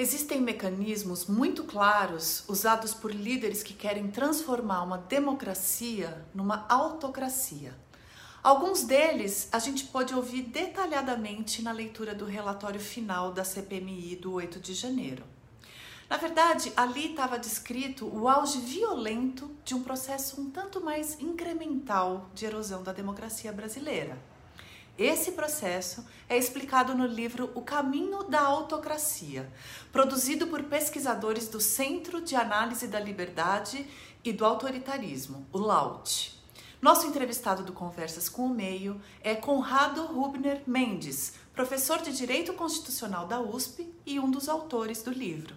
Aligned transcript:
Existem 0.00 0.40
mecanismos 0.40 1.26
muito 1.26 1.62
claros 1.64 2.42
usados 2.48 2.94
por 2.94 3.14
líderes 3.14 3.62
que 3.62 3.74
querem 3.74 4.10
transformar 4.10 4.82
uma 4.82 4.96
democracia 4.96 6.26
numa 6.34 6.64
autocracia. 6.70 7.74
Alguns 8.42 8.82
deles 8.82 9.50
a 9.52 9.58
gente 9.58 9.84
pode 9.84 10.14
ouvir 10.14 10.44
detalhadamente 10.44 11.60
na 11.60 11.70
leitura 11.70 12.14
do 12.14 12.24
relatório 12.24 12.80
final 12.80 13.30
da 13.30 13.44
CPMI 13.44 14.16
do 14.16 14.32
8 14.32 14.58
de 14.58 14.72
janeiro. 14.72 15.22
Na 16.08 16.16
verdade, 16.16 16.72
ali 16.74 17.10
estava 17.10 17.38
descrito 17.38 18.06
o 18.06 18.26
auge 18.26 18.58
violento 18.58 19.50
de 19.62 19.74
um 19.74 19.82
processo 19.82 20.40
um 20.40 20.50
tanto 20.50 20.82
mais 20.82 21.20
incremental 21.20 22.30
de 22.34 22.46
erosão 22.46 22.82
da 22.82 22.94
democracia 22.94 23.52
brasileira. 23.52 24.29
Esse 24.98 25.32
processo 25.32 26.04
é 26.28 26.36
explicado 26.36 26.94
no 26.94 27.06
livro 27.06 27.50
O 27.54 27.62
Caminho 27.62 28.24
da 28.24 28.42
Autocracia, 28.42 29.50
produzido 29.90 30.46
por 30.46 30.62
pesquisadores 30.64 31.48
do 31.48 31.60
Centro 31.60 32.20
de 32.20 32.36
Análise 32.36 32.86
da 32.86 33.00
Liberdade 33.00 33.86
e 34.22 34.32
do 34.32 34.44
Autoritarismo, 34.44 35.46
o 35.52 35.58
LAUT. 35.58 36.38
Nosso 36.82 37.06
entrevistado 37.06 37.62
do 37.62 37.72
Conversas 37.72 38.28
com 38.28 38.46
o 38.46 38.54
Meio 38.54 39.00
é 39.22 39.34
Conrado 39.34 40.04
Rubner 40.06 40.62
Mendes, 40.66 41.34
professor 41.54 42.00
de 42.00 42.12
Direito 42.12 42.52
Constitucional 42.54 43.26
da 43.26 43.40
USP 43.40 43.92
e 44.06 44.18
um 44.18 44.30
dos 44.30 44.48
autores 44.48 45.02
do 45.02 45.10
livro. 45.10 45.54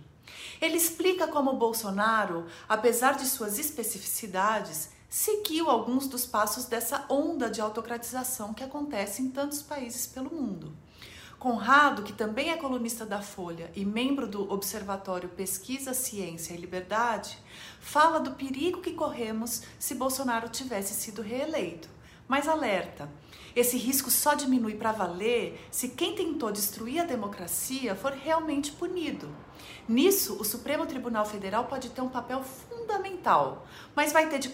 Ele 0.61 0.77
explica 0.77 1.27
como 1.27 1.53
Bolsonaro, 1.53 2.45
apesar 2.67 3.15
de 3.15 3.25
suas 3.25 3.59
especificidades, 3.59 4.89
seguiu 5.13 5.69
alguns 5.69 6.07
dos 6.07 6.25
passos 6.25 6.65
dessa 6.65 7.05
onda 7.07 7.47
de 7.47 7.61
autocratização 7.61 8.51
que 8.51 8.63
acontece 8.63 9.21
em 9.21 9.29
tantos 9.29 9.61
países 9.61 10.07
pelo 10.07 10.33
mundo. 10.33 10.75
Conrado, 11.37 12.01
que 12.01 12.11
também 12.11 12.49
é 12.49 12.57
colunista 12.57 13.05
da 13.05 13.21
Folha 13.21 13.71
e 13.75 13.85
membro 13.85 14.27
do 14.27 14.51
Observatório 14.51 15.29
Pesquisa, 15.29 15.93
Ciência 15.93 16.55
e 16.55 16.57
Liberdade, 16.57 17.37
fala 17.79 18.19
do 18.19 18.31
perigo 18.31 18.81
que 18.81 18.93
corremos 18.93 19.61
se 19.77 19.93
Bolsonaro 19.93 20.49
tivesse 20.49 20.95
sido 20.95 21.21
reeleito. 21.21 21.87
Mas 22.27 22.47
alerta: 22.47 23.07
esse 23.55 23.77
risco 23.77 24.09
só 24.09 24.33
diminui 24.33 24.73
para 24.73 24.91
valer 24.91 25.63
se 25.69 25.89
quem 25.89 26.15
tentou 26.15 26.51
destruir 26.51 27.01
a 27.01 27.05
democracia 27.05 27.93
for 27.93 28.13
realmente 28.13 28.71
punido. 28.71 29.29
Nisso, 29.87 30.37
o 30.39 30.43
Supremo 30.43 30.87
Tribunal 30.87 31.25
Federal 31.25 31.65
pode 31.65 31.89
ter 31.89 32.01
um 32.01 32.09
papel 32.09 32.41
fundamental, 32.41 32.72
mas 33.95 34.11
vai 34.11 34.27
ter 34.29 34.39
de 34.39 34.51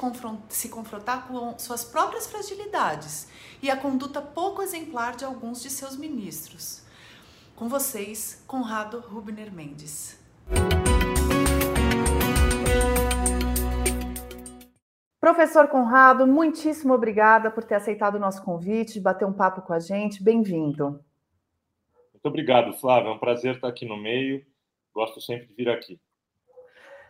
se 0.49 0.69
confrontar 0.69 1.27
com 1.27 1.57
suas 1.57 1.83
próprias 1.83 2.27
fragilidades 2.27 3.27
e 3.61 3.69
a 3.69 3.77
conduta 3.77 4.21
pouco 4.21 4.61
exemplar 4.61 5.15
de 5.15 5.25
alguns 5.25 5.61
de 5.61 5.69
seus 5.69 5.97
ministros. 5.97 6.83
Com 7.55 7.67
vocês, 7.67 8.43
Conrado 8.47 8.99
Rubner 8.99 9.51
Mendes. 9.51 10.19
Professor 15.19 15.67
Conrado, 15.67 16.25
muitíssimo 16.25 16.93
obrigada 16.93 17.51
por 17.51 17.63
ter 17.63 17.75
aceitado 17.75 18.15
o 18.15 18.19
nosso 18.19 18.43
convite, 18.43 18.99
bater 18.99 19.25
um 19.25 19.33
papo 19.33 19.61
com 19.61 19.73
a 19.73 19.79
gente. 19.79 20.23
Bem-vindo. 20.23 21.03
Muito 22.13 22.25
obrigado, 22.25 22.73
Flávio. 22.73 23.09
É 23.09 23.13
um 23.13 23.19
prazer 23.19 23.55
estar 23.55 23.67
aqui 23.67 23.85
no 23.85 23.97
meio 23.97 24.45
Gosto 24.93 25.21
sempre 25.21 25.47
de 25.47 25.53
vir 25.53 25.69
aqui. 25.69 25.99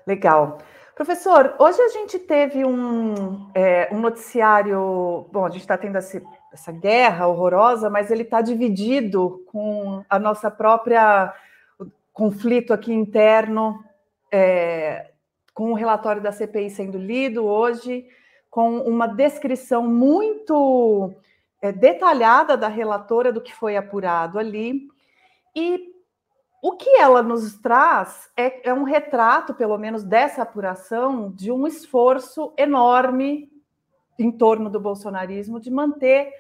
Legal. 0.06 0.60
Professor, 1.00 1.56
hoje 1.58 1.82
a 1.82 1.88
gente 1.88 2.20
teve 2.20 2.66
um, 2.66 3.50
é, 3.56 3.88
um 3.90 4.02
noticiário. 4.02 5.26
Bom, 5.32 5.46
a 5.46 5.50
gente 5.50 5.62
está 5.62 5.78
tendo 5.78 5.98
essa, 5.98 6.22
essa 6.52 6.74
guerra 6.74 7.26
horrorosa, 7.26 7.90
mas 7.90 8.12
ele 8.12 8.24
está 8.24 8.42
dividido 8.42 9.42
com 9.48 10.04
a 10.10 10.20
nossa 10.20 10.52
própria 10.52 11.34
conflito 12.12 12.74
aqui 12.74 12.92
interno, 12.92 13.82
é, 14.30 15.12
com 15.54 15.72
o 15.72 15.74
relatório 15.74 16.22
da 16.22 16.34
CPI 16.34 16.70
sendo 16.70 16.98
lido 16.98 17.46
hoje, 17.46 18.06
com 18.50 18.80
uma 18.80 19.08
descrição 19.08 19.88
muito 19.88 21.14
é, 21.62 21.72
detalhada 21.72 22.58
da 22.58 22.68
relatora 22.68 23.32
do 23.32 23.40
que 23.40 23.56
foi 23.56 23.78
apurado 23.78 24.38
ali. 24.38 24.90
E 25.56 25.89
o 26.62 26.74
que 26.74 26.90
ela 26.98 27.22
nos 27.22 27.58
traz 27.58 28.30
é, 28.36 28.70
é, 28.70 28.74
um 28.74 28.84
retrato, 28.84 29.54
pelo 29.54 29.78
menos 29.78 30.04
dessa 30.04 30.42
apuração, 30.42 31.32
de 31.32 31.52
um 31.52 31.66
esforço 31.66 32.54
enorme 32.58 33.50
em 34.18 34.32
torno 34.32 34.70
do 34.70 34.80
bolsonarismo 34.80 35.60
de 35.60 35.72
manter 35.72 36.34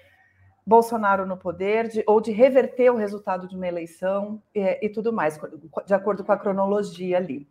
Bolsonaro 0.65 1.25
no 1.25 1.37
poder, 1.37 1.87
de, 1.87 2.03
ou 2.05 2.19
de 2.19 2.31
reverter 2.31 2.91
o 2.91 2.97
resultado 2.97 3.47
de 3.47 3.55
uma 3.55 3.67
eleição 3.67 4.41
e, 4.53 4.85
e 4.85 4.89
tudo 4.89 5.13
mais, 5.13 5.39
de 5.85 5.93
acordo 5.93 6.23
com 6.23 6.31
a 6.31 6.37
cronologia 6.37 7.17
ali. 7.17 7.47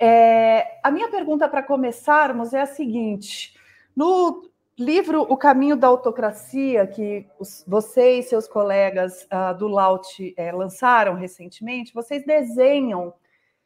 É, 0.00 0.78
a 0.82 0.90
minha 0.90 1.08
pergunta 1.10 1.48
para 1.48 1.62
começarmos 1.62 2.52
é 2.52 2.62
a 2.62 2.66
seguinte: 2.66 3.54
no 3.94 4.50
livro 4.78 5.22
O 5.22 5.36
Caminho 5.36 5.76
da 5.76 5.88
Autocracia, 5.88 6.86
que 6.86 7.26
os, 7.38 7.64
você 7.66 8.18
e 8.18 8.22
seus 8.22 8.46
colegas 8.46 9.24
uh, 9.24 9.56
do 9.56 9.68
Laut 9.68 10.34
é, 10.36 10.52
lançaram 10.52 11.14
recentemente, 11.14 11.94
vocês 11.94 12.24
desenham 12.24 13.14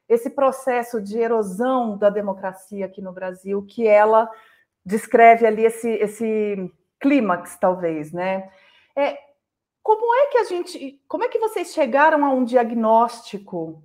esse 0.09 0.31
processo 0.31 1.01
de 1.01 1.19
erosão 1.19 1.97
da 1.97 2.11
democracia 2.11 2.87
aqui 2.87 3.01
no 3.01 3.13
Brasil, 3.13 3.63
que 3.63 3.87
ela 3.87 4.29
descreve 4.85 5.47
ali 5.47 5.65
esse, 5.65 5.89
esse 5.89 6.73
clímax, 6.99 7.57
talvez, 7.57 8.13
né? 8.13 8.51
É, 8.97 9.17
como 9.83 10.15
é 10.15 10.27
que 10.27 10.39
a 10.39 10.45
gente, 10.45 11.01
como 11.09 11.25
é 11.25 11.29
que 11.29 11.39
vocês 11.39 11.73
chegaram 11.73 12.25
a 12.25 12.31
um 12.31 12.45
diagnóstico 12.45 13.83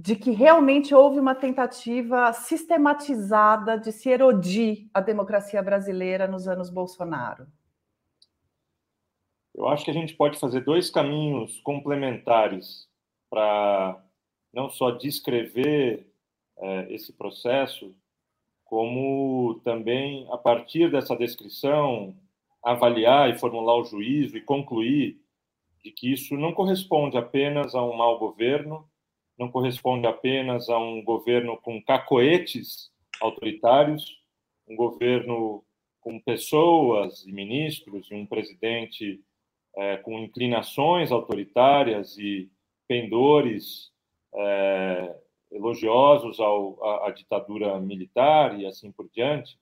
de 0.00 0.16
que 0.16 0.30
realmente 0.30 0.94
houve 0.94 1.20
uma 1.20 1.34
tentativa 1.34 2.32
sistematizada 2.32 3.78
de 3.78 3.92
se 3.92 4.08
erodir 4.08 4.88
a 4.94 5.00
democracia 5.00 5.62
brasileira 5.62 6.26
nos 6.26 6.48
anos 6.48 6.70
Bolsonaro? 6.70 7.46
Eu 9.54 9.68
acho 9.68 9.84
que 9.84 9.90
a 9.90 9.94
gente 9.94 10.14
pode 10.14 10.38
fazer 10.38 10.62
dois 10.62 10.88
caminhos 10.88 11.60
complementares 11.60 12.88
para 13.28 14.02
não 14.54 14.70
só 14.70 14.90
descrever 14.90 16.10
é, 16.56 16.94
esse 16.94 17.12
processo, 17.12 17.94
como 18.64 19.60
também, 19.62 20.26
a 20.32 20.38
partir 20.38 20.90
dessa 20.90 21.14
descrição, 21.14 22.16
avaliar 22.64 23.28
e 23.28 23.38
formular 23.38 23.76
o 23.76 23.84
juízo 23.84 24.34
e 24.38 24.40
concluir 24.40 25.20
de 25.84 25.90
que 25.90 26.10
isso 26.10 26.38
não 26.38 26.54
corresponde 26.54 27.18
apenas 27.18 27.74
a 27.74 27.84
um 27.84 27.94
mau 27.94 28.18
governo, 28.18 28.89
não 29.40 29.50
corresponde 29.50 30.06
apenas 30.06 30.68
a 30.68 30.78
um 30.78 31.02
governo 31.02 31.56
com 31.56 31.82
cacoetes 31.82 32.92
autoritários, 33.22 34.20
um 34.68 34.76
governo 34.76 35.64
com 35.98 36.20
pessoas 36.20 37.26
e 37.26 37.32
ministros 37.32 38.06
e 38.10 38.14
um 38.14 38.26
presidente 38.26 39.18
é, 39.76 39.96
com 39.96 40.18
inclinações 40.18 41.10
autoritárias 41.10 42.18
e 42.18 42.50
pendores 42.86 43.90
é, 44.34 45.16
elogiosos 45.50 46.38
ao, 46.38 46.84
à, 46.84 47.08
à 47.08 47.10
ditadura 47.10 47.80
militar 47.80 48.60
e 48.60 48.66
assim 48.66 48.92
por 48.92 49.08
diante, 49.08 49.58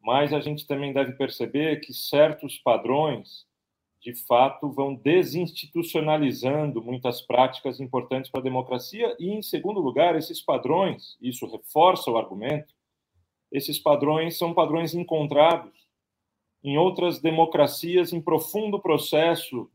mas 0.00 0.32
a 0.32 0.40
gente 0.40 0.66
também 0.66 0.94
deve 0.94 1.12
perceber 1.12 1.80
que 1.80 1.92
certos 1.92 2.58
padrões 2.58 3.46
de 4.04 4.14
fato, 4.14 4.70
vão 4.70 4.94
desinstitucionalizando 4.94 6.82
muitas 6.82 7.22
práticas 7.22 7.80
importantes 7.80 8.30
para 8.30 8.40
a 8.40 8.44
democracia 8.44 9.16
e, 9.18 9.30
em 9.30 9.40
segundo 9.40 9.80
lugar, 9.80 10.14
esses 10.14 10.42
padrões, 10.42 11.16
isso 11.22 11.46
reforça 11.46 12.10
o 12.10 12.18
argumento, 12.18 12.74
esses 13.50 13.78
padrões 13.78 14.36
são 14.36 14.52
padrões 14.52 14.94
encontrados 14.94 15.72
em 16.62 16.76
outras 16.76 17.18
democracias 17.18 18.12
em 18.12 18.20
profundo 18.20 18.78
processo 18.78 19.70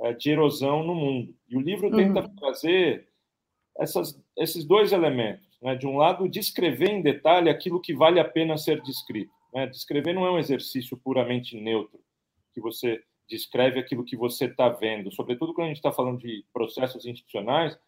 é, 0.00 0.12
de 0.12 0.30
erosão 0.30 0.84
no 0.84 0.94
mundo. 0.94 1.34
E 1.48 1.56
o 1.56 1.60
livro 1.60 1.90
tenta 1.90 2.20
uhum. 2.20 2.36
trazer 2.36 3.08
essas, 3.76 4.16
esses 4.36 4.64
dois 4.64 4.92
elementos. 4.92 5.58
Né? 5.60 5.74
De 5.74 5.88
um 5.88 5.96
lado, 5.96 6.28
descrever 6.28 6.90
em 6.90 7.02
detalhe 7.02 7.50
aquilo 7.50 7.80
que 7.80 7.94
vale 7.94 8.20
a 8.20 8.24
pena 8.24 8.56
ser 8.56 8.80
descrito. 8.82 9.32
Né? 9.52 9.66
Descrever 9.66 10.12
não 10.12 10.24
é 10.24 10.30
um 10.30 10.38
exercício 10.38 10.96
puramente 10.96 11.56
neutro, 11.56 12.00
que 12.52 12.60
você 12.60 13.02
descreve 13.32 13.80
aquilo 13.80 14.04
que 14.04 14.14
você 14.14 14.44
está 14.44 14.68
vendo, 14.68 15.10
sobretudo 15.10 15.54
quando 15.54 15.64
a 15.64 15.68
gente 15.68 15.78
está 15.78 15.90
falando 15.90 16.18
de 16.18 16.44
processos 16.52 17.06
institucionais, 17.06 17.78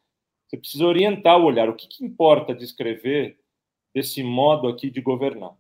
você 0.47 0.57
precisa 0.57 0.87
orientar 0.87 1.39
o 1.39 1.45
olhar. 1.45 1.69
O 1.69 1.75
que, 1.75 1.87
que 1.87 2.05
importa 2.05 2.55
descrever 2.55 3.39
desse 3.95 4.23
modo 4.23 4.69
aqui 4.69 4.89
de 4.89 5.03
governar? 5.03 5.55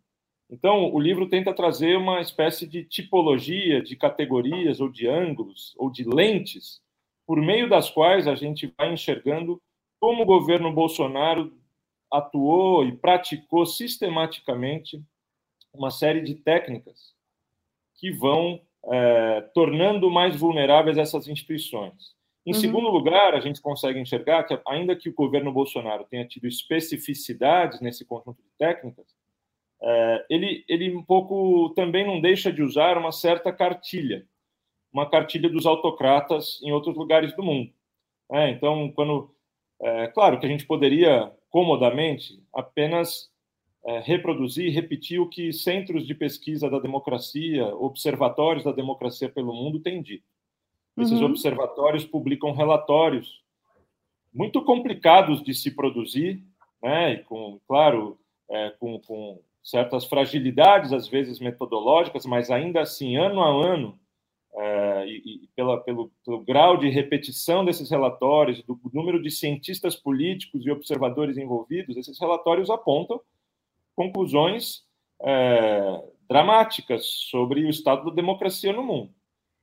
Então, 0.48 0.90
o 0.92 0.98
livro 0.98 1.28
tenta 1.28 1.52
trazer 1.52 1.96
uma 1.96 2.20
espécie 2.20 2.66
de 2.66 2.82
tipologia, 2.84 3.82
de 3.82 3.94
categorias, 3.94 4.80
ou 4.80 4.88
de 4.88 5.06
ângulos, 5.06 5.74
ou 5.76 5.90
de 5.90 6.04
lentes, 6.04 6.80
por 7.26 7.40
meio 7.40 7.68
das 7.68 7.90
quais 7.90 8.26
a 8.26 8.34
gente 8.34 8.72
vai 8.76 8.92
enxergando 8.92 9.60
como 10.00 10.22
o 10.22 10.26
governo 10.26 10.72
Bolsonaro 10.72 11.52
atuou 12.10 12.86
e 12.86 12.96
praticou 12.96 13.66
sistematicamente 13.66 15.02
uma 15.72 15.90
série 15.90 16.22
de 16.22 16.34
técnicas 16.34 17.14
que 17.96 18.10
vão 18.10 18.60
é, 18.90 19.40
tornando 19.54 20.10
mais 20.10 20.36
vulneráveis 20.36 20.98
essas 20.98 21.28
instituições. 21.28 22.14
Em 22.46 22.52
uhum. 22.52 22.60
segundo 22.60 22.88
lugar, 22.90 23.34
a 23.34 23.40
gente 23.40 23.60
consegue 23.60 23.98
enxergar 23.98 24.44
que, 24.44 24.58
ainda 24.66 24.94
que 24.94 25.08
o 25.08 25.14
governo 25.14 25.52
Bolsonaro 25.52 26.04
tenha 26.04 26.26
tido 26.26 26.46
especificidades 26.46 27.80
nesse 27.80 28.04
conjunto 28.04 28.42
de 28.42 28.50
técnicas, 28.58 29.06
é, 29.82 30.26
ele, 30.30 30.64
ele 30.68 30.94
um 30.94 31.02
pouco 31.02 31.70
também 31.74 32.06
não 32.06 32.20
deixa 32.20 32.52
de 32.52 32.62
usar 32.62 32.98
uma 32.98 33.12
certa 33.12 33.52
cartilha, 33.52 34.26
uma 34.92 35.08
cartilha 35.08 35.48
dos 35.48 35.66
autocratas 35.66 36.60
em 36.62 36.72
outros 36.72 36.96
lugares 36.96 37.34
do 37.34 37.42
mundo. 37.42 37.72
É, 38.32 38.50
então, 38.50 38.90
quando. 38.92 39.34
É, 39.82 40.06
claro 40.08 40.38
que 40.38 40.46
a 40.46 40.48
gente 40.48 40.66
poderia, 40.66 41.30
comodamente, 41.50 42.40
apenas 42.54 43.30
é, 43.86 44.00
reproduzir, 44.00 44.72
repetir 44.72 45.20
o 45.20 45.28
que 45.28 45.52
centros 45.52 46.06
de 46.06 46.14
pesquisa 46.14 46.70
da 46.70 46.78
democracia, 46.78 47.66
observatórios 47.76 48.64
da 48.64 48.72
democracia 48.72 49.28
pelo 49.28 49.52
mundo 49.52 49.80
têm 49.80 50.02
dito. 50.02 50.24
Esses 50.96 51.20
uhum. 51.20 51.26
observatórios 51.26 52.04
publicam 52.04 52.52
relatórios 52.52 53.42
muito 54.32 54.62
complicados 54.62 55.42
de 55.42 55.52
se 55.52 55.70
produzir, 55.70 56.42
né? 56.82 57.14
E 57.14 57.18
com, 57.24 57.60
claro, 57.66 58.18
é, 58.48 58.70
com, 58.78 58.98
com 59.00 59.40
certas 59.62 60.04
fragilidades, 60.04 60.92
às 60.92 61.08
vezes 61.08 61.40
metodológicas, 61.40 62.24
mas 62.26 62.50
ainda 62.50 62.80
assim, 62.80 63.16
ano 63.16 63.40
a 63.40 63.48
ano, 63.48 63.98
é, 64.56 65.06
e, 65.06 65.44
e 65.44 65.48
pela, 65.56 65.80
pelo, 65.80 66.10
pelo, 66.24 66.40
grau 66.40 66.76
de 66.76 66.88
repetição 66.88 67.64
desses 67.64 67.90
relatórios, 67.90 68.62
do 68.62 68.78
número 68.92 69.20
de 69.20 69.30
cientistas 69.30 69.96
políticos 69.96 70.64
e 70.64 70.70
observadores 70.70 71.36
envolvidos, 71.36 71.96
esses 71.96 72.18
relatórios 72.20 72.70
apontam 72.70 73.20
conclusões 73.94 74.84
é, 75.22 76.02
dramáticas 76.28 77.06
sobre 77.06 77.64
o 77.64 77.70
estado 77.70 78.06
da 78.06 78.14
democracia 78.14 78.72
no 78.72 78.82
mundo 78.82 79.14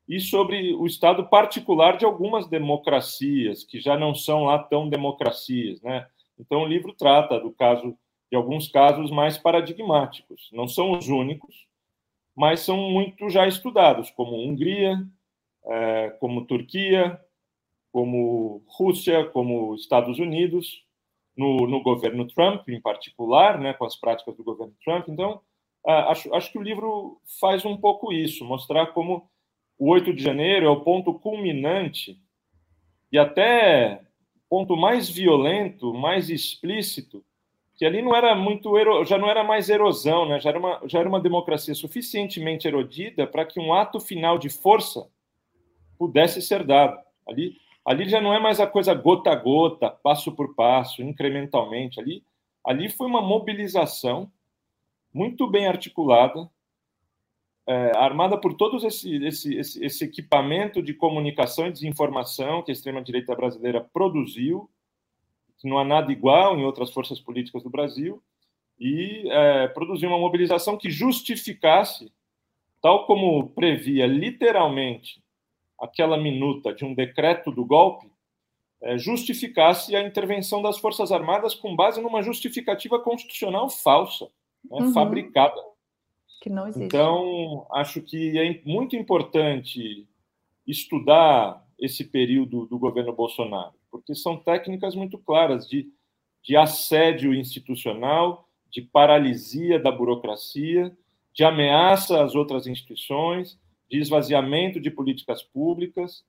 e 0.08 0.20
sobre 0.20 0.74
o 0.74 0.86
estado 0.86 1.28
particular 1.28 1.98
de 1.98 2.06
algumas 2.06 2.48
democracias 2.48 3.64
que 3.64 3.80
já 3.80 3.98
não 3.98 4.14
são 4.14 4.46
lá 4.46 4.60
tão 4.60 4.90
democracias, 4.90 5.82
né? 5.82 6.08
Então 6.38 6.64
o 6.64 6.68
livro 6.68 6.94
trata 6.94 7.40
do 7.40 7.52
caso 7.52 7.96
de 8.30 8.36
alguns 8.36 8.68
casos 8.68 9.12
mais 9.12 9.38
paradigmáticos, 9.38 10.50
não 10.54 10.68
são 10.68 10.92
os 10.92 11.08
únicos, 11.08 11.68
mas 12.36 12.62
são 12.62 12.78
muito 12.78 13.30
já 13.30 13.46
estudados, 13.46 14.10
como 14.10 14.38
Hungria, 14.38 14.98
é, 15.66 16.10
como 16.20 16.46
Turquia, 16.46 17.20
como 17.92 18.64
Rússia, 18.68 19.26
como 19.26 19.76
Estados 19.76 20.18
Unidos, 20.18 20.84
no, 21.36 21.68
no, 21.68 21.82
governo 21.82 22.28
Trump, 22.28 22.68
em 22.70 22.82
particular, 22.82 23.60
né, 23.60 23.74
com 23.74 23.86
as 23.86 23.96
práticas 23.96 24.36
do 24.36 24.44
governo 24.44 24.74
Trump. 24.84 25.08
Então, 25.08 25.42
acho, 25.86 26.34
acho 26.34 26.52
que 26.52 26.58
o 26.58 26.64
livro 26.64 27.20
faz 27.40 27.66
um 27.66 27.78
pouco 27.78 28.12
isso, 28.12 28.46
mostrar 28.46 28.88
como 28.88 29.30
o 29.78 29.90
8 29.90 30.14
de 30.14 30.24
janeiro 30.24 30.66
é 30.66 30.70
o 30.70 30.82
ponto 30.82 31.14
culminante 31.14 32.20
e 33.12 33.18
até 33.18 34.02
ponto 34.50 34.76
mais 34.76 35.10
violento, 35.10 35.94
mais 35.94 36.30
explícito, 36.30 37.24
que 37.76 37.86
ali 37.86 38.02
não 38.02 38.16
era 38.16 38.36
muito 38.36 38.72
já 39.06 39.18
não 39.18 39.30
era 39.30 39.44
mais 39.44 39.70
erosão, 39.70 40.28
né? 40.28 40.40
já, 40.40 40.50
era 40.50 40.60
uma, 40.60 40.82
já 40.86 41.00
era 41.00 41.10
uma 41.10 41.20
democracia 41.20 41.74
suficientemente 41.74 42.68
erodida 42.68 43.26
para 43.26 43.46
que 43.46 43.60
um 43.60 43.74
ato 43.74 44.00
final 44.00 44.38
de 44.38 44.50
força 44.50 45.10
pudesse 45.98 46.42
ser 46.42 46.64
dado. 46.64 47.00
Ali, 47.28 47.56
ali 47.86 48.08
já 48.08 48.22
não 48.22 48.34
é 48.34 48.40
mais 48.40 48.60
a 48.60 48.68
coisa 48.68 48.94
gota 48.94 49.32
a 49.32 49.36
gota, 49.36 49.90
passo 49.90 50.32
por 50.32 50.56
passo, 50.56 51.02
incrementalmente. 51.02 52.00
Ali, 52.00 52.24
ali 52.64 52.90
foi 52.90 53.08
uma 53.08 53.22
mobilização 53.22 54.32
muito 55.14 55.48
bem 55.48 55.68
articulada, 55.68 56.50
é, 57.68 57.92
armada 57.96 58.38
por 58.38 58.54
todos 58.54 58.84
esse, 58.84 59.24
esse, 59.24 59.56
esse, 59.56 59.86
esse 59.86 60.04
equipamento 60.04 60.82
de 60.82 60.94
comunicação 60.94 61.68
e 61.68 61.72
desinformação 61.72 62.64
que 62.64 62.72
a 62.72 62.74
extrema-direita 62.74 63.36
brasileira 63.36 63.82
produziu, 63.94 64.70
que 65.58 65.70
não 65.70 65.78
há 65.78 65.84
nada 65.84 66.12
igual 66.12 66.58
em 66.58 66.66
outras 66.66 66.92
forças 66.92 67.20
políticas 67.20 67.64
do 67.64 67.70
Brasil, 67.70 68.22
e 68.80 69.30
é, 69.30 69.68
produziu 69.68 70.10
uma 70.10 70.18
mobilização 70.18 70.76
que 70.76 70.90
justificasse, 70.90 72.12
tal 72.82 73.06
como 73.06 73.50
previa 73.50 74.08
literalmente 74.08 75.21
aquela 75.82 76.18
minuta 76.18 76.74
de 76.74 76.86
um 76.86 76.94
decreto 76.94 77.52
do 77.52 77.66
golpe, 77.66 78.10
é, 78.82 78.98
justificasse 78.98 79.96
a 79.96 80.06
intervenção 80.06 80.62
das 80.62 80.78
Forças 80.78 81.12
Armadas 81.12 81.54
com 81.54 81.76
base 81.76 82.02
numa 82.02 82.24
justificativa 82.24 83.00
constitucional 83.00 83.70
falsa, 83.70 84.26
né, 84.64 84.78
uhum. 84.80 84.94
fabricada. 84.94 85.62
Que 86.42 86.50
não 86.50 86.68
existe. 86.68 86.86
Então, 86.86 87.68
acho 87.72 88.02
que 88.02 88.38
é 88.40 88.62
muito 88.66 88.96
importante 88.96 90.08
estudar 90.66 91.64
esse 91.78 92.04
período 92.04 92.66
do 92.66 92.78
governo 92.78 93.14
Bolsonaro, 93.14 93.74
porque 93.90 94.16
são 94.16 94.38
técnicas 94.38 94.96
muito 94.96 95.18
claras 95.18 95.68
de, 95.68 95.92
de 96.44 96.56
assédio 96.56 97.34
institucional, 97.34 98.48
de 98.70 98.82
paralisia 98.82 99.80
da 99.80 99.92
burocracia, 99.92 100.96
de 101.34 101.44
ameaça 101.44 102.24
às 102.24 102.36
outras 102.36 102.68
instituições, 102.68 103.60
de 103.92 104.00
esvaziamento 104.00 104.80
de 104.80 104.90
políticas 104.90 105.44
públicas, 105.44 106.24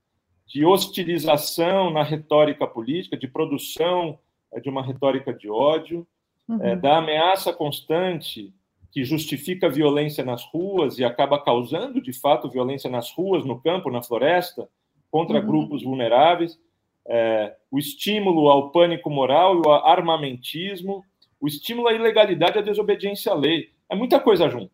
de 0.45 0.65
hostilização 0.65 1.89
na 1.89 2.03
retórica 2.03 2.67
política, 2.67 3.15
de 3.15 3.27
produção 3.27 4.19
eh, 4.51 4.59
de 4.59 4.69
uma 4.69 4.83
retórica 4.83 5.33
de 5.33 5.49
ódio, 5.49 6.05
uhum. 6.47 6.61
é, 6.61 6.75
da 6.75 6.97
ameaça 6.97 7.53
constante 7.53 8.53
que 8.91 9.05
justifica 9.05 9.69
violência 9.69 10.23
nas 10.23 10.43
ruas 10.43 10.99
e 10.99 11.05
acaba 11.05 11.41
causando, 11.41 12.01
de 12.01 12.13
fato, 12.13 12.49
violência 12.49 12.89
nas 12.89 13.11
ruas, 13.11 13.45
no 13.45 13.59
campo, 13.59 13.89
na 13.89 14.03
floresta, 14.03 14.67
contra 15.09 15.39
uhum. 15.39 15.45
grupos 15.47 15.83
vulneráveis, 15.83 16.59
é, 17.07 17.55
o 17.71 17.79
estímulo 17.79 18.49
ao 18.49 18.71
pânico 18.71 19.09
moral 19.09 19.61
e 19.61 19.67
ao 19.67 19.87
armamentismo, 19.87 21.03
o 21.39 21.47
estímulo 21.47 21.87
à 21.87 21.93
ilegalidade 21.93 22.57
e 22.57 22.59
à 22.59 22.61
desobediência 22.61 23.31
à 23.31 23.35
lei. 23.35 23.71
É 23.89 23.95
muita 23.95 24.19
coisa 24.19 24.49
junto. 24.49 24.71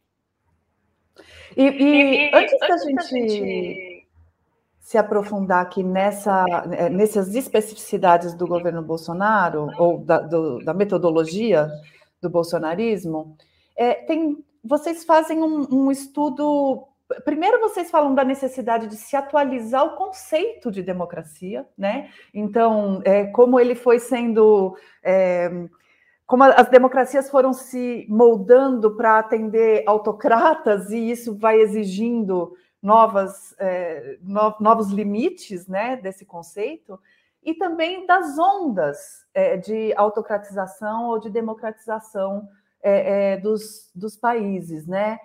E, 1.55 1.63
e 1.63 2.31
antes 2.33 2.59
da 2.59 2.77
gente 2.77 4.07
se 4.79 4.97
aprofundar 4.97 5.61
aqui 5.61 5.83
nessa, 5.83 6.43
é, 6.71 6.89
nessas 6.89 7.35
especificidades 7.35 8.33
do 8.33 8.47
governo 8.47 8.81
Bolsonaro, 8.81 9.69
ou 9.77 9.99
da, 9.99 10.19
do, 10.19 10.57
da 10.63 10.73
metodologia 10.73 11.69
do 12.19 12.27
bolsonarismo, 12.27 13.37
é, 13.77 13.93
tem, 13.93 14.43
vocês 14.63 15.05
fazem 15.05 15.43
um, 15.43 15.67
um 15.71 15.91
estudo. 15.91 16.87
Primeiro, 17.23 17.59
vocês 17.59 17.91
falam 17.91 18.15
da 18.15 18.23
necessidade 18.23 18.87
de 18.87 18.95
se 18.95 19.15
atualizar 19.15 19.85
o 19.85 19.95
conceito 19.95 20.71
de 20.71 20.81
democracia, 20.81 21.67
né? 21.77 22.09
Então, 22.33 22.99
é, 23.05 23.25
como 23.25 23.59
ele 23.59 23.75
foi 23.75 23.99
sendo. 23.99 24.75
É, 25.03 25.49
como 26.29 26.43
as 26.43 26.69
democracias 26.69 27.27
foram 27.27 27.51
se 27.53 28.05
moldando 28.07 28.95
para 28.95 29.17
atender 29.17 29.83
autocratas, 29.87 30.91
e 30.91 31.09
isso 31.09 31.35
vai 31.35 31.59
exigindo 31.59 32.55
novas, 32.79 33.55
é, 33.57 34.19
no, 34.21 34.55
novos 34.59 34.91
limites 34.91 35.67
né, 35.67 35.95
desse 35.95 36.27
conceito, 36.27 36.99
e 37.43 37.55
também 37.55 38.05
das 38.05 38.37
ondas 38.37 39.25
é, 39.33 39.57
de 39.57 39.91
autocratização 39.95 41.07
ou 41.07 41.19
de 41.19 41.31
democratização 41.31 42.47
é, 42.79 43.37
dos, 43.37 43.89
dos 43.95 44.15
países, 44.15 44.85
né? 44.85 45.19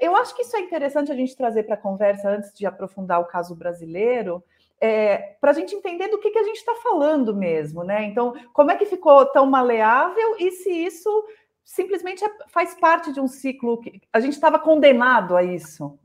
Eu 0.00 0.16
acho 0.16 0.34
que 0.34 0.42
isso 0.42 0.56
é 0.56 0.60
interessante 0.60 1.12
a 1.12 1.14
gente 1.14 1.36
trazer 1.36 1.62
para 1.62 1.74
a 1.74 1.80
conversa 1.80 2.30
antes 2.30 2.52
de 2.52 2.66
aprofundar 2.66 3.20
o 3.20 3.26
caso 3.26 3.54
brasileiro, 3.54 4.42
é, 4.80 5.36
para 5.40 5.50
a 5.50 5.54
gente 5.54 5.74
entender 5.74 6.08
do 6.08 6.18
que, 6.18 6.30
que 6.30 6.38
a 6.38 6.44
gente 6.44 6.56
está 6.56 6.74
falando 6.76 7.34
mesmo, 7.34 7.82
né? 7.82 8.04
Então, 8.04 8.34
como 8.52 8.70
é 8.70 8.76
que 8.76 8.86
ficou 8.86 9.26
tão 9.26 9.46
maleável 9.46 10.36
e 10.38 10.50
se 10.52 10.70
isso 10.70 11.26
simplesmente 11.64 12.24
é, 12.24 12.30
faz 12.48 12.74
parte 12.74 13.12
de 13.12 13.20
um 13.20 13.26
ciclo 13.26 13.80
que 13.80 14.00
a 14.12 14.20
gente 14.20 14.34
estava 14.34 14.58
condenado 14.58 15.36
a 15.36 15.42
isso? 15.42 15.98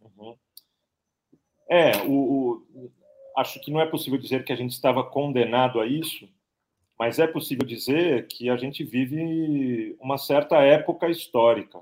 Uhum. 0.00 0.36
É, 1.68 1.96
o, 2.06 2.64
o, 2.74 2.90
acho 3.36 3.60
que 3.60 3.72
não 3.72 3.80
é 3.80 3.86
possível 3.86 4.18
dizer 4.18 4.44
que 4.44 4.52
a 4.52 4.56
gente 4.56 4.72
estava 4.72 5.02
condenado 5.02 5.80
a 5.80 5.86
isso, 5.86 6.28
mas 6.96 7.18
é 7.18 7.26
possível 7.26 7.66
dizer 7.66 8.28
que 8.28 8.48
a 8.48 8.56
gente 8.56 8.84
vive 8.84 9.96
uma 10.00 10.16
certa 10.16 10.58
época 10.62 11.08
histórica. 11.08 11.80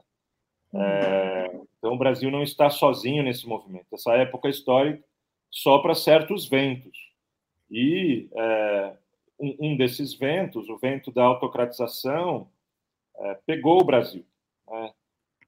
Uhum. 0.73 0.83
É, 0.83 1.61
então, 1.79 1.93
o 1.93 1.99
Brasil 1.99 2.31
não 2.31 2.43
está 2.43 2.71
sozinho 2.71 3.23
nesse 3.23 3.47
movimento. 3.47 3.87
Essa 3.93 4.15
época 4.15 4.49
histórica 4.49 5.12
sopra 5.53 5.95
certos 5.95 6.49
ventos. 6.49 6.99
E 7.71 8.29
é, 8.35 8.97
um, 9.39 9.57
um, 9.61 9.77
desses 9.77 10.15
ventos, 10.15 10.69
o 10.69 10.79
vento 10.79 11.13
da 11.13 11.23
autocratização, 11.23 12.51
é, 13.17 13.35
pegou 13.47 13.81
o 13.81 13.85
Brasil. 13.85 14.25
Né? 14.69 14.93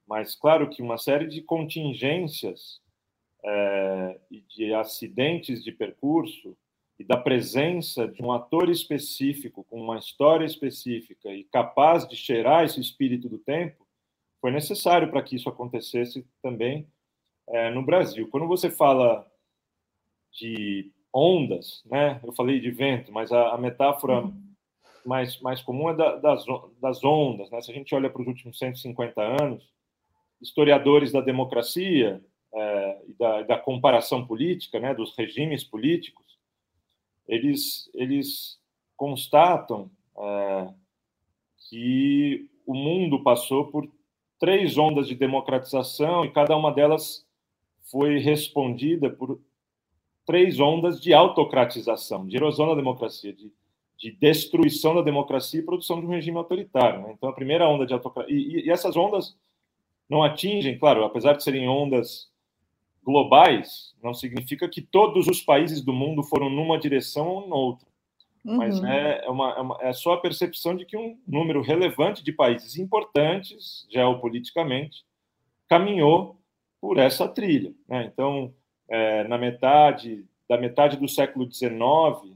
Mas, 0.07 0.35
claro 0.35 0.69
que 0.69 0.81
uma 0.81 0.97
série 0.97 1.27
de 1.27 1.41
contingências 1.41 2.79
é, 3.43 4.19
e 4.29 4.41
de 4.41 4.73
acidentes 4.73 5.63
de 5.63 5.71
percurso 5.71 6.55
e 6.97 7.03
da 7.03 7.17
presença 7.17 8.07
de 8.07 8.23
um 8.23 8.31
ator 8.31 8.69
específico, 8.69 9.63
com 9.65 9.81
uma 9.81 9.97
história 9.97 10.45
específica 10.45 11.29
e 11.33 11.43
capaz 11.43 12.07
de 12.07 12.15
cheirar 12.15 12.63
esse 12.63 12.79
espírito 12.79 13.27
do 13.27 13.37
tempo, 13.37 13.85
foi 14.39 14.51
necessário 14.51 15.09
para 15.09 15.23
que 15.23 15.35
isso 15.35 15.49
acontecesse 15.49 16.25
também 16.41 16.87
é, 17.47 17.69
no 17.71 17.83
Brasil. 17.83 18.29
Quando 18.29 18.47
você 18.47 18.69
fala 18.69 19.29
de 20.35 20.91
ondas, 21.13 21.81
né? 21.85 22.19
Eu 22.23 22.33
falei 22.33 22.59
de 22.59 22.69
vento, 22.69 23.11
mas 23.11 23.31
a, 23.31 23.53
a 23.53 23.57
metáfora 23.57 24.29
mais, 25.05 25.39
mais 25.39 25.61
comum 25.61 25.89
é 25.89 25.95
da, 25.95 26.15
das, 26.17 26.45
das 26.81 27.03
ondas, 27.03 27.49
né? 27.49 27.61
Se 27.61 27.71
a 27.71 27.73
gente 27.73 27.95
olha 27.95 28.09
para 28.09 28.21
os 28.21 28.27
últimos 28.27 28.57
150 28.57 29.21
anos, 29.21 29.63
historiadores 30.41 31.11
da 31.11 31.21
democracia 31.21 32.21
é, 32.53 33.01
e 33.07 33.13
da, 33.13 33.41
da, 33.43 33.57
comparação 33.57 34.25
política, 34.25 34.79
né, 34.79 34.93
dos 34.93 35.15
regimes 35.15 35.63
políticos, 35.63 36.25
eles, 37.27 37.89
eles 37.93 38.59
constatam 38.97 39.89
é, 40.17 40.73
que 41.69 42.49
o 42.65 42.73
mundo 42.73 43.23
passou 43.23 43.67
por 43.67 43.89
três 44.39 44.77
ondas 44.77 45.07
de 45.07 45.15
democratização 45.15 46.25
e 46.25 46.31
cada 46.31 46.55
uma 46.57 46.71
delas 46.71 47.25
foi 47.89 48.19
respondida 48.19 49.09
por 49.09 49.39
três 50.25 50.59
ondas 50.59 50.99
de 50.99 51.13
autocratização, 51.13 52.27
de 52.27 52.35
erosão 52.35 52.67
da 52.67 52.75
democracia, 52.75 53.31
de, 53.31 53.51
de 53.97 54.11
destruição 54.11 54.95
da 54.95 55.01
democracia 55.01 55.59
e 55.59 55.65
produção 55.65 55.99
de 55.99 56.05
um 56.05 56.09
regime 56.09 56.37
autoritário. 56.37 57.01
Né? 57.01 57.13
Então, 57.13 57.29
a 57.29 57.33
primeira 57.33 57.67
onda 57.67 57.85
de 57.85 57.93
autocracia. 57.93 58.33
E, 58.33 58.65
e, 58.65 58.69
essas 58.69 58.95
ondas 58.97 59.37
não 60.09 60.23
atingem, 60.23 60.77
claro, 60.77 61.03
apesar 61.03 61.33
de 61.33 61.43
serem 61.43 61.67
ondas 61.67 62.29
globais, 63.03 63.95
não 64.01 64.13
significa 64.13 64.67
que 64.67 64.81
todos 64.81 65.27
os 65.27 65.41
países 65.41 65.81
do 65.81 65.93
mundo 65.93 66.23
foram 66.23 66.49
numa 66.49 66.79
direção 66.79 67.27
ou 67.27 67.47
noutra. 67.47 67.87
Uhum. 68.43 68.57
Mas 68.57 68.83
é, 68.83 69.25
é, 69.25 69.29
uma, 69.29 69.51
é, 69.53 69.61
uma, 69.61 69.77
é 69.81 69.93
só 69.93 70.13
a 70.13 70.21
percepção 70.21 70.75
de 70.75 70.85
que 70.85 70.97
um 70.97 71.17
número 71.27 71.61
relevante 71.61 72.23
de 72.23 72.31
países 72.31 72.77
importantes, 72.77 73.87
geopoliticamente, 73.91 75.03
caminhou 75.67 76.39
por 76.79 76.97
essa 76.97 77.27
trilha. 77.27 77.73
Né? 77.87 78.09
Então, 78.11 78.53
é, 78.89 79.23
na 79.25 79.37
metade 79.37 80.25
da 80.47 80.57
metade 80.57 80.97
do 80.97 81.07
século 81.07 81.51
XIX 81.51 82.35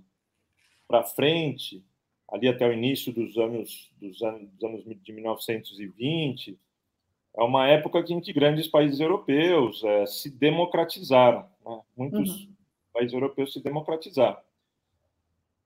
para 0.87 1.03
frente, 1.03 1.83
ali 2.27 2.47
até 2.47 2.67
o 2.67 2.73
início 2.73 3.13
dos 3.13 3.37
anos, 3.37 3.91
dos 4.01 4.21
anos, 4.21 4.49
dos 4.51 4.63
anos 4.63 4.83
de 5.03 5.13
1920, 5.13 6.59
é 7.37 7.43
uma 7.43 7.67
época 7.67 8.03
em 8.09 8.19
que 8.19 8.33
grandes 8.33 8.67
países 8.67 8.99
europeus 8.99 9.83
é, 9.83 10.05
se 10.05 10.29
democratizaram. 10.31 11.47
Né? 11.65 11.81
Muitos 11.95 12.45
uhum. 12.45 12.53
países 12.91 13.13
europeus 13.13 13.53
se 13.53 13.61
democratizaram. 13.61 14.37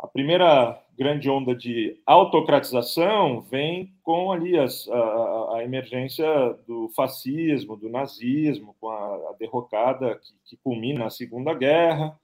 A 0.03 0.07
primeira 0.07 0.83
grande 0.97 1.29
onda 1.29 1.55
de 1.55 1.97
autocratização 2.05 3.39
vem 3.39 3.93
com 4.03 4.33
ali 4.33 4.59
as, 4.59 4.85
a, 4.89 5.55
a, 5.55 5.63
emergência 5.63 6.27
do 6.67 6.89
fascismo, 6.93 7.77
do 7.77 7.87
nazismo, 7.87 8.75
com 8.81 8.89
a, 8.89 9.15
a 9.29 9.35
derrocada 9.39 10.15
que, 10.15 10.33
que, 10.43 10.57
culmina 10.57 11.05
na 11.05 11.09
Segunda 11.09 11.53
Guerra. 11.53 12.19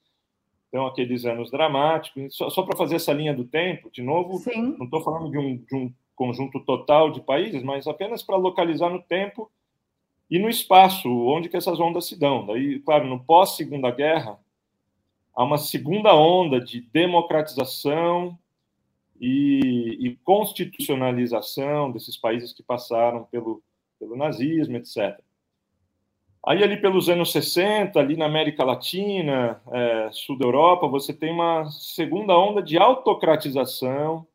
Então, 0.68 0.86
aqueles 0.86 1.24
anos 1.24 1.50
dramáticos. 1.50 2.36
Só, 2.36 2.50
só 2.50 2.64
para 2.64 2.78
fazer 2.78 2.98
essa 2.98 3.14
linha 3.14 3.34
do 3.34 3.46
tempo, 3.46 3.90
de 3.90 4.02
novo, 4.02 4.40
Sim. 4.40 4.76
não 4.78 4.84
estou 4.84 5.02
falando 5.02 5.32
de 5.32 5.38
um, 5.38 5.56
de 5.56 5.74
um 5.74 5.94
conjunto 6.18 6.60
total 6.60 7.10
de 7.12 7.22
países, 7.22 7.64
mas 7.64 7.88
apenas 7.88 8.22
para 8.22 8.36
localizar 8.36 8.90
no 8.90 9.02
tempo 9.02 9.50
e 10.30 10.38
no 10.38 10.50
espaço 10.50 11.10
onde 11.10 11.48
que 11.48 11.56
essas 11.56 11.80
ondas 11.80 12.08
se 12.08 12.20
dão. 12.20 12.46
Daí, 12.46 12.82
claro, 12.82 13.08
no 13.08 13.24
pós-segunda 13.24 13.90
guerra, 13.90 14.38
há 15.36 15.44
uma 15.44 15.58
segunda 15.58 16.14
onda 16.16 16.60
de 16.60 16.82
democratização 16.82 18.38
e, 19.20 19.98
e 20.00 20.16
constitucionalização 20.24 21.92
desses 21.92 22.18
países 22.18 22.54
que 22.54 22.64
passaram 22.64 23.24
pelo, 23.26 23.62
pelo 24.00 24.16
nazismo, 24.16 24.78
etc. 24.78 25.20
Aí, 26.46 26.64
ali 26.64 26.78
pelos 26.78 27.10
anos 27.10 27.32
60, 27.32 28.00
ali 28.00 28.16
na 28.16 28.26
América 28.26 28.64
Latina, 28.64 29.62
é, 29.72 30.10
sul 30.12 30.38
da 30.38 30.46
Europa, 30.46 30.88
você 30.88 31.14
tem 31.14 31.32
uma 31.32 31.70
segunda 31.70 32.38
onda 32.38 32.62
de 32.62 32.78
autocratização 32.78 34.26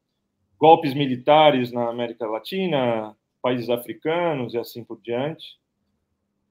golpes 0.59 0.95
militares 0.95 1.71
na 1.73 1.91
América 1.91 2.27
Latina, 2.27 3.15
países 3.43 3.69
africanos 3.69 4.55
e 4.55 4.59
assim 4.59 4.83
por 4.83 5.01
diante, 5.01 5.59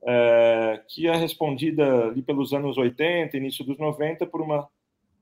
é, 0.06 0.82
que 0.88 1.08
é 1.08 1.16
respondida 1.16 2.06
ali 2.06 2.22
pelos 2.22 2.54
anos 2.54 2.78
80, 2.78 3.38
início 3.38 3.66
dos 3.66 3.78
90, 3.78 4.26
por 4.26 4.42
uma 4.42 4.68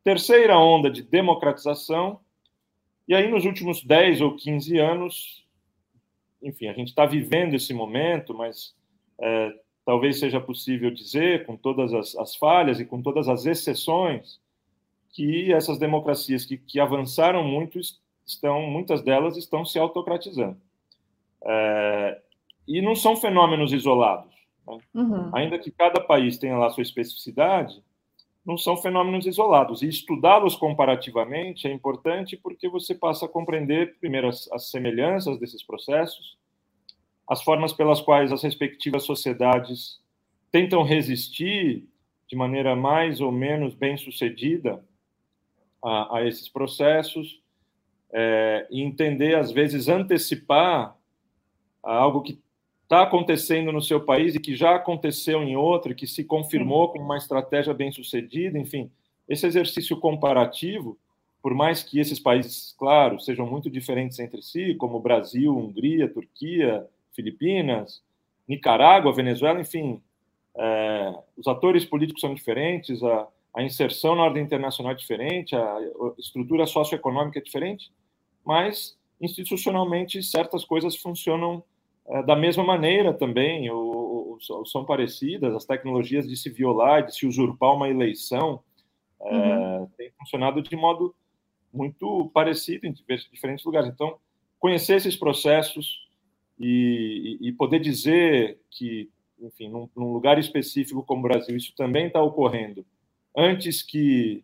terceira 0.04 0.58
onda 0.58 0.90
de 0.90 1.04
democratização. 1.04 2.20
E 3.08 3.14
aí, 3.14 3.30
nos 3.30 3.46
últimos 3.46 3.84
10 3.84 4.22
ou 4.22 4.36
15 4.36 4.78
anos, 4.78 5.46
enfim, 6.42 6.68
a 6.68 6.74
gente 6.74 6.90
está 6.90 7.06
vivendo 7.06 7.54
esse 7.54 7.74
momento, 7.74 8.34
mas 8.34 8.76
é, 9.20 9.54
talvez 9.86 10.20
seja 10.20 10.40
possível 10.40 10.92
dizer, 10.92 11.46
com 11.46 11.56
todas 11.56 11.94
as, 11.94 12.16
as, 12.16 12.36
falhas 12.36 12.80
e 12.80 12.86
com 12.86 13.02
todas 13.02 13.28
as 13.28 13.46
exceções, 13.46 14.40
que 15.10 15.52
essas 15.52 15.78
democracias 15.78 16.46
que, 16.46 16.58
que 16.58 16.80
avançaram 16.80 17.44
muito 17.44 17.80
estão, 18.26 18.62
muitas 18.62 19.02
delas 19.02 19.38
estão 19.38 19.66
se 19.66 19.78
autocratizando. 19.78 20.60
É, 21.44 22.22
e 22.68 22.82
não 22.82 22.96
são 22.96 23.16
fenômenos 23.16 23.74
isolados. 23.74 24.31
Uhum. 24.94 25.32
Ainda 25.34 25.60
que 25.60 25.72
cada 25.72 26.02
país 26.02 26.38
tenha 26.38 26.58
lá 26.58 26.70
sua 26.70 26.84
especificidade, 26.84 27.84
não 28.46 28.58
são 28.58 28.78
fenômenos 28.78 29.26
isolados. 29.26 29.82
E 29.82 29.88
estudá-los 29.88 30.56
comparativamente 30.56 31.68
é 31.68 31.72
importante 31.72 32.36
porque 32.38 32.68
você 32.68 32.96
passa 32.96 33.26
a 33.26 33.30
compreender, 33.30 33.98
primeiro, 34.00 34.28
as, 34.28 34.52
as 34.52 34.70
semelhanças 34.70 35.40
desses 35.40 35.64
processos, 35.64 36.38
as 37.28 37.44
formas 37.44 37.72
pelas 37.72 38.02
quais 38.02 38.32
as 38.32 38.44
respectivas 38.44 39.04
sociedades 39.04 40.02
tentam 40.52 40.84
resistir 40.84 41.88
de 42.28 42.36
maneira 42.36 42.76
mais 42.76 43.22
ou 43.22 43.32
menos 43.32 43.74
bem 43.74 43.96
sucedida 43.98 44.84
a, 45.84 46.18
a 46.18 46.28
esses 46.28 46.50
processos, 46.50 47.42
é, 48.14 48.68
e 48.70 48.82
entender, 48.82 49.36
às 49.36 49.52
vezes, 49.52 49.88
antecipar 49.88 50.98
algo 51.82 52.22
que 52.22 52.42
está 52.92 53.04
acontecendo 53.04 53.72
no 53.72 53.82
seu 53.82 54.02
país 54.02 54.36
e 54.36 54.40
que 54.40 54.54
já 54.54 54.76
aconteceu 54.76 55.42
em 55.42 55.56
outro, 55.56 55.96
que 55.96 56.06
se 56.06 56.26
confirmou 56.26 56.90
como 56.90 57.06
uma 57.06 57.16
estratégia 57.16 57.74
bem 57.74 57.90
sucedida, 57.90 58.60
enfim, 58.60 58.92
esse 59.30 59.48
exercício 59.48 59.96
comparativo, 59.96 61.00
por 61.42 61.54
mais 61.54 61.82
que 61.82 62.02
esses 62.02 62.20
países, 62.20 62.76
claro, 62.78 63.18
sejam 63.18 63.48
muito 63.48 63.70
diferentes 63.70 64.20
entre 64.20 64.42
si, 64.42 64.76
como 64.76 65.00
Brasil, 65.00 65.58
Hungria, 65.58 66.10
Turquia, 66.10 66.86
Filipinas, 67.14 68.04
Nicarágua, 68.46 69.14
Venezuela, 69.14 69.62
enfim, 69.62 70.02
é, 70.58 71.16
os 71.38 71.48
atores 71.48 71.86
políticos 71.86 72.20
são 72.20 72.34
diferentes, 72.34 73.02
a, 73.02 73.26
a 73.56 73.64
inserção 73.64 74.16
na 74.16 74.24
ordem 74.24 74.44
internacional 74.44 74.92
é 74.92 74.96
diferente, 74.96 75.56
a 75.56 75.78
estrutura 76.18 76.66
socioeconômica 76.66 77.40
é 77.40 77.42
diferente, 77.42 77.90
mas 78.46 78.98
institucionalmente 79.22 80.22
certas 80.22 80.66
coisas 80.66 80.98
funcionam 80.98 81.64
da 82.26 82.36
mesma 82.36 82.64
maneira 82.64 83.14
também, 83.14 83.70
ou, 83.70 84.40
ou, 84.50 84.66
são 84.66 84.86
parecidas, 84.86 85.54
as 85.54 85.66
tecnologias 85.66 86.28
de 86.28 86.36
se 86.36 86.50
violar, 86.50 87.06
de 87.06 87.16
se 87.16 87.26
usurpar 87.26 87.76
uma 87.76 87.90
eleição, 87.90 88.62
é, 89.22 89.36
uhum. 89.36 89.88
têm 89.98 90.12
funcionado 90.18 90.62
de 90.62 90.76
modo 90.76 91.16
muito 91.74 92.30
parecido 92.34 92.86
em 92.88 92.94
diferentes 93.32 93.64
lugares. 93.64 93.90
Então, 93.90 94.18
conhecer 94.60 94.96
esses 94.96 95.16
processos 95.16 96.08
e, 96.60 97.38
e 97.42 97.52
poder 97.54 97.80
dizer 97.80 98.60
que, 98.70 99.10
enfim, 99.40 99.70
num, 99.70 99.90
num, 99.96 100.12
lugar 100.12 100.38
específico 100.38 101.04
como 101.04 101.22
o 101.22 101.24
Brasil, 101.30 101.56
isso 101.56 101.74
também 101.76 102.08
está 102.08 102.22
ocorrendo, 102.22 102.86
antes 103.36 103.82
que 103.82 104.44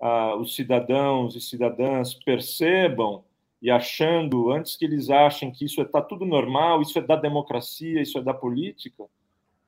ah, 0.00 0.36
os 0.36 0.54
cidadãos 0.54 1.34
e 1.34 1.40
cidadãs 1.40 2.14
percebam 2.14 3.24
e 3.60 3.70
achando, 3.70 4.50
antes 4.50 4.76
que 4.76 4.84
eles 4.84 5.10
achem 5.10 5.50
que 5.50 5.64
isso 5.64 5.82
está 5.82 6.00
tudo 6.00 6.24
normal, 6.24 6.80
isso 6.80 6.98
é 6.98 7.02
da 7.02 7.16
democracia, 7.16 8.00
isso 8.00 8.18
é 8.18 8.22
da 8.22 8.32
política, 8.32 9.04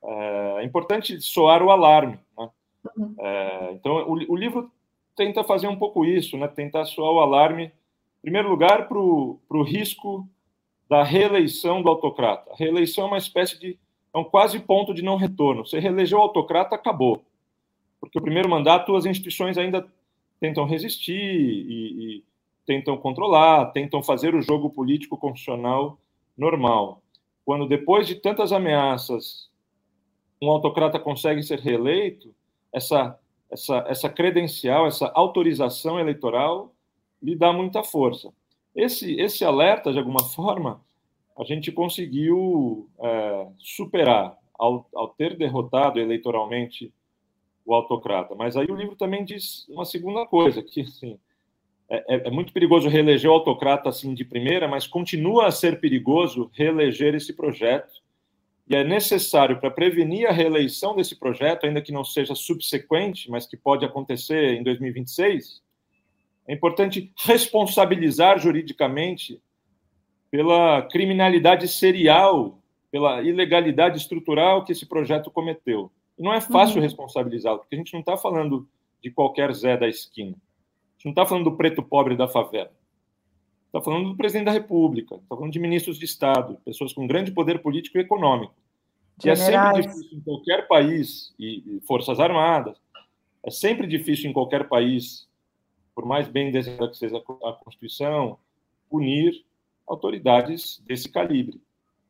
é, 0.03 0.57
é 0.59 0.65
importante 0.65 1.21
soar 1.21 1.63
o 1.63 1.71
alarme. 1.71 2.19
Né? 2.39 2.51
É, 3.19 3.73
então, 3.73 4.09
o, 4.09 4.33
o, 4.33 4.37
livro 4.37 4.71
tenta 5.17 5.43
fazer 5.45 5.67
um 5.67 5.77
pouco 5.77 6.05
isso, 6.05 6.37
né? 6.39 6.47
tentar 6.49 6.85
soar 6.85 7.11
o 7.11 7.21
alarme, 7.21 7.65
em 7.65 8.23
primeiro 8.23 8.49
lugar, 8.49 8.89
para 8.89 8.99
o 8.99 9.63
risco 9.63 10.29
da 10.89 11.03
reeleição 11.03 11.83
do 11.83 11.89
autocrata. 11.89 12.53
A 12.53 12.57
reeleição 12.57 13.05
é 13.05 13.07
uma 13.09 13.19
espécie 13.19 13.59
de. 13.59 13.79
é 14.13 14.19
um 14.19 14.25
quase 14.25 14.59
ponto 14.59 14.93
de 14.93 15.03
não 15.03 15.17
retorno. 15.17 15.67
Você 15.67 15.79
reelegeu 15.79 16.19
o 16.19 16.23
autocrata, 16.23 16.75
acabou. 16.75 17.25
Porque 18.01 18.19
o 18.19 18.23
primeiro 18.23 18.49
mandato, 18.49 18.97
as 18.97 19.05
instituições 19.05 19.57
ainda 19.59 19.87
tentam 20.41 20.65
resistir 20.65 21.15
e, 21.15 22.17
e 22.17 22.25
tentam 22.67 22.97
controlar, 22.97 23.67
tentam 23.73 24.03
fazer 24.03 24.35
o 24.35 24.43
jogo 24.43 24.71
político 24.71 25.17
constitucional 25.17 25.99
normal. 26.37 27.03
Quando 27.45 27.67
depois 27.67 28.07
de 28.07 28.15
tantas 28.15 28.53
ameaças 28.53 29.51
um 30.41 30.51
autocrata 30.51 30.99
consegue 30.99 31.43
ser 31.43 31.59
reeleito, 31.59 32.35
essa 32.73 33.19
essa 33.51 33.85
essa 33.89 34.09
credencial, 34.09 34.87
essa 34.87 35.11
autorização 35.15 35.99
eleitoral 35.99 36.73
lhe 37.23 37.35
dá 37.35 37.53
muita 37.53 37.83
força. 37.83 38.33
Esse 38.75 39.21
esse 39.21 39.45
alerta 39.45 39.93
de 39.93 39.99
alguma 39.99 40.23
forma 40.25 40.81
a 41.39 41.45
gente 41.45 41.73
conseguiu 41.73 42.89
é, 43.01 43.49
superar 43.59 44.37
ao, 44.59 44.87
ao 44.95 45.09
ter 45.09 45.37
derrotado 45.37 45.99
eleitoralmente 45.99 46.93
o 47.65 47.75
autocrata. 47.75 48.35
Mas 48.35 48.57
aí 48.57 48.67
o 48.67 48.75
livro 48.75 48.95
também 48.95 49.25
diz 49.25 49.67
uma 49.69 49.85
segunda 49.85 50.27
coisa, 50.27 50.63
que 50.63 50.83
assim, 50.83 51.19
é, 51.91 52.05
é, 52.15 52.29
é, 52.29 52.31
muito 52.31 52.53
perigoso 52.53 52.89
reeleger 52.89 53.29
o 53.29 53.35
autocrata 53.35 53.89
assim 53.89 54.15
de 54.15 54.25
primeira, 54.25 54.69
mas 54.69 54.87
continua 54.87 55.49
a 55.49 55.51
ser 55.51 55.81
perigoso 55.81 56.49
reeleger 56.55 57.17
esse 57.17 57.33
projeto. 57.33 58.01
E 58.69 58.77
é 58.77 58.85
necessário, 58.85 59.59
para 59.59 59.73
prevenir 59.73 60.29
a 60.29 60.33
reeleição 60.33 60.95
desse 60.95 61.19
projeto, 61.19 61.67
ainda 61.67 61.83
que 61.83 61.91
não 61.91 62.05
seja 62.05 62.37
subsequente, 62.37 63.29
mas 63.29 63.45
que 63.45 63.57
pode 63.57 63.85
acontecer 63.85 64.55
em 64.55 64.63
2026, 64.63 65.61
é 66.47 66.55
importante 66.55 67.13
responsabilizar 67.19 68.39
juridicamente 68.39 69.43
pela 70.31 70.83
criminalidade 70.83 71.67
serial, 71.67 72.63
pela 72.93 73.21
ilegalidade 73.21 73.99
estrutural 73.99 74.65
que 74.65 74.71
esse 74.71 74.87
projeto 74.87 75.29
cometeu. 75.29 75.91
E 76.17 76.23
não 76.23 76.33
é 76.33 76.41
fácil 76.41 76.77
uhum. 76.77 76.83
responsabilizá-lo, 76.83 77.59
porque 77.59 77.75
a 77.75 77.79
gente 77.79 77.93
não 77.93 78.01
está 78.01 78.17
falando 78.17 78.69
de 79.03 79.11
qualquer 79.11 79.53
Zé 79.53 79.77
da 79.77 79.89
esquina. 79.89 80.37
A 81.01 81.03
gente 81.03 81.07
não 81.07 81.23
está 81.23 81.25
falando 81.25 81.45
do 81.45 81.57
preto 81.57 81.83
pobre 81.83 82.15
da 82.15 82.29
favela. 82.29 82.71
Está 83.67 83.81
falando 83.81 84.11
do 84.11 84.17
presidente 84.17 84.47
da 84.47 84.53
República, 84.53 85.15
está 85.15 85.35
falando 85.35 85.53
de 85.53 85.59
ministros 85.59 85.99
de 85.99 86.05
Estado, 86.05 86.59
pessoas 86.63 86.93
com 86.93 87.07
grande 87.07 87.33
poder 87.33 87.63
político 87.63 87.97
e 87.97 88.03
econômico. 88.03 88.53
Que 89.19 89.31
é 89.31 89.35
sempre 89.35 89.83
difícil 89.83 90.19
em 90.19 90.21
qualquer 90.21 90.69
país, 90.69 91.35
e 91.39 91.81
Forças 91.87 92.21
Armadas, 92.21 92.77
é 93.43 93.51
sempre 93.51 93.87
difícil 93.87 94.29
em 94.29 94.33
qualquer 94.33 94.69
país, 94.69 95.27
por 95.95 96.05
mais 96.05 96.29
bem 96.29 96.51
desenhada 96.51 96.89
que 96.89 96.99
seja 96.99 97.17
a 97.17 97.53
Constituição, 97.53 98.39
punir 98.91 99.43
autoridades 99.87 100.83
desse 100.85 101.09
calibre. 101.09 101.61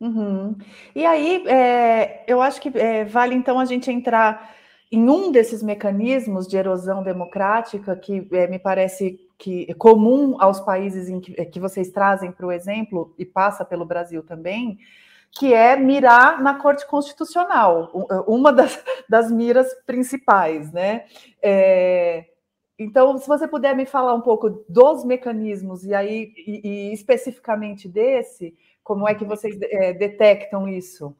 Uhum. 0.00 0.56
E 0.97 1.04
aí, 1.06 1.47
é, 1.47 2.25
eu 2.26 2.40
acho 2.40 2.61
que 2.61 2.76
é, 2.76 3.04
vale 3.04 3.37
então 3.37 3.61
a 3.61 3.64
gente 3.64 3.88
entrar 3.90 4.56
em 4.90 5.09
um 5.09 5.30
desses 5.30 5.62
mecanismos 5.62 6.49
de 6.49 6.56
erosão 6.56 7.02
democrática 7.02 7.94
que 7.94 8.26
é, 8.32 8.47
me 8.49 8.59
parece 8.59 9.20
que 9.38 9.66
é 9.68 9.75
comum 9.75 10.37
aos 10.40 10.61
países 10.61 11.09
em 11.09 11.20
que, 11.20 11.35
é, 11.40 11.44
que 11.44 11.61
vocês 11.61 11.90
trazem 11.90 12.32
para 12.32 12.47
o 12.47 12.52
exemplo 12.52 13.14
e 13.16 13.25
passa 13.25 13.64
pelo 13.64 13.87
Brasil 13.87 14.23
também, 14.23 14.78
que 15.32 15.54
é 15.54 15.76
mirar 15.76 16.42
na 16.42 16.54
Corte 16.54 16.87
Constitucional, 16.87 17.90
uma 18.26 18.52
das, 18.52 18.82
das 19.09 19.30
miras 19.30 19.73
principais, 19.87 20.73
né? 20.73 21.04
É, 21.40 22.26
então, 22.76 23.16
se 23.18 23.28
você 23.28 23.47
puder 23.47 23.76
me 23.76 23.87
falar 23.87 24.14
um 24.14 24.23
pouco 24.23 24.64
dos 24.68 25.04
mecanismos 25.04 25.85
e 25.85 25.94
aí 25.94 26.32
e, 26.37 26.68
e 26.68 26.92
especificamente 26.92 27.88
desse, 27.88 28.56
como 28.82 29.09
é 29.09 29.14
que 29.14 29.25
vocês 29.25 29.56
é, 29.62 29.92
detectam 29.92 30.66
isso? 30.66 31.14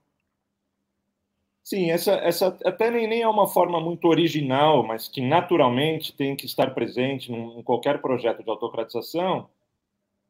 Sim, 1.70 1.88
essa, 1.88 2.14
essa 2.14 2.48
até 2.64 2.90
nem, 2.90 3.06
nem 3.06 3.22
é 3.22 3.28
uma 3.28 3.46
forma 3.46 3.80
muito 3.80 4.08
original, 4.08 4.82
mas 4.84 5.06
que 5.06 5.20
naturalmente 5.20 6.12
tem 6.12 6.34
que 6.34 6.44
estar 6.44 6.74
presente 6.74 7.32
em 7.32 7.62
qualquer 7.62 8.02
projeto 8.02 8.42
de 8.42 8.50
autocratização, 8.50 9.48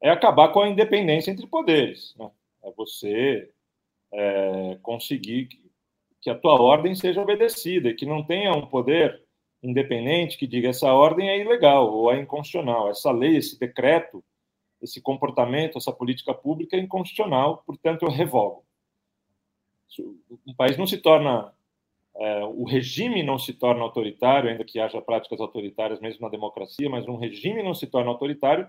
é 0.03 0.11
acabar 0.11 0.53
com 0.53 0.61
a 0.61 0.69
independência 0.69 1.31
entre 1.31 1.47
poderes. 1.47 2.15
Né? 2.19 2.31
É 2.63 2.71
você 2.73 3.51
é, 4.13 4.79
conseguir 4.83 5.47
que, 5.47 5.73
que 6.21 6.29
a 6.29 6.35
tua 6.35 6.61
ordem 6.61 6.95
seja 6.95 7.23
obedecida 7.23 7.89
e 7.89 7.95
que 7.95 8.05
não 8.05 8.23
tenha 8.23 8.53
um 8.53 8.67
poder 8.67 9.25
independente 9.63 10.37
que 10.37 10.47
diga 10.47 10.69
essa 10.69 10.93
ordem 10.93 11.31
é 11.31 11.41
ilegal 11.41 11.91
ou 11.91 12.13
é 12.13 12.21
inconstitucional, 12.21 12.91
essa 12.91 13.11
lei, 13.13 13.39
esse 13.39 13.59
decreto, 13.59 14.23
esse 14.83 15.01
comportamento, 15.01 15.79
essa 15.79 15.93
política 15.93 16.35
pública 16.35 16.77
é 16.77 16.81
inconstitucional, 16.81 17.63
portanto 17.67 18.03
eu 18.03 18.11
revogo. 18.11 18.63
Um 20.47 20.55
país 20.55 20.77
não 20.77 20.87
se 20.87 20.99
torna, 20.99 21.53
é, 22.17 22.45
o 22.45 22.65
regime 22.65 23.23
não 23.23 23.39
se 23.39 23.53
torna 23.53 23.83
autoritário, 23.83 24.51
ainda 24.51 24.65
que 24.65 24.79
haja 24.79 25.01
práticas 25.01 25.41
autoritárias 25.41 26.01
mesmo 26.01 26.23
na 26.23 26.29
democracia, 26.29 26.89
mas 26.89 27.09
um 27.09 27.17
regime 27.17 27.63
não 27.63 27.75
se 27.75 27.87
torna 27.87 28.11
autoritário 28.11 28.69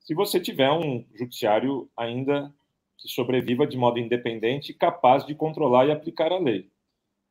se 0.00 0.14
você 0.14 0.40
tiver 0.40 0.70
um 0.70 1.04
judiciário 1.14 1.88
ainda 1.96 2.52
que 2.96 3.08
sobreviva 3.08 3.66
de 3.66 3.76
modo 3.76 3.98
independente 3.98 4.70
e 4.70 4.74
capaz 4.74 5.24
de 5.24 5.34
controlar 5.34 5.86
e 5.86 5.92
aplicar 5.92 6.32
a 6.32 6.38
lei. 6.38 6.70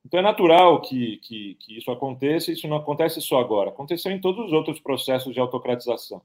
Então 0.06 0.20
é 0.20 0.24
natural 0.24 0.80
que, 0.82 1.18
que, 1.18 1.56
que 1.56 1.78
isso 1.78 1.92
aconteça, 1.92 2.52
isso 2.52 2.68
não 2.68 2.78
acontece 2.78 3.20
só 3.20 3.40
agora, 3.40 3.70
aconteceu 3.70 4.12
em 4.12 4.22
todos 4.22 4.46
os 4.46 4.54
outros 4.54 4.80
processos 4.80 5.34
de 5.34 5.40
autocratização. 5.40 6.22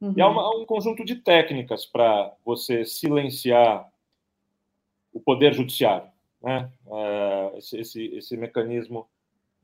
Uhum. 0.00 0.14
E 0.16 0.20
há 0.20 0.28
uma, 0.28 0.56
um 0.56 0.66
conjunto 0.66 1.04
de 1.04 1.16
técnicas 1.16 1.86
para 1.86 2.34
você 2.44 2.84
silenciar 2.84 3.88
o 5.12 5.20
poder 5.20 5.54
judiciário, 5.54 6.10
né? 6.42 6.70
Uh, 6.86 7.56
esse, 7.58 7.78
esse, 7.78 8.04
esse, 8.16 8.36
mecanismo 8.36 9.08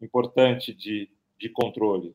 importante 0.00 0.72
de, 0.72 1.10
de 1.38 1.48
controle. 1.48 2.14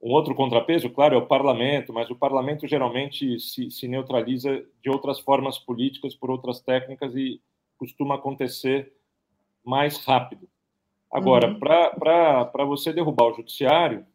Um 0.00 0.12
outro 0.12 0.34
contrapeso, 0.34 0.90
claro, 0.90 1.14
é 1.14 1.18
o 1.18 1.26
parlamento, 1.26 1.92
mas 1.92 2.10
o 2.10 2.16
parlamento 2.16 2.68
geralmente 2.68 3.40
se, 3.40 3.70
se 3.70 3.88
neutraliza 3.88 4.64
de 4.82 4.90
outras 4.90 5.18
formas 5.18 5.58
políticas, 5.58 6.14
por 6.14 6.30
outras 6.30 6.60
técnicas, 6.60 7.14
e 7.16 7.40
costuma 7.78 8.14
acontecer 8.16 8.92
mais 9.64 10.04
rápido. 10.04 10.48
Agora, 11.10 11.48
uhum. 11.48 11.58
para 11.58 12.64
você 12.66 12.92
derrubar 12.92 13.26
o 13.26 13.34
judiciário, 13.34 14.06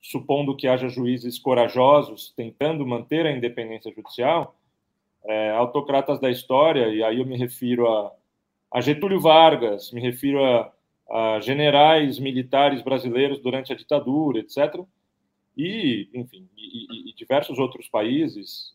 supondo 0.00 0.56
que 0.56 0.66
haja 0.66 0.88
juízes 0.88 1.38
corajosos 1.38 2.32
tentando 2.34 2.84
manter 2.84 3.24
a 3.24 3.32
independência 3.32 3.92
judicial, 3.94 4.56
é, 5.24 5.50
autocratas 5.50 6.18
da 6.20 6.30
história, 6.30 6.88
e 6.88 7.02
aí 7.04 7.20
eu 7.20 7.26
me 7.26 7.36
refiro 7.36 7.88
a, 7.88 8.12
a 8.72 8.80
Getúlio 8.80 9.20
Vargas, 9.20 9.92
me 9.92 10.00
refiro 10.00 10.44
a, 10.44 10.72
a, 11.10 11.40
generais 11.40 12.18
militares 12.18 12.82
brasileiros 12.82 13.38
durante 13.40 13.72
a 13.72 13.76
ditadura, 13.76 14.38
etc., 14.38 14.80
e, 15.54 16.08
enfim, 16.14 16.48
e, 16.56 17.10
e 17.10 17.14
diversos 17.14 17.58
outros 17.58 17.86
países 17.86 18.74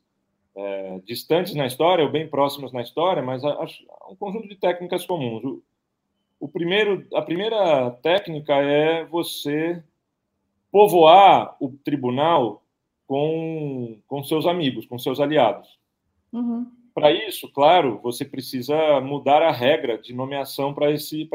é, 0.56 1.00
distantes 1.06 1.56
na 1.56 1.66
história, 1.66 2.06
ou 2.06 2.12
bem 2.12 2.28
próximos 2.28 2.72
na 2.72 2.82
história, 2.82 3.24
mas 3.24 3.44
há, 3.44 3.50
há 3.50 4.12
um 4.12 4.16
conjunto 4.16 4.48
de 4.48 4.56
técnicas 4.56 5.04
comuns. 5.04 5.44
O, 5.44 5.64
o 6.40 6.48
primeiro, 6.48 7.08
a 7.16 7.22
primeira 7.24 7.90
técnica 8.04 8.54
é 8.54 9.04
você 9.06 9.84
povoar 10.72 11.58
o 11.60 11.72
tribunal 11.84 12.64
com, 13.08 14.00
com 14.06 14.24
seus 14.24 14.46
amigos, 14.46 14.86
com 14.86 15.00
seus 15.00 15.20
aliados. 15.20 15.80
Uhum. 16.32 16.70
Para 16.98 17.12
isso, 17.12 17.48
claro, 17.50 18.00
você 18.02 18.26
precisa 18.26 19.00
mudar 19.02 19.44
a 19.44 19.52
regra 19.52 20.00
de 20.00 20.16
nomeação 20.16 20.74
para 20.74 20.92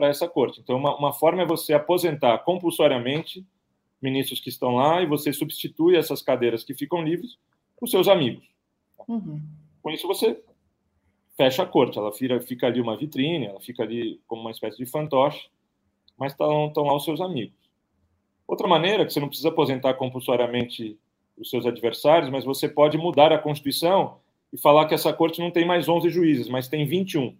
essa 0.09 0.29
corte. 0.29 0.61
Então, 0.61 0.77
uma, 0.77 0.97
uma 0.97 1.13
forma 1.13 1.43
é 1.43 1.47
você 1.47 1.73
aposentar 1.73 2.37
compulsoriamente 2.39 3.47
ministros 4.03 4.41
que 4.41 4.49
estão 4.49 4.75
lá 4.75 5.01
e 5.01 5.07
você 5.07 5.33
substitui 5.33 5.95
essas 5.95 6.21
cadeiras 6.21 6.65
que 6.65 6.75
ficam 6.75 7.01
livres 7.05 7.39
com 7.77 7.87
seus 7.87 8.09
amigos. 8.09 8.45
Uhum. 9.07 9.41
Com 9.81 9.91
isso, 9.93 10.09
você 10.09 10.43
fecha 11.37 11.63
a 11.63 11.67
corte, 11.67 11.97
ela 11.97 12.11
fica, 12.11 12.41
fica 12.41 12.67
ali 12.67 12.81
uma 12.81 12.97
vitrine, 12.97 13.47
ela 13.47 13.61
fica 13.61 13.85
ali 13.85 14.21
como 14.27 14.41
uma 14.41 14.51
espécie 14.51 14.79
de 14.79 14.87
fantoche, 14.87 15.49
mas 16.19 16.33
estão, 16.33 16.67
estão 16.67 16.83
lá 16.83 16.97
os 16.97 17.05
seus 17.05 17.21
amigos. 17.21 17.55
Outra 18.49 18.67
maneira, 18.67 19.07
que 19.07 19.13
você 19.13 19.21
não 19.21 19.29
precisa 19.29 19.51
aposentar 19.51 19.95
compulsoriamente 19.95 20.99
os 21.39 21.49
seus 21.49 21.67
adversários, 21.67 22.31
mas 22.31 22.45
você 22.45 22.69
pode 22.69 22.99
mudar 22.99 23.31
a 23.31 23.39
Constituição 23.39 24.21
e 24.53 24.59
falar 24.59 24.87
que 24.87 24.95
essa 24.95 25.13
corte 25.13 25.41
não 25.41 25.51
tem 25.51 25.67
mais 25.67 25.89
11 25.89 26.11
juízes, 26.11 26.49
mas 26.49 26.69
tem 26.69 26.87
21. 26.87 27.37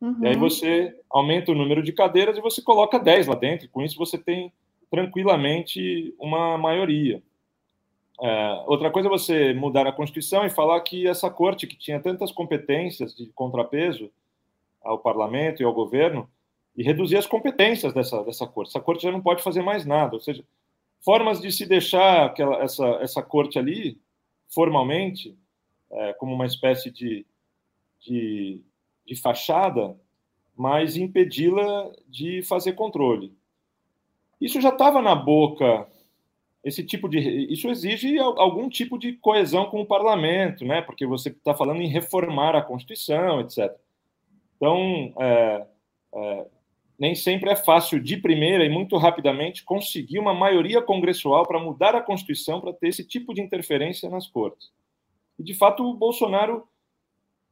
Uhum. 0.00 0.16
E 0.22 0.28
aí 0.28 0.36
você 0.36 0.94
aumenta 1.10 1.50
o 1.50 1.54
número 1.54 1.82
de 1.82 1.92
cadeiras 1.92 2.36
e 2.36 2.40
você 2.40 2.62
coloca 2.62 2.98
10 2.98 3.26
lá 3.26 3.34
dentro, 3.34 3.68
com 3.70 3.82
isso 3.82 3.96
você 3.96 4.18
tem 4.18 4.52
tranquilamente 4.90 6.14
uma 6.18 6.56
maioria. 6.58 7.22
É, 8.20 8.64
outra 8.66 8.90
coisa 8.90 9.08
é 9.08 9.10
você 9.10 9.54
mudar 9.54 9.86
a 9.86 9.92
Constituição 9.92 10.44
e 10.44 10.50
falar 10.50 10.80
que 10.80 11.06
essa 11.06 11.30
corte, 11.30 11.66
que 11.66 11.76
tinha 11.76 12.00
tantas 12.00 12.32
competências 12.32 13.14
de 13.14 13.26
contrapeso 13.26 14.10
ao 14.82 14.98
parlamento 14.98 15.62
e 15.62 15.64
ao 15.64 15.72
governo, 15.72 16.28
e 16.76 16.82
reduzir 16.82 17.16
as 17.16 17.26
competências 17.26 17.92
dessa, 17.92 18.22
dessa 18.22 18.46
corte. 18.46 18.70
Essa 18.70 18.80
corte 18.80 19.02
já 19.02 19.10
não 19.10 19.20
pode 19.20 19.42
fazer 19.42 19.62
mais 19.62 19.84
nada. 19.84 20.14
Ou 20.14 20.20
seja, 20.20 20.44
formas 21.04 21.40
de 21.40 21.50
se 21.50 21.66
deixar 21.66 22.26
aquela, 22.26 22.62
essa, 22.62 22.86
essa 23.00 23.22
corte 23.22 23.58
ali, 23.58 24.00
formalmente, 24.48 25.36
é, 25.90 26.12
como 26.14 26.34
uma 26.34 26.46
espécie 26.46 26.90
de, 26.90 27.26
de, 28.00 28.62
de 29.06 29.16
fachada, 29.16 29.98
mas 30.56 30.96
impedi-la 30.96 31.92
de 32.08 32.42
fazer 32.42 32.72
controle. 32.72 33.36
Isso 34.40 34.60
já 34.60 34.70
estava 34.70 35.00
na 35.02 35.14
boca 35.14 35.86
esse 36.64 36.84
tipo 36.84 37.08
de 37.08 37.18
isso 37.18 37.68
exige 37.68 38.18
algum 38.18 38.68
tipo 38.68 38.98
de 38.98 39.12
coesão 39.14 39.66
com 39.66 39.80
o 39.80 39.86
parlamento, 39.86 40.64
né? 40.64 40.82
Porque 40.82 41.06
você 41.06 41.30
está 41.30 41.54
falando 41.54 41.80
em 41.80 41.88
reformar 41.88 42.54
a 42.56 42.62
Constituição, 42.62 43.40
etc. 43.40 43.74
Então, 44.56 45.12
é, 45.18 45.66
é, 46.14 46.46
nem 46.98 47.14
sempre 47.14 47.50
é 47.50 47.56
fácil 47.56 48.00
de 48.00 48.16
primeira 48.16 48.64
e 48.64 48.68
muito 48.68 48.96
rapidamente 48.96 49.64
conseguir 49.64 50.18
uma 50.18 50.34
maioria 50.34 50.82
congressual 50.82 51.46
para 51.46 51.60
mudar 51.60 51.94
a 51.94 52.02
Constituição 52.02 52.60
para 52.60 52.72
ter 52.72 52.88
esse 52.88 53.04
tipo 53.04 53.32
de 53.32 53.40
interferência 53.40 54.10
nas 54.10 54.26
cortes. 54.26 54.70
E 55.38 55.42
de 55.42 55.54
fato 55.54 55.82
o 55.84 55.94
Bolsonaro 55.94 56.66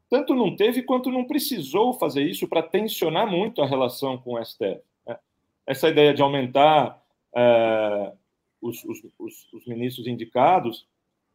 tanto 0.09 0.35
não 0.35 0.55
teve 0.55 0.83
quanto 0.83 1.11
não 1.11 1.25
precisou 1.25 1.93
fazer 1.93 2.23
isso 2.23 2.49
para 2.49 2.63
tensionar 2.63 3.27
muito 3.27 3.61
a 3.61 3.67
relação 3.67 4.17
com 4.17 4.35
o 4.35 4.45
STF. 4.45 4.81
Né? 5.07 5.19
Essa 5.67 5.89
ideia 5.89 6.15
de 6.15 6.23
aumentar 6.23 7.03
é, 7.35 8.13
os, 8.61 8.85
os, 8.85 9.03
os, 9.19 9.53
os, 9.53 9.67
ministros 9.67 10.07
indicados, 10.07 10.87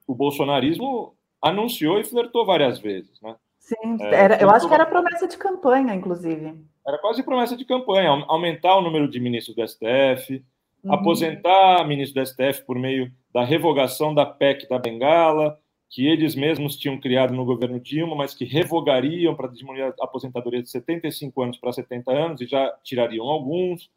o 0.08 0.16
bolsonarismo 0.16 1.14
anunciou 1.42 2.00
e 2.00 2.04
flertou 2.04 2.46
várias 2.46 2.80
vezes, 2.80 3.20
né? 3.22 3.36
Sim, 3.60 3.98
é, 4.00 4.16
era, 4.16 4.42
eu 4.42 4.50
acho 4.50 4.68
que 4.68 4.74
era 4.74 4.86
promessa 4.86 5.28
de 5.28 5.38
campanha, 5.38 5.94
inclusive. 5.94 6.56
Era 6.86 6.98
quase 6.98 7.22
promessa 7.24 7.56
de 7.56 7.64
campanha, 7.64 8.10
aumentar 8.28 8.76
o 8.76 8.82
número 8.82 9.08
de 9.08 9.20
ministros 9.20 9.56
do 9.56 9.68
STF, 9.68 10.44
uhum. 10.84 10.94
aposentar 10.94 11.88
ministro 11.88 12.22
do 12.22 12.28
STF 12.28 12.66
por 12.66 12.78
meio 12.78 13.12
da 13.32 13.44
revogação 13.44 14.14
da 14.14 14.26
PEC 14.26 14.68
da 14.68 14.80
Bengala, 14.80 15.60
que 15.92 16.08
eles 16.08 16.36
mesmos 16.36 16.78
tinham 16.78 16.98
criado 16.98 17.34
no 17.34 17.44
governo 17.44 17.78
Dilma, 17.78 18.16
mas 18.16 18.34
que 18.34 18.46
revogariam 18.46 19.36
para 19.36 19.50
diminuir 19.50 19.84
a 19.84 20.06
aposentadoria 20.06 20.64
de 20.64 20.70
75 20.70 21.42
anos 21.42 21.58
para 21.58 21.74
70 21.74 22.12
anos 22.12 22.42
e 22.42 22.48
já 22.48 22.72
tirariam 22.82 23.28
alguns. 23.28 23.92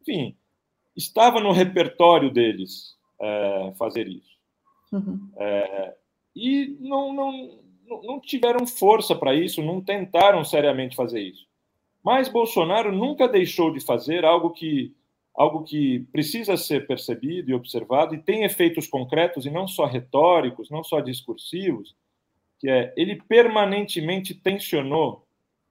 Enfim, 0.00 0.34
estava 0.96 1.40
no 1.40 1.52
repertório 1.52 2.30
deles 2.30 2.96
é, 3.20 3.74
fazer 3.76 4.08
isso. 4.08 4.38
Uhum. 4.90 5.28
É, 5.36 5.94
e 6.34 6.78
não, 6.80 7.12
não, 7.12 7.58
não 8.02 8.20
tiveram 8.20 8.66
força 8.66 9.14
para 9.14 9.34
isso, 9.34 9.62
não 9.62 9.82
tentaram 9.82 10.42
seriamente 10.44 10.96
fazer 10.96 11.20
isso. 11.20 11.46
Mas 12.02 12.26
Bolsonaro 12.26 12.90
nunca 12.90 13.28
deixou 13.28 13.70
de 13.70 13.80
fazer 13.80 14.24
algo 14.24 14.50
que 14.50 14.94
algo 15.34 15.64
que 15.64 16.00
precisa 16.12 16.56
ser 16.56 16.86
percebido 16.86 17.50
e 17.50 17.54
observado 17.54 18.14
e 18.14 18.22
tem 18.22 18.44
efeitos 18.44 18.86
concretos 18.86 19.44
e 19.44 19.50
não 19.50 19.66
só 19.66 19.84
retóricos, 19.84 20.70
não 20.70 20.84
só 20.84 21.00
discursivos, 21.00 21.94
que 22.60 22.70
é 22.70 22.94
ele 22.96 23.20
permanentemente 23.22 24.34
tensionou 24.34 25.26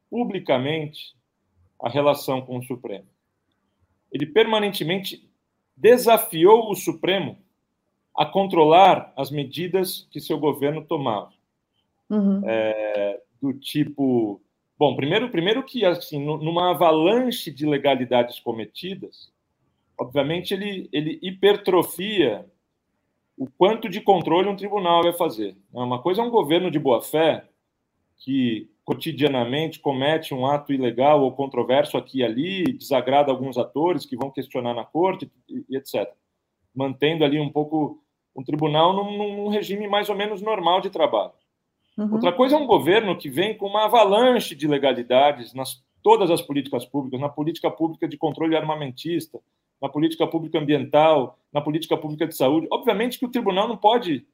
publicamente 0.09 1.15
a 1.81 1.89
relação 1.89 2.41
com 2.41 2.57
o 2.57 2.63
Supremo. 2.63 3.07
Ele 4.11 4.25
permanentemente 4.25 5.27
desafiou 5.75 6.69
o 6.69 6.75
Supremo 6.75 7.37
a 8.15 8.25
controlar 8.25 9.11
as 9.17 9.31
medidas 9.31 10.07
que 10.11 10.19
seu 10.19 10.37
governo 10.37 10.85
tomava. 10.85 11.33
Uhum. 12.09 12.41
É, 12.45 13.19
do 13.41 13.53
tipo, 13.53 14.39
bom, 14.77 14.95
primeiro, 14.95 15.29
primeiro 15.29 15.63
que 15.63 15.83
assim, 15.83 16.23
numa 16.23 16.71
avalanche 16.71 17.49
de 17.49 17.65
legalidades 17.65 18.39
cometidas, 18.39 19.32
obviamente, 20.03 20.53
ele, 20.53 20.89
ele 20.91 21.19
hipertrofia 21.21 22.45
o 23.37 23.47
quanto 23.57 23.89
de 23.89 23.99
controle 23.99 24.47
um 24.47 24.55
tribunal 24.55 25.03
vai 25.03 25.13
fazer. 25.13 25.55
Né? 25.73 25.81
Uma 25.81 26.01
coisa 26.01 26.21
é 26.21 26.23
um 26.23 26.29
governo 26.29 26.69
de 26.69 26.77
boa-fé 26.77 27.45
que 28.17 28.69
cotidianamente 28.85 29.79
comete 29.79 30.33
um 30.33 30.45
ato 30.45 30.73
ilegal 30.73 31.21
ou 31.21 31.31
controverso 31.31 31.97
aqui 31.97 32.19
e 32.19 32.23
ali, 32.23 32.73
desagrada 32.73 33.31
alguns 33.31 33.57
atores 33.57 34.05
que 34.05 34.17
vão 34.17 34.29
questionar 34.29 34.73
na 34.73 34.83
corte 34.83 35.31
e, 35.49 35.77
etc. 35.77 36.11
Mantendo 36.75 37.23
ali 37.23 37.39
um 37.39 37.49
pouco 37.49 38.03
um 38.35 38.43
tribunal 38.43 38.93
num, 38.93 39.17
num 39.17 39.47
regime 39.47 39.87
mais 39.87 40.09
ou 40.09 40.15
menos 40.15 40.41
normal 40.41 40.81
de 40.81 40.89
trabalho. 40.89 41.33
Uhum. 41.97 42.13
Outra 42.13 42.31
coisa 42.31 42.55
é 42.55 42.59
um 42.59 42.67
governo 42.67 43.17
que 43.17 43.29
vem 43.29 43.55
com 43.55 43.67
uma 43.67 43.85
avalanche 43.85 44.55
de 44.55 44.67
legalidades 44.67 45.53
nas 45.53 45.81
todas 46.01 46.29
as 46.29 46.41
políticas 46.41 46.85
públicas, 46.85 47.19
na 47.19 47.29
política 47.29 47.71
pública 47.71 48.07
de 48.07 48.17
controle 48.17 48.55
armamentista, 48.55 49.39
na 49.81 49.89
política 49.89 50.25
pública 50.27 50.59
ambiental, 50.59 51.37
na 51.51 51.61
política 51.61 51.97
pública 51.97 52.27
de 52.27 52.35
saúde. 52.35 52.67
Obviamente 52.71 53.19
que 53.19 53.25
o 53.25 53.31
tribunal 53.31 53.67
não 53.67 53.77
pode, 53.77 54.25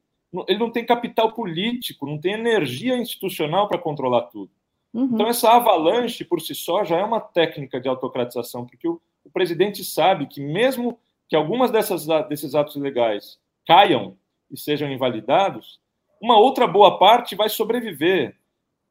ele 0.48 0.60
não 0.60 0.70
tem 0.70 0.86
capital 0.86 1.34
político, 1.34 2.06
não 2.06 2.20
tem 2.20 2.34
energia 2.34 2.98
institucional 2.98 3.68
para 3.68 3.78
controlar 3.78 4.24
tudo. 4.24 4.52
Uhum. 4.94 5.10
Então, 5.14 5.28
essa 5.28 5.52
avalanche 5.52 6.24
por 6.24 6.42
si 6.42 6.56
só 6.56 6.84
já 6.84 6.98
é 6.98 7.04
uma 7.04 7.20
técnica 7.20 7.80
de 7.80 7.88
autocratização, 7.88 8.66
porque 8.66 8.88
o, 8.88 9.00
o 9.24 9.30
presidente 9.30 9.84
sabe 9.84 10.26
que, 10.26 10.42
mesmo 10.42 10.98
que 11.28 11.36
algumas 11.36 11.70
dessas, 11.70 12.08
desses 12.28 12.56
atos 12.56 12.76
ilegais 12.76 13.40
caiam 13.68 14.18
e 14.50 14.58
sejam 14.58 14.92
invalidados, 14.92 15.80
uma 16.22 16.38
outra 16.38 16.66
boa 16.66 16.98
parte 16.98 17.36
vai 17.36 17.50
sobreviver 17.50 18.36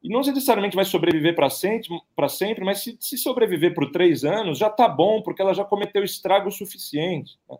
e 0.01 0.09
não 0.09 0.21
necessariamente 0.21 0.75
vai 0.75 0.85
sobreviver 0.85 1.35
para 1.35 1.49
sempre, 1.49 1.89
sempre, 2.29 2.63
mas 2.63 2.81
se, 2.81 2.97
se 2.99 3.17
sobreviver 3.17 3.73
por 3.73 3.91
três 3.91 4.23
anos, 4.23 4.57
já 4.57 4.67
está 4.67 4.87
bom, 4.87 5.21
porque 5.21 5.41
ela 5.41 5.53
já 5.53 5.65
cometeu 5.65 6.03
estrago 6.03 6.49
suficiente. 6.51 7.37
Né? 7.49 7.57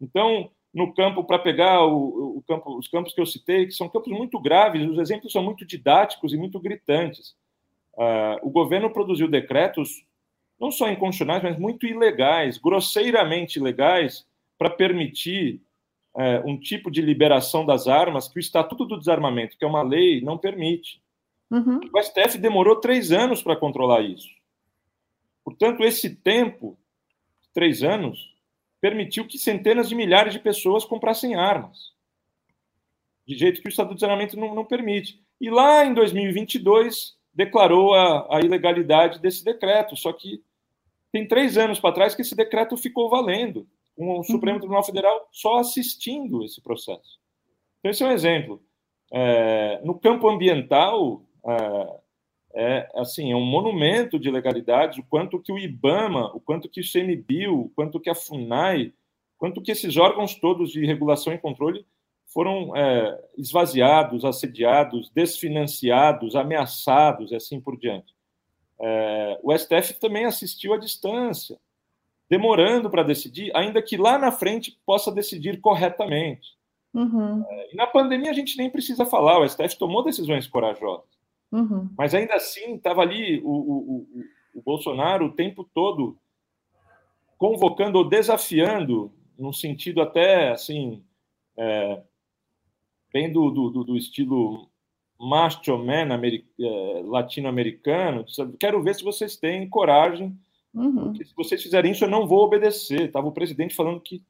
Então, 0.00 0.50
no 0.72 0.92
campo, 0.92 1.24
para 1.24 1.38
pegar 1.38 1.84
o, 1.84 2.38
o 2.38 2.44
campo, 2.46 2.76
os 2.76 2.86
campos 2.86 3.14
que 3.14 3.20
eu 3.20 3.26
citei, 3.26 3.66
que 3.66 3.72
são 3.72 3.88
campos 3.88 4.12
muito 4.12 4.38
graves, 4.38 4.86
os 4.88 4.98
exemplos 4.98 5.32
são 5.32 5.42
muito 5.42 5.64
didáticos 5.64 6.32
e 6.32 6.36
muito 6.36 6.60
gritantes. 6.60 7.34
Uh, 7.94 8.38
o 8.42 8.50
governo 8.50 8.90
produziu 8.90 9.28
decretos 9.28 10.04
não 10.60 10.70
só 10.70 10.90
inconstitucionais, 10.90 11.42
mas 11.42 11.58
muito 11.58 11.86
ilegais, 11.86 12.58
grosseiramente 12.58 13.58
ilegais, 13.58 14.26
para 14.58 14.68
permitir 14.68 15.62
uh, 16.14 16.46
um 16.46 16.58
tipo 16.58 16.90
de 16.90 17.00
liberação 17.00 17.64
das 17.64 17.88
armas 17.88 18.28
que 18.28 18.38
o 18.38 18.40
Estatuto 18.40 18.84
do 18.84 18.98
Desarmamento, 18.98 19.56
que 19.56 19.64
é 19.64 19.68
uma 19.68 19.82
lei, 19.82 20.20
não 20.20 20.36
permite. 20.36 21.00
Uhum. 21.50 21.80
O 21.92 22.02
STF 22.02 22.38
demorou 22.38 22.76
três 22.76 23.10
anos 23.10 23.42
para 23.42 23.56
controlar 23.56 24.02
isso. 24.02 24.28
Portanto, 25.44 25.82
esse 25.82 26.14
tempo, 26.14 26.78
três 27.52 27.82
anos, 27.82 28.34
permitiu 28.80 29.26
que 29.26 29.38
centenas 29.38 29.88
de 29.88 29.94
milhares 29.94 30.32
de 30.32 30.38
pessoas 30.38 30.84
comprassem 30.84 31.34
armas. 31.34 31.92
De 33.26 33.36
jeito 33.36 33.60
que 33.60 33.68
o 33.68 33.70
Estado 33.70 33.88
de 33.88 33.94
Desarmamento 33.94 34.38
não, 34.38 34.54
não 34.54 34.64
permite. 34.64 35.22
E 35.40 35.50
lá 35.50 35.84
em 35.84 35.92
2022 35.94 37.16
declarou 37.34 37.94
a, 37.94 38.36
a 38.36 38.40
ilegalidade 38.40 39.20
desse 39.20 39.44
decreto. 39.44 39.96
Só 39.96 40.12
que 40.12 40.42
tem 41.12 41.26
três 41.26 41.58
anos 41.58 41.80
para 41.80 41.94
trás 41.94 42.14
que 42.14 42.22
esse 42.22 42.36
decreto 42.36 42.76
ficou 42.76 43.10
valendo, 43.10 43.66
com 43.96 44.20
o 44.20 44.24
Supremo 44.24 44.54
uhum. 44.54 44.60
Tribunal 44.60 44.84
Federal 44.84 45.28
só 45.32 45.58
assistindo 45.58 46.44
esse 46.44 46.60
processo. 46.62 47.18
Então, 47.78 47.90
esse 47.90 48.02
é 48.02 48.06
um 48.06 48.12
exemplo. 48.12 48.62
É, 49.12 49.80
no 49.84 49.98
campo 49.98 50.28
ambiental, 50.28 51.24
é, 51.46 52.00
é, 52.52 52.88
assim, 52.94 53.30
é 53.30 53.36
um 53.36 53.44
monumento 53.44 54.18
de 54.18 54.30
legalidade, 54.30 55.00
o 55.00 55.04
quanto 55.04 55.40
que 55.40 55.52
o 55.52 55.58
IBAMA, 55.58 56.34
o 56.34 56.40
quanto 56.40 56.68
que 56.68 56.80
o 56.80 56.84
CMBio, 56.84 57.60
o 57.60 57.68
quanto 57.70 58.00
que 58.00 58.10
a 58.10 58.14
FUNAI, 58.14 58.92
quanto 59.38 59.62
que 59.62 59.70
esses 59.70 59.96
órgãos 59.96 60.34
todos 60.34 60.70
de 60.70 60.84
regulação 60.84 61.32
e 61.32 61.38
controle 61.38 61.86
foram 62.26 62.74
é, 62.76 63.20
esvaziados, 63.36 64.24
assediados, 64.24 65.10
desfinanciados, 65.10 66.36
ameaçados 66.36 67.32
e 67.32 67.36
assim 67.36 67.60
por 67.60 67.76
diante. 67.76 68.14
É, 68.80 69.38
o 69.42 69.56
STF 69.56 69.94
também 70.00 70.24
assistiu 70.24 70.72
à 70.72 70.78
distância, 70.78 71.58
demorando 72.28 72.88
para 72.88 73.02
decidir, 73.02 73.54
ainda 73.54 73.82
que 73.82 73.96
lá 73.96 74.16
na 74.16 74.32
frente 74.32 74.78
possa 74.86 75.10
decidir 75.10 75.60
corretamente. 75.60 76.56
Uhum. 76.94 77.44
É, 77.48 77.72
e 77.72 77.76
na 77.76 77.86
pandemia 77.86 78.30
a 78.30 78.34
gente 78.34 78.56
nem 78.56 78.70
precisa 78.70 79.04
falar, 79.04 79.40
o 79.40 79.48
STF 79.48 79.76
tomou 79.78 80.02
decisões 80.02 80.46
corajosas. 80.46 81.19
Uhum. 81.52 81.88
Mas 81.96 82.14
ainda 82.14 82.34
assim, 82.34 82.74
estava 82.74 83.02
ali 83.02 83.40
o, 83.42 83.50
o, 83.50 84.06
o, 84.54 84.62
Bolsonaro 84.62 85.26
o 85.26 85.32
tempo 85.32 85.68
todo 85.74 86.16
convocando 87.36 87.98
ou 87.98 88.08
desafiando, 88.08 89.12
num 89.38 89.52
sentido 89.52 90.00
até 90.00 90.50
assim, 90.50 91.02
é, 91.56 92.02
bem 93.12 93.32
do, 93.32 93.50
do, 93.50 93.84
do 93.84 93.96
estilo 93.96 94.68
macho 95.18 95.76
man 95.76 96.08
é, 96.14 97.02
latino-americano. 97.04 98.24
Quero 98.58 98.82
ver 98.82 98.94
se 98.94 99.04
vocês 99.04 99.36
têm 99.36 99.68
coragem, 99.68 100.38
uhum. 100.72 101.04
porque 101.04 101.24
se 101.24 101.34
vocês 101.34 101.62
fizerem 101.62 101.92
isso, 101.92 102.04
eu 102.04 102.08
não 102.08 102.26
vou 102.26 102.44
obedecer. 102.44 103.02
Estava 103.02 103.26
o 103.26 103.32
presidente 103.32 103.74
falando 103.74 104.00
que 104.00 104.22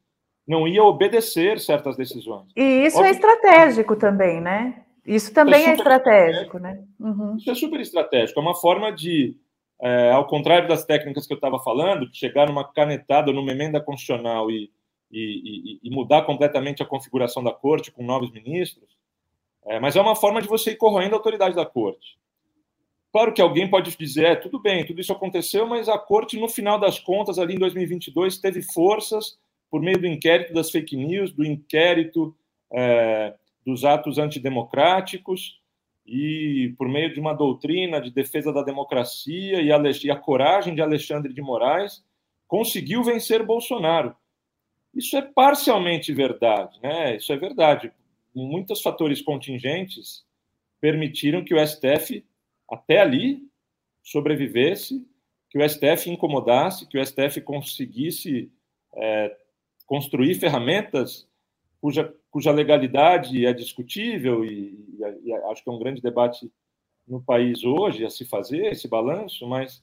não 0.47 0.67
ia 0.67 0.83
obedecer 0.83 1.61
certas 1.61 1.97
decisões. 1.97 2.51
E 2.57 2.87
isso 2.87 2.97
é 2.97 3.01
Óbvio... 3.01 3.07
é 3.07 3.11
estratégico 3.11 3.97
também, 3.97 4.41
né? 4.41 4.85
Isso 5.07 5.33
também 5.33 5.65
é, 5.65 5.71
é 5.71 5.75
estratégico, 5.75 6.59
né? 6.59 6.85
Uhum. 6.99 7.37
Isso 7.37 7.51
é 7.51 7.55
super 7.55 7.81
estratégico. 7.81 8.39
É 8.39 8.43
uma 8.43 8.55
forma 8.55 8.93
de, 8.93 9.37
é, 9.81 10.11
ao 10.11 10.27
contrário 10.27 10.69
das 10.69 10.85
técnicas 10.85 11.27
que 11.27 11.33
eu 11.33 11.37
estava 11.37 11.59
falando, 11.59 12.09
de 12.09 12.17
chegar 12.17 12.47
numa 12.47 12.65
canetada, 12.65 13.33
numa 13.33 13.51
emenda 13.51 13.81
constitucional 13.81 14.51
e, 14.51 14.71
e, 15.11 15.81
e, 15.81 15.81
e, 15.83 15.91
mudar 15.91 16.23
completamente 16.23 16.83
a 16.83 16.87
configuração 16.87 17.43
da 17.43 17.53
corte 17.53 17.91
com 17.91 18.05
novos 18.05 18.31
ministros, 18.31 18.97
é, 19.67 19.81
mas 19.81 19.97
é 19.97 20.01
uma 20.01 20.17
forma 20.17 20.41
de 20.41 20.49
você 20.49 20.73
ir 20.73 20.77
corroendo 20.77 21.15
a 21.15 21.19
autoridade 21.19 21.55
da 21.55 21.67
corte. 21.67 22.19
Claro 23.13 23.33
que 23.33 23.43
alguém 23.43 23.69
pode 23.69 23.97
dizer, 23.97 24.25
é, 24.25 24.37
tudo 24.37 24.61
bem, 24.61 24.87
tudo 24.87 25.01
isso 25.01 25.13
aconteceu, 25.13 25.67
mas 25.67 25.89
a 25.89 25.99
corte, 25.99 26.39
no 26.39 26.49
final 26.49 26.79
das 26.79 26.99
contas, 26.99 27.39
ali 27.39 27.55
em 27.55 27.59
2022, 27.59 28.39
teve 28.39 28.63
forças 28.63 29.39
por 29.69 29.83
meio 29.83 29.99
do 29.99 30.07
inquérito 30.07 30.53
das 30.53 30.71
fake 30.71 30.97
news, 30.97 31.33
do 31.33 31.45
inquérito 31.45 32.35
é, 32.73 33.35
dos 33.65 33.85
atos 33.85 34.19
antidemocráticos 34.19 35.61
e, 36.07 36.75
por 36.77 36.89
meio 36.89 37.13
de 37.13 37.21
uma 37.21 37.35
doutrina 37.35 38.01
de 38.01 38.11
defesa 38.11 38.53
da 38.53 38.63
democracia 38.63 39.61
e 39.61 39.71
a, 39.71 39.81
e 40.03 40.11
a 40.11 40.17
coragem 40.17 40.75
de 40.75 40.83
Alexandre 40.83 41.33
de 41.33 41.41
Moraes, 41.41 42.05
conseguiu 42.49 43.03
vencer 43.05 43.45
Bolsonaro. 43.45 44.15
Isso 44.95 45.17
é 45.17 45.23
parcialmente 45.23 46.13
verdade, 46.13 46.81
né? 46.83 47.17
Isso 47.17 47.33
é 47.33 47.37
verdade. 47.37 47.93
Muitos 48.35 48.83
fatores 48.83 49.23
contingentes 49.23 50.25
permitiram 50.81 51.45
que 51.45 51.55
o 51.55 51.65
STF, 51.65 52.25
até 52.69 52.99
ali, 52.99 53.49
sobrevivesse, 54.03 55.07
que 55.49 55.59
o 55.59 55.69
STF 55.69 56.11
incomodasse, 56.11 56.89
que 56.89 56.99
o 56.99 57.05
STF 57.05 57.41
conseguisse 57.43 58.51
é, 58.95 59.37
construir 59.87 60.35
ferramentas 60.35 61.30
cuja, 61.81 62.15
cuja 62.31 62.53
legalidade 62.53 63.47
é 63.47 63.53
discutível 63.53 64.45
e, 64.45 64.79
e, 65.25 65.33
acho 65.51 65.63
que 65.63 65.71
é 65.71 65.73
um 65.73 65.79
grande 65.79 66.03
debate 66.03 66.51
no 67.07 67.23
país 67.23 67.65
hoje 67.65 68.05
a 68.05 68.11
se 68.11 68.25
fazer 68.25 68.67
esse 68.67 68.87
balanço, 68.87 69.47
mas, 69.49 69.83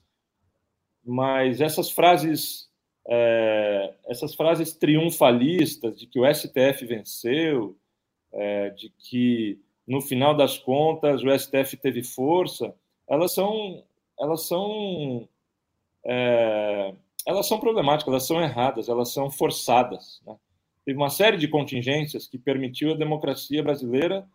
mas 1.04 1.60
essas 1.60 1.90
frases 1.90 2.68
é, 3.10 3.94
essas 4.06 4.34
frases 4.34 4.74
triunfalistas 4.74 5.98
de 5.98 6.06
que 6.06 6.20
o 6.20 6.34
STF 6.34 6.84
venceu, 6.84 7.74
é, 8.32 8.68
de 8.70 8.90
que 8.98 9.58
no 9.86 10.02
final 10.02 10.36
das 10.36 10.58
contas 10.58 11.22
o 11.22 11.38
STF 11.38 11.78
teve 11.78 12.02
força, 12.02 12.74
elas 13.08 13.32
são 13.32 13.82
elas 14.20 14.46
são 14.46 15.26
é, 16.04 16.94
elas 17.26 17.46
são 17.46 17.58
problemáticas, 17.58 18.12
elas 18.12 18.26
são 18.26 18.42
erradas, 18.42 18.88
elas 18.88 19.12
são 19.12 19.30
forçadas. 19.30 20.20
Né? 20.26 20.36
Teve 20.88 20.96
uma 20.96 21.10
série 21.10 21.36
de 21.36 21.46
contingências 21.46 22.26
que 22.26 22.38
permitiu 22.38 22.92
a 22.92 22.96
democracia 22.96 23.62
brasileira 23.62 24.26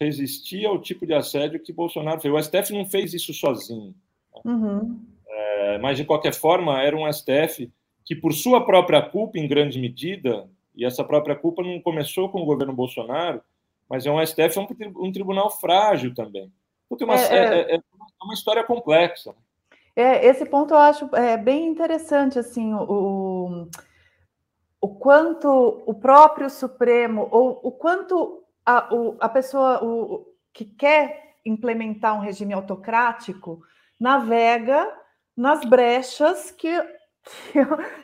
resistir 0.00 0.64
ao 0.64 0.80
tipo 0.80 1.04
de 1.04 1.12
assédio 1.12 1.60
que 1.60 1.70
Bolsonaro 1.70 2.18
fez. 2.18 2.32
O 2.32 2.42
STF 2.42 2.72
não 2.72 2.86
fez 2.86 3.12
isso 3.12 3.34
sozinho. 3.34 3.94
Uhum. 4.42 5.04
É, 5.28 5.76
mas, 5.80 5.98
de 5.98 6.06
qualquer 6.06 6.32
forma, 6.32 6.80
era 6.80 6.96
um 6.96 7.12
STF 7.12 7.70
que, 8.06 8.16
por 8.16 8.32
sua 8.32 8.64
própria 8.64 9.02
culpa, 9.02 9.38
em 9.38 9.46
grande 9.46 9.78
medida, 9.78 10.48
e 10.74 10.82
essa 10.82 11.04
própria 11.04 11.36
culpa 11.36 11.62
não 11.62 11.78
começou 11.78 12.30
com 12.30 12.40
o 12.40 12.46
governo 12.46 12.72
Bolsonaro, 12.72 13.42
mas 13.86 14.06
é 14.06 14.10
um 14.10 14.26
STF, 14.26 14.58
é 14.58 14.62
um, 14.62 15.08
um 15.08 15.12
tribunal 15.12 15.50
frágil 15.50 16.14
também. 16.14 16.50
Então, 16.90 17.06
uma, 17.06 17.20
é, 17.20 17.34
é, 17.34 17.74
é, 17.74 17.76
é 17.76 17.80
uma 18.24 18.32
história 18.32 18.64
complexa. 18.64 19.34
É, 19.94 20.26
esse 20.26 20.46
ponto 20.46 20.72
eu 20.72 20.78
acho 20.78 21.14
é, 21.14 21.36
bem 21.36 21.66
interessante, 21.66 22.38
assim, 22.38 22.72
o, 22.72 22.80
o 22.80 23.68
quanto 24.88 25.82
o 25.86 25.94
próprio 25.94 26.50
Supremo, 26.50 27.28
ou 27.30 27.60
o 27.62 27.70
quanto 27.70 28.42
a, 28.66 28.92
o, 28.94 29.16
a 29.20 29.28
pessoa 29.28 29.82
o, 29.84 30.26
que 30.52 30.64
quer 30.64 31.36
implementar 31.44 32.16
um 32.16 32.20
regime 32.20 32.52
autocrático 32.52 33.62
navega 33.98 34.92
nas 35.36 35.64
brechas 35.64 36.50
que, 36.50 36.80
que, 37.52 37.60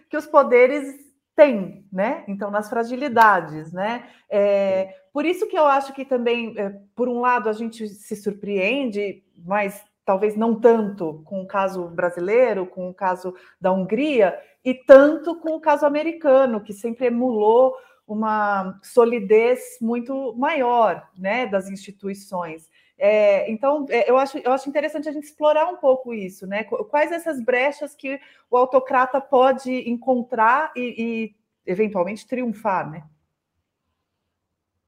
que 0.08 0.16
os 0.16 0.26
poderes 0.26 0.94
têm, 1.34 1.86
né? 1.92 2.24
Então, 2.26 2.50
nas 2.50 2.68
fragilidades, 2.68 3.72
né? 3.72 4.08
É, 4.30 4.94
por 5.12 5.24
isso 5.24 5.46
que 5.46 5.58
eu 5.58 5.66
acho 5.66 5.92
que 5.92 6.04
também, 6.04 6.54
é, 6.56 6.70
por 6.94 7.08
um 7.08 7.20
lado, 7.20 7.48
a 7.48 7.52
gente 7.52 7.88
se 7.88 8.16
surpreende, 8.16 9.22
mas 9.44 9.84
talvez 10.08 10.34
não 10.34 10.58
tanto 10.58 11.20
com 11.26 11.42
o 11.42 11.46
caso 11.46 11.86
brasileiro, 11.88 12.66
com 12.66 12.88
o 12.88 12.94
caso 12.94 13.34
da 13.60 13.70
Hungria, 13.70 14.40
e 14.64 14.72
tanto 14.72 15.38
com 15.38 15.50
o 15.50 15.60
caso 15.60 15.84
americano, 15.84 16.62
que 16.62 16.72
sempre 16.72 17.08
emulou 17.08 17.76
uma 18.06 18.80
solidez 18.82 19.76
muito 19.82 20.34
maior 20.34 21.06
né, 21.14 21.46
das 21.46 21.68
instituições. 21.68 22.70
É, 22.96 23.50
então, 23.50 23.84
é, 23.90 24.10
eu, 24.10 24.16
acho, 24.16 24.38
eu 24.38 24.50
acho 24.50 24.66
interessante 24.66 25.10
a 25.10 25.12
gente 25.12 25.24
explorar 25.24 25.68
um 25.68 25.76
pouco 25.76 26.14
isso, 26.14 26.46
né? 26.46 26.64
Quais 26.64 27.12
essas 27.12 27.38
brechas 27.44 27.94
que 27.94 28.18
o 28.50 28.56
autocrata 28.56 29.20
pode 29.20 29.70
encontrar 29.90 30.72
e, 30.74 30.94
e 30.96 31.70
eventualmente 31.70 32.26
triunfar, 32.26 32.90
né? 32.90 33.06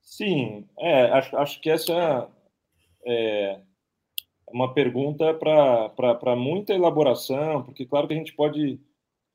Sim, 0.00 0.66
é, 0.78 1.11
acho, 1.11 1.37
acho 1.37 1.61
que 1.61 1.68
essa 1.68 2.26
é 3.04 3.61
uma 4.52 4.72
pergunta 4.74 5.34
para 5.34 6.36
muita 6.36 6.74
elaboração, 6.74 7.62
porque 7.62 7.86
claro 7.86 8.06
que 8.06 8.14
a 8.14 8.16
gente 8.16 8.34
pode 8.34 8.80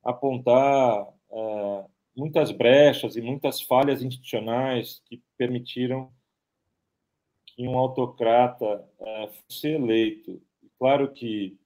apontar 0.03 1.07
é, 1.31 1.85
muitas 2.15 2.51
brechas 2.51 3.15
e 3.15 3.21
muitas 3.21 3.61
falhas 3.61 4.01
institucionais 4.01 5.01
que 5.05 5.21
permitiram 5.37 6.11
que 7.45 7.67
um 7.67 7.77
autocrata 7.77 8.87
é, 8.99 9.27
fosse 9.27 9.69
eleito. 9.69 10.41
Claro 10.77 11.11
que, 11.11 11.57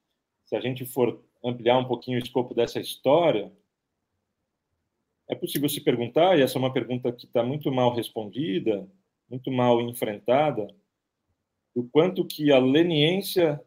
se 0.46 0.56
a 0.56 0.60
gente 0.60 0.86
for 0.86 1.24
ampliar 1.44 1.78
um 1.78 1.86
pouquinho 1.86 2.20
o 2.20 2.24
escopo 2.24 2.54
dessa 2.54 2.80
história, 2.80 3.52
é 5.28 5.36
possível 5.36 5.70
se 5.70 5.82
perguntar, 5.82 6.38
e 6.38 6.42
essa 6.42 6.58
é 6.58 6.60
uma 6.60 6.74
pergunta 6.74 7.12
que 7.12 7.26
está 7.26 7.44
muito 7.44 7.72
mal 7.72 7.94
respondida, 7.94 8.88
muito 9.30 9.52
mal 9.52 9.80
enfrentada, 9.82 10.68
do 11.80 11.90
quanto 11.94 12.26
que 12.26 12.52
a 12.52 12.60
leniência, 12.60 13.58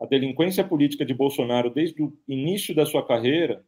a 0.00 0.06
delinquência 0.06 0.64
política 0.64 1.04
de 1.04 1.12
Bolsonaro 1.12 1.68
desde 1.68 2.02
o 2.02 2.16
início 2.26 2.74
da 2.74 2.86
sua 2.86 3.06
carreira 3.06 3.62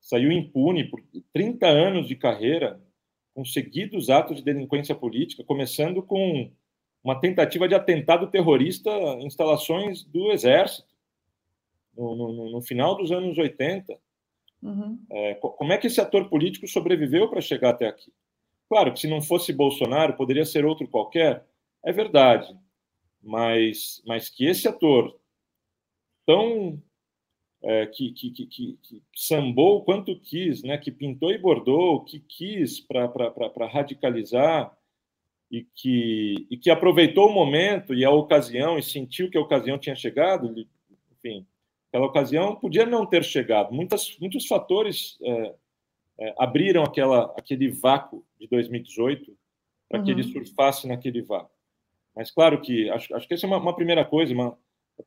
saiu 0.00 0.30
impune 0.30 0.84
por 0.84 1.02
30 1.32 1.66
anos 1.66 2.06
de 2.06 2.14
carreira, 2.14 2.80
com 3.34 3.44
seguidos 3.44 4.08
atos 4.08 4.36
de 4.36 4.44
delinquência 4.44 4.94
política, 4.94 5.42
começando 5.42 6.00
com 6.00 6.48
uma 7.02 7.18
tentativa 7.20 7.66
de 7.66 7.74
atentado 7.74 8.28
terrorista 8.28 8.88
em 9.18 9.26
instalações 9.26 10.04
do 10.04 10.30
Exército, 10.30 10.94
no, 11.96 12.14
no, 12.14 12.50
no 12.52 12.62
final 12.62 12.96
dos 12.96 13.10
anos 13.10 13.36
80. 13.36 13.98
Uhum. 14.62 15.00
É, 15.10 15.34
como 15.34 15.72
é 15.72 15.78
que 15.78 15.88
esse 15.88 16.00
ator 16.00 16.28
político 16.28 16.68
sobreviveu 16.68 17.28
para 17.28 17.40
chegar 17.40 17.70
até 17.70 17.88
aqui? 17.88 18.12
Claro 18.68 18.92
que 18.92 19.00
se 19.00 19.08
não 19.08 19.20
fosse 19.20 19.52
Bolsonaro, 19.52 20.14
poderia 20.14 20.44
ser 20.44 20.64
outro 20.64 20.86
qualquer, 20.86 21.44
é 21.84 21.92
verdade. 21.92 22.54
Mas, 23.22 24.02
mas 24.06 24.28
que 24.28 24.44
esse 24.44 24.68
ator 24.68 25.18
tão 26.26 26.82
é, 27.62 27.86
que, 27.86 28.12
que, 28.12 28.30
que, 28.30 28.46
que, 28.82 29.02
sambou 29.14 29.84
quanto 29.84 30.18
quis, 30.20 30.62
né, 30.62 30.76
que 30.76 30.90
pintou 30.90 31.30
e 31.30 31.38
bordou, 31.38 32.04
que 32.04 32.20
quis 32.20 32.80
para 32.80 33.66
radicalizar 33.72 34.76
e 35.50 35.62
que, 35.74 36.46
e 36.50 36.56
que 36.58 36.70
aproveitou 36.70 37.28
o 37.28 37.32
momento 37.32 37.94
e 37.94 38.04
a 38.04 38.10
ocasião 38.10 38.78
e 38.78 38.82
sentiu 38.82 39.30
que 39.30 39.38
a 39.38 39.40
ocasião 39.40 39.78
tinha 39.78 39.94
chegado, 39.94 40.54
enfim, 41.12 41.46
aquela 41.88 42.06
ocasião 42.06 42.56
podia 42.56 42.84
não 42.84 43.06
ter 43.06 43.24
chegado. 43.24 43.72
Muitas, 43.72 44.18
muitos 44.18 44.46
fatores 44.46 45.16
é, 45.22 45.54
é, 46.18 46.34
abriram 46.38 46.82
aquela, 46.82 47.32
aquele 47.36 47.68
vácuo 47.68 48.26
de 48.38 48.46
2018 48.48 49.34
para 49.88 50.00
uhum. 50.00 50.04
que 50.04 50.10
ele 50.10 50.22
uhum. 50.22 50.32
surfasse 50.32 50.86
naquele 50.86 51.22
vácuo. 51.22 51.53
Mas 52.14 52.30
claro 52.30 52.60
que 52.60 52.88
acho, 52.90 53.14
acho 53.14 53.26
que 53.26 53.34
essa 53.34 53.46
é 53.46 53.48
uma, 53.48 53.58
uma 53.58 53.74
primeira 53.74 54.04
coisa, 54.04 54.32
uma, 54.32 54.56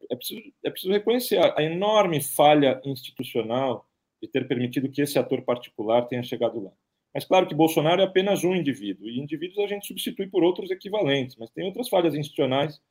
é 0.10 0.15
preciso, 0.15 0.41
é 0.63 0.70
preciso 0.70 0.93
reconhecer 0.93 1.38
a, 1.38 1.58
a, 1.58 1.63
enorme 1.63 2.22
falha 2.22 2.82
institucional 2.86 3.88
de 4.22 4.28
ter 4.28 4.48
permitido 4.48 4.89
que 4.89 5.02
esse 5.02 5.17
ator 5.17 5.41
particular 5.43 6.08
tenha 6.08 6.24
chegado 6.24 6.62
lá. 6.63 6.72
Mas 7.13 7.26
claro 7.26 7.48
que 7.48 7.56
Bolsonaro 7.56 8.02
é 8.02 8.06
apenas 8.06 8.43
um 8.43 8.56
indivíduo, 8.56 9.10
e 9.10 9.20
indivíduos 9.20 9.60
a 9.60 9.67
gente 9.67 9.88
substitui 9.88 10.28
por 10.28 10.43
outros 10.43 10.70
equivalentes, 10.70 11.36
mas 11.38 11.50
tem 11.52 11.65
outras 11.65 11.89
falhas 11.89 12.13
institucionais 12.13 12.82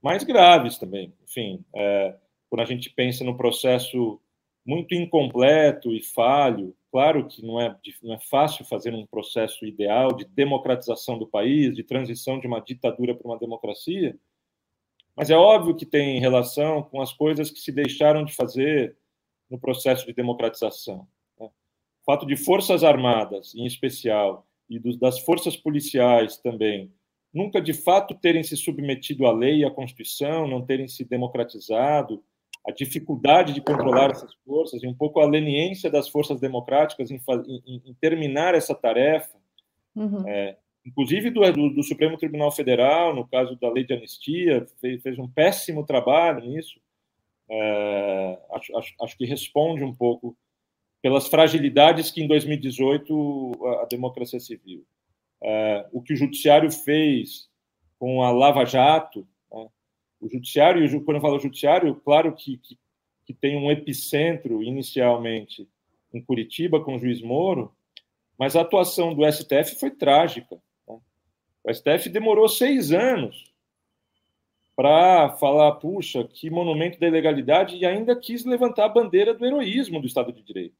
mais 0.00 0.24
graves 0.24 0.78
também. 0.78 1.12
Enfim, 1.22 1.64
é, 1.74 2.14
quando 2.48 2.62
a 2.62 2.66
gente 2.66 2.90
pensa 2.90 3.24
no 3.24 3.36
processo 3.36 4.20
muito 4.64 4.94
incompleto 4.94 5.92
e 5.92 6.02
falho, 6.02 6.74
claro 6.90 7.26
que 7.26 7.44
não 7.44 7.60
é, 7.60 7.76
não 8.02 8.14
é 8.14 8.18
fácil 8.18 8.64
fazer 8.64 8.94
um 8.94 9.06
processo 9.06 9.66
ideal 9.66 10.14
de 10.14 10.24
democratização 10.24 11.18
do 11.18 11.26
país, 11.26 11.74
de 11.74 11.82
transição 11.82 12.38
de 12.38 12.46
uma 12.46 12.60
ditadura 12.60 13.14
para 13.14 13.26
uma 13.26 13.38
democracia, 13.38 14.16
mas 15.16 15.30
é 15.30 15.36
óbvio 15.36 15.76
que 15.76 15.84
tem 15.84 16.20
relação 16.20 16.82
com 16.82 17.02
as 17.02 17.12
coisas 17.12 17.50
que 17.50 17.60
se 17.60 17.72
deixaram 17.72 18.24
de 18.24 18.34
fazer 18.34 18.96
no 19.50 19.58
processo 19.58 20.06
de 20.06 20.14
democratização. 20.14 21.06
Né? 21.38 21.46
O 21.46 22.04
fato 22.04 22.24
de 22.24 22.36
forças 22.36 22.82
armadas, 22.82 23.54
em 23.54 23.66
especial, 23.66 24.46
e 24.70 24.78
das 24.96 25.18
forças 25.18 25.54
policiais 25.56 26.38
também, 26.38 26.90
nunca 27.32 27.60
de 27.60 27.74
fato 27.74 28.14
terem 28.14 28.42
se 28.42 28.56
submetido 28.56 29.26
à 29.26 29.32
lei 29.32 29.58
e 29.58 29.64
à 29.64 29.70
Constituição, 29.70 30.46
não 30.48 30.64
terem 30.64 30.88
se 30.88 31.04
democratizado, 31.04 32.24
a 32.66 32.70
dificuldade 32.70 33.52
de 33.52 33.60
controlar 33.60 34.10
essas 34.10 34.32
forças 34.44 34.82
e 34.82 34.86
um 34.86 34.94
pouco 34.94 35.20
a 35.20 35.26
leniência 35.26 35.90
das 35.90 36.08
forças 36.08 36.40
democráticas 36.40 37.10
em, 37.10 37.20
em, 37.66 37.82
em 37.86 37.94
terminar 38.00 38.54
essa 38.54 38.74
tarefa, 38.74 39.36
uhum. 39.96 40.26
é, 40.28 40.56
inclusive 40.86 41.30
do, 41.30 41.40
do, 41.52 41.74
do, 41.74 41.82
Supremo 41.82 42.16
Tribunal 42.16 42.52
Federal, 42.52 43.14
no 43.14 43.26
caso 43.26 43.56
da 43.56 43.70
lei 43.70 43.84
de 43.84 43.94
anistia, 43.94 44.66
fez, 44.80 45.02
fez 45.02 45.18
um 45.18 45.28
péssimo 45.28 45.84
trabalho 45.84 46.40
nisso. 46.40 46.80
É, 47.50 48.38
acho, 48.52 48.76
acho, 48.78 48.94
acho, 49.02 49.18
que 49.18 49.26
responde 49.26 49.82
um 49.82 49.94
pouco 49.94 50.36
pelas 51.02 51.26
fragilidades 51.26 52.10
que 52.10 52.22
em 52.22 52.28
2018 52.28 53.52
a, 53.66 53.82
a 53.82 53.86
democracia 53.86 54.38
civil. 54.38 54.86
É, 55.42 55.86
o 55.92 56.00
que 56.00 56.14
o 56.14 56.16
judiciário 56.16 56.70
fez 56.70 57.50
com 57.98 58.22
a 58.22 58.30
Lava 58.30 58.64
Jato? 58.64 59.26
O 60.22 60.30
judiciário, 60.30 61.04
quando 61.04 61.16
eu 61.16 61.20
falo 61.20 61.40
judiciário, 61.40 61.96
claro 61.96 62.32
que, 62.32 62.56
que, 62.58 62.78
que 63.26 63.34
tem 63.34 63.56
um 63.56 63.72
epicentro 63.72 64.62
inicialmente 64.62 65.68
em 66.14 66.22
Curitiba 66.22 66.80
com 66.80 66.94
o 66.94 66.98
juiz 66.98 67.20
Moro, 67.20 67.74
mas 68.38 68.54
a 68.54 68.60
atuação 68.60 69.12
do 69.12 69.30
STF 69.30 69.80
foi 69.80 69.90
trágica. 69.90 70.62
O 71.64 71.72
STF 71.72 72.08
demorou 72.08 72.48
seis 72.48 72.92
anos 72.92 73.52
para 74.76 75.30
falar, 75.36 75.72
puxa, 75.72 76.24
que 76.24 76.48
monumento 76.48 76.98
da 76.98 77.08
ilegalidade, 77.08 77.76
e 77.76 77.84
ainda 77.84 78.16
quis 78.16 78.44
levantar 78.44 78.86
a 78.86 78.88
bandeira 78.88 79.34
do 79.34 79.44
heroísmo 79.44 80.00
do 80.00 80.06
Estado 80.06 80.32
de 80.32 80.42
Direito. 80.42 80.76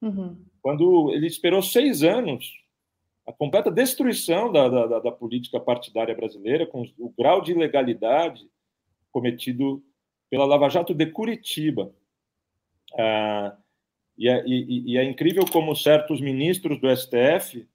Uhum. 0.00 0.36
Quando 0.62 1.12
ele 1.12 1.26
esperou 1.26 1.60
seis 1.60 2.02
anos, 2.02 2.52
a 3.26 3.32
completa 3.32 3.70
destruição 3.70 4.50
da, 4.50 4.68
da, 4.68 5.00
da 5.00 5.12
política 5.12 5.58
partidária 5.58 6.14
brasileira, 6.14 6.66
com 6.66 6.82
o 6.98 7.12
grau 7.16 7.40
de 7.40 7.52
ilegalidade 7.52 8.48
cometido 9.16 9.82
pela 10.28 10.44
Lava 10.44 10.68
Jato 10.68 10.92
de 10.92 11.06
Curitiba. 11.06 11.90
Ah, 12.98 13.56
e, 14.18 14.28
é, 14.28 14.44
e, 14.46 14.92
e, 14.92 14.98
é, 14.98 15.04
incrível 15.04 15.42
como 15.50 15.74
certos 15.74 16.20
ministros 16.20 16.78
do 16.78 16.94
STF, 16.94 17.66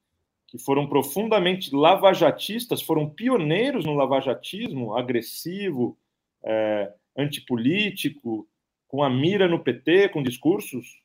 que 0.45 0.59
foram 0.59 0.87
profundamente 0.87 1.73
lavajatistas, 1.73 2.83
foram 2.83 3.09
pioneiros 3.09 3.85
no 3.85 3.95
lavajatismo 3.95 4.95
agressivo, 4.95 5.97
é, 6.43 6.93
antipolítico, 7.17 8.47
com 8.87 9.03
a 9.03 9.09
mira 9.09 9.47
no 9.47 9.63
PT, 9.63 10.09
com 10.09 10.21
discursos, 10.21 11.01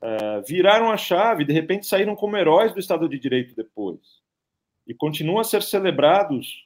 é, 0.00 0.40
viraram 0.42 0.88
a 0.92 0.96
chave, 0.96 1.44
de 1.44 1.52
repente 1.52 1.84
saíram 1.84 2.14
como 2.14 2.36
heróis 2.36 2.72
do 2.72 2.78
Estado 2.78 3.08
de 3.08 3.18
Direito 3.18 3.56
depois. 3.56 4.22
E 4.86 4.94
continuam 4.94 5.40
a 5.40 5.44
ser 5.44 5.64
celebrados 5.64 6.64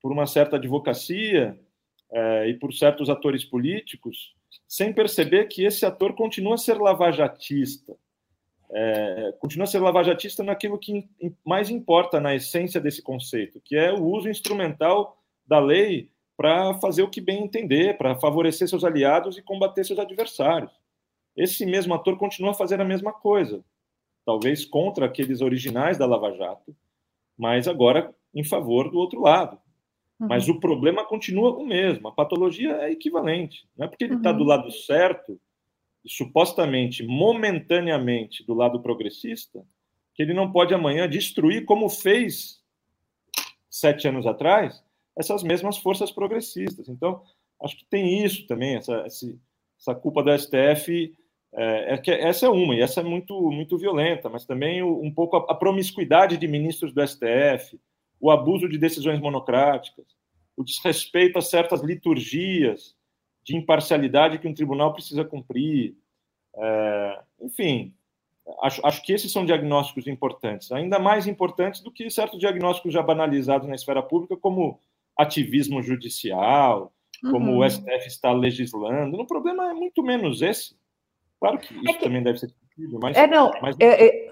por 0.00 0.12
uma 0.12 0.28
certa 0.28 0.54
advocacia 0.54 1.58
é, 2.12 2.48
e 2.48 2.54
por 2.54 2.72
certos 2.72 3.08
atores 3.08 3.44
políticos, 3.44 4.34
sem 4.68 4.92
perceber 4.92 5.46
que 5.46 5.64
esse 5.64 5.84
ator 5.84 6.14
continua 6.14 6.54
a 6.54 6.58
ser 6.58 6.78
lavajatista. 6.78 7.96
É, 8.74 9.34
continua 9.38 9.64
a 9.64 9.66
ser 9.66 9.80
lavajatista 9.80 10.42
naquilo 10.42 10.78
que 10.78 11.08
mais 11.44 11.68
importa 11.68 12.20
na 12.20 12.34
essência 12.34 12.80
desse 12.80 13.02
conceito, 13.02 13.60
que 13.64 13.76
é 13.76 13.92
o 13.92 14.04
uso 14.04 14.28
instrumental 14.28 15.18
da 15.46 15.58
lei 15.58 16.10
para 16.36 16.74
fazer 16.74 17.02
o 17.02 17.10
que 17.10 17.20
bem 17.20 17.44
entender, 17.44 17.98
para 17.98 18.18
favorecer 18.18 18.66
seus 18.66 18.84
aliados 18.84 19.36
e 19.36 19.42
combater 19.42 19.84
seus 19.84 19.98
adversários. 19.98 20.72
Esse 21.36 21.64
mesmo 21.66 21.94
ator 21.94 22.16
continua 22.16 22.52
a 22.52 22.54
fazer 22.54 22.80
a 22.80 22.84
mesma 22.84 23.12
coisa, 23.12 23.62
talvez 24.24 24.64
contra 24.64 25.06
aqueles 25.06 25.40
originais 25.40 25.98
da 25.98 26.06
Lava 26.06 26.34
Jato, 26.34 26.74
mas 27.36 27.68
agora 27.68 28.14
em 28.34 28.44
favor 28.44 28.90
do 28.90 28.98
outro 28.98 29.20
lado. 29.20 29.58
Uhum. 30.22 30.28
Mas 30.28 30.48
o 30.48 30.60
problema 30.60 31.04
continua 31.04 31.50
o 31.50 31.66
mesmo, 31.66 32.06
a 32.06 32.12
patologia 32.12 32.76
é 32.82 32.92
equivalente. 32.92 33.66
Não 33.76 33.86
é 33.86 33.88
porque 33.88 34.04
ele 34.04 34.14
está 34.14 34.30
uhum. 34.30 34.38
do 34.38 34.44
lado 34.44 34.70
certo 34.70 35.38
e 36.04 36.10
supostamente, 36.10 37.02
momentaneamente, 37.02 38.46
do 38.46 38.54
lado 38.54 38.80
progressista, 38.80 39.64
que 40.14 40.22
ele 40.22 40.32
não 40.32 40.52
pode 40.52 40.72
amanhã 40.72 41.08
destruir, 41.08 41.64
como 41.64 41.88
fez 41.88 42.60
sete 43.68 44.06
anos 44.06 44.26
atrás, 44.26 44.82
essas 45.16 45.42
mesmas 45.42 45.76
forças 45.76 46.12
progressistas. 46.12 46.88
Então, 46.88 47.22
acho 47.60 47.76
que 47.76 47.84
tem 47.86 48.24
isso 48.24 48.46
também, 48.46 48.76
essa, 48.76 49.04
essa 49.04 49.94
culpa 49.94 50.22
do 50.22 50.38
STF. 50.38 51.12
É, 51.54 51.94
é, 51.94 51.98
que 51.98 52.10
essa 52.10 52.46
é 52.46 52.48
uma, 52.48 52.74
e 52.74 52.80
essa 52.80 53.00
é 53.00 53.04
muito, 53.04 53.50
muito 53.50 53.76
violenta, 53.76 54.30
mas 54.30 54.46
também 54.46 54.82
um 54.82 55.12
pouco 55.12 55.36
a, 55.36 55.52
a 55.52 55.54
promiscuidade 55.54 56.38
de 56.38 56.48
ministros 56.48 56.94
do 56.94 57.06
STF, 57.06 57.78
o 58.18 58.30
abuso 58.30 58.68
de 58.68 58.78
decisões 58.78 59.20
monocráticas, 59.20 60.06
o 60.56 60.64
desrespeito 60.64 61.38
a 61.38 61.42
certas 61.42 61.82
liturgias 61.82 62.96
de 63.44 63.56
imparcialidade 63.56 64.38
que 64.38 64.48
um 64.48 64.54
tribunal 64.54 64.92
precisa 64.92 65.24
cumprir. 65.24 65.96
É, 66.56 67.20
enfim, 67.40 67.94
acho, 68.62 68.86
acho 68.86 69.02
que 69.02 69.12
esses 69.12 69.32
são 69.32 69.44
diagnósticos 69.44 70.06
importantes, 70.06 70.70
ainda 70.70 70.98
mais 70.98 71.26
importantes 71.26 71.80
do 71.80 71.90
que 71.90 72.08
certos 72.10 72.38
diagnósticos 72.38 72.92
já 72.92 73.02
banalizados 73.02 73.68
na 73.68 73.74
esfera 73.74 74.02
pública, 74.02 74.36
como 74.36 74.78
ativismo 75.16 75.82
judicial, 75.82 76.92
como 77.30 77.52
uhum. 77.52 77.58
o 77.58 77.70
STF 77.70 78.06
está 78.06 78.32
legislando. 78.32 79.20
O 79.20 79.26
problema 79.26 79.70
é 79.70 79.74
muito 79.74 80.02
menos 80.02 80.42
esse. 80.42 80.76
Claro 81.38 81.58
que 81.58 81.74
isso 81.74 81.90
é 81.90 81.94
que... 81.94 82.04
também 82.04 82.22
deve 82.22 82.38
ser 82.38 82.46
discutido, 82.46 82.98
mas. 83.00 83.16
É, 83.16 83.26
não. 83.26 83.50
Mas... 83.60 83.76
É, 83.80 84.06
é... 84.06 84.31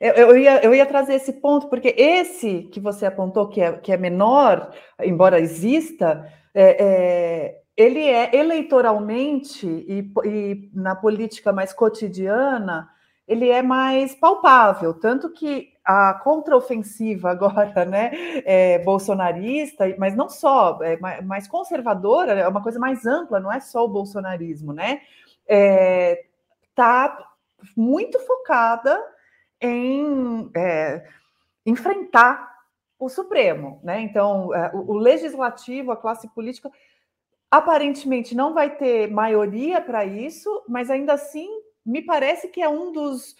Eu 0.00 0.36
ia, 0.36 0.62
eu 0.64 0.74
ia 0.74 0.84
trazer 0.84 1.14
esse 1.14 1.32
ponto, 1.34 1.68
porque 1.68 1.94
esse 1.96 2.64
que 2.64 2.80
você 2.80 3.06
apontou, 3.06 3.48
que 3.48 3.60
é, 3.60 3.72
que 3.72 3.92
é 3.92 3.96
menor, 3.96 4.70
embora 5.02 5.40
exista, 5.40 6.30
é, 6.52 6.84
é, 6.84 7.62
ele 7.76 8.00
é 8.00 8.34
eleitoralmente 8.34 9.66
e, 9.66 10.12
e, 10.24 10.70
na 10.74 10.94
política 10.94 11.52
mais 11.52 11.72
cotidiana, 11.72 12.88
ele 13.26 13.48
é 13.48 13.62
mais 13.62 14.14
palpável, 14.14 14.92
tanto 14.94 15.32
que 15.32 15.72
a 15.84 16.14
contraofensiva 16.14 17.30
agora, 17.30 17.84
né, 17.84 18.10
é 18.44 18.78
bolsonarista, 18.80 19.84
mas 19.98 20.14
não 20.16 20.28
só, 20.28 20.78
é 20.82 20.96
mais 21.22 21.48
conservadora, 21.48 22.32
é 22.32 22.48
uma 22.48 22.62
coisa 22.62 22.78
mais 22.78 23.06
ampla, 23.06 23.40
não 23.40 23.52
é 23.52 23.60
só 23.60 23.84
o 23.84 23.88
bolsonarismo, 23.88 24.72
né, 24.72 25.00
é, 25.48 26.24
tá 26.74 27.16
muito 27.76 28.18
focada 28.20 29.00
em 29.60 30.50
é, 30.56 31.06
enfrentar 31.64 32.54
o 32.98 33.08
Supremo, 33.08 33.80
né? 33.82 34.00
Então, 34.00 34.54
é, 34.54 34.70
o, 34.74 34.92
o 34.92 34.96
legislativo, 34.96 35.92
a 35.92 35.96
classe 35.96 36.28
política, 36.28 36.70
aparentemente 37.50 38.34
não 38.34 38.52
vai 38.52 38.76
ter 38.76 39.10
maioria 39.10 39.80
para 39.80 40.04
isso, 40.04 40.64
mas 40.68 40.90
ainda 40.90 41.12
assim 41.12 41.48
me 41.84 42.02
parece 42.02 42.48
que 42.48 42.62
é 42.62 42.68
um 42.68 42.92
dos 42.92 43.36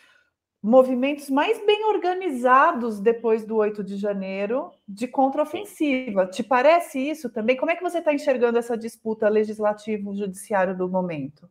movimentos 0.63 1.29
mais 1.29 1.63
bem 1.67 1.85
organizados 1.85 2.99
depois 2.99 3.45
do 3.45 3.57
8 3.57 3.85
de 3.85 3.97
janeiro 3.97 4.71
de 4.89 5.07
contraofensiva. 5.07 6.27
Te 6.27 6.43
parece 6.43 6.99
isso 6.99 7.29
também? 7.29 7.55
Como 7.55 7.71
é 7.71 7.77
que 7.77 7.83
você 7.83 7.99
está 7.99 8.15
enxergando 8.15 8.59
essa 8.59 8.77
disputa 8.77 9.29
legislativo-judiciário 9.29 10.75
do 10.75 10.89
momento? 10.89 11.51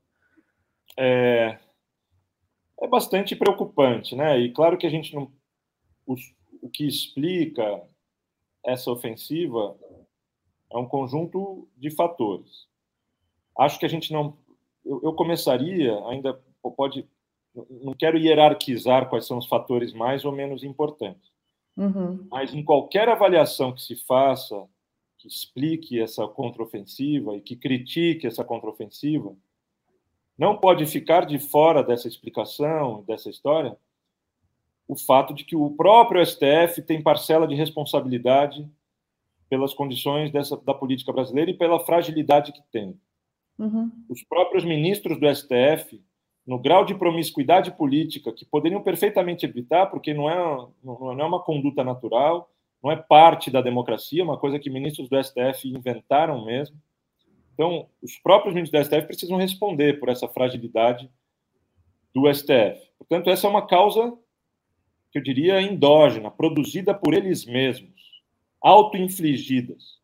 É, 0.98 1.60
é 2.82 2.88
bastante 2.88 3.36
preocupante, 3.36 4.16
né? 4.16 4.40
E 4.40 4.52
claro 4.52 4.78
que 4.78 4.88
a 4.88 4.90
gente 4.90 5.14
não. 5.14 5.32
O, 6.06 6.16
o 6.62 6.70
que 6.70 6.88
explica 6.88 7.82
essa 8.66 8.92
ofensiva 8.92 9.78
é 10.72 10.78
um 10.78 10.88
conjunto 10.88 11.68
de 11.78 11.92
fatores. 11.92 12.68
Acho 13.58 13.80
que 13.80 13.86
a 13.86 13.90
gente 13.90 14.12
não. 14.12 14.38
Eu, 14.84 15.02
eu 15.04 15.14
começaria, 15.14 15.94
ainda 16.08 16.40
pode. 16.76 17.08
Não 17.70 17.94
quero 17.94 18.18
hierarquizar 18.18 19.10
quais 19.10 19.28
são 19.28 19.38
os 19.38 19.46
fatores 19.46 19.94
mais 19.94 20.26
ou 20.26 20.32
menos 20.32 20.64
importantes. 20.64 21.32
Uhum. 21.78 22.28
Mas 22.30 22.54
em 22.54 22.64
qualquer 22.64 23.08
avaliação 23.10 23.74
que 23.74 23.82
se 23.82 23.96
faça, 23.96 24.68
que 25.18 25.28
explique 25.28 26.02
essa 26.02 26.28
contraofensiva 26.28 27.36
e 27.38 27.42
que 27.42 27.56
critique 27.56 28.28
essa 28.28 28.44
contraofensiva, 28.44 29.36
não 30.38 30.58
pode 30.58 30.86
ficar 30.86 31.26
de 31.26 31.38
fora 31.38 31.84
dessa 31.84 32.08
explicação, 32.08 33.04
dessa 33.08 33.30
história, 33.30 33.78
o 34.88 34.96
fato 34.96 35.34
de 35.34 35.44
que 35.44 35.56
o 35.56 35.70
próprio 35.72 36.26
STF 36.26 36.82
tem 36.82 37.02
parcela 37.02 37.48
de 37.48 37.56
responsabilidade 37.56 38.68
pelas 39.50 39.74
condições 39.74 40.32
dessa, 40.32 40.58
da 40.58 40.74
política 40.74 41.14
brasileira 41.14 41.52
e 41.52 41.58
pela 41.58 41.80
fragilidade 41.86 42.52
que 42.52 42.62
tem. 42.72 43.00
Uhum. 43.58 43.92
Os 44.10 44.24
próprios 44.24 44.66
ministros 44.66 45.20
do 45.20 45.34
STF, 45.34 46.02
no 46.46 46.60
grau 46.60 46.84
de 46.84 46.96
promiscuidade 46.96 47.72
política, 47.72 48.34
que 48.34 48.46
poderiam 48.46 48.82
perfeitamente 48.82 49.46
evitar, 49.46 49.86
porque 49.86 50.14
não 50.14 50.30
é, 50.30 50.68
não 50.84 51.22
é 51.22 51.26
uma 51.26 51.42
conduta 51.42 51.84
natural, 51.84 52.50
não 52.84 52.92
é 52.92 52.96
parte 52.96 53.50
da 53.50 53.62
democracia, 53.62 54.22
é 54.22 54.26
uma 54.26 54.38
coisa 54.38 54.60
que 54.60 54.70
ministros 54.70 55.08
do 55.08 55.24
STF 55.24 55.70
inventaram 55.70 56.44
mesmo 56.44 56.76
então, 57.54 57.88
os 58.02 58.18
próprios 58.18 58.54
ministros 58.54 58.82
do 58.82 58.86
STF 58.86 59.08
precisam 59.08 59.38
responder 59.38 60.00
por 60.00 60.10
essa 60.10 60.28
fragilidade 60.28 61.10
do 62.14 62.32
STF. 62.34 62.82
Portanto, 62.98 63.30
essa 63.30 63.48
é 63.48 63.50
uma 63.50 63.66
causa 63.66 64.14
que 65.12 65.20
eu 65.20 65.24
diria 65.24 65.62
endógena, 65.62 66.32
produzida 66.32 66.94
por 66.94 67.14
eles 67.14 67.46
mesmos, 67.46 68.02
auto-infligidas, 68.60 70.02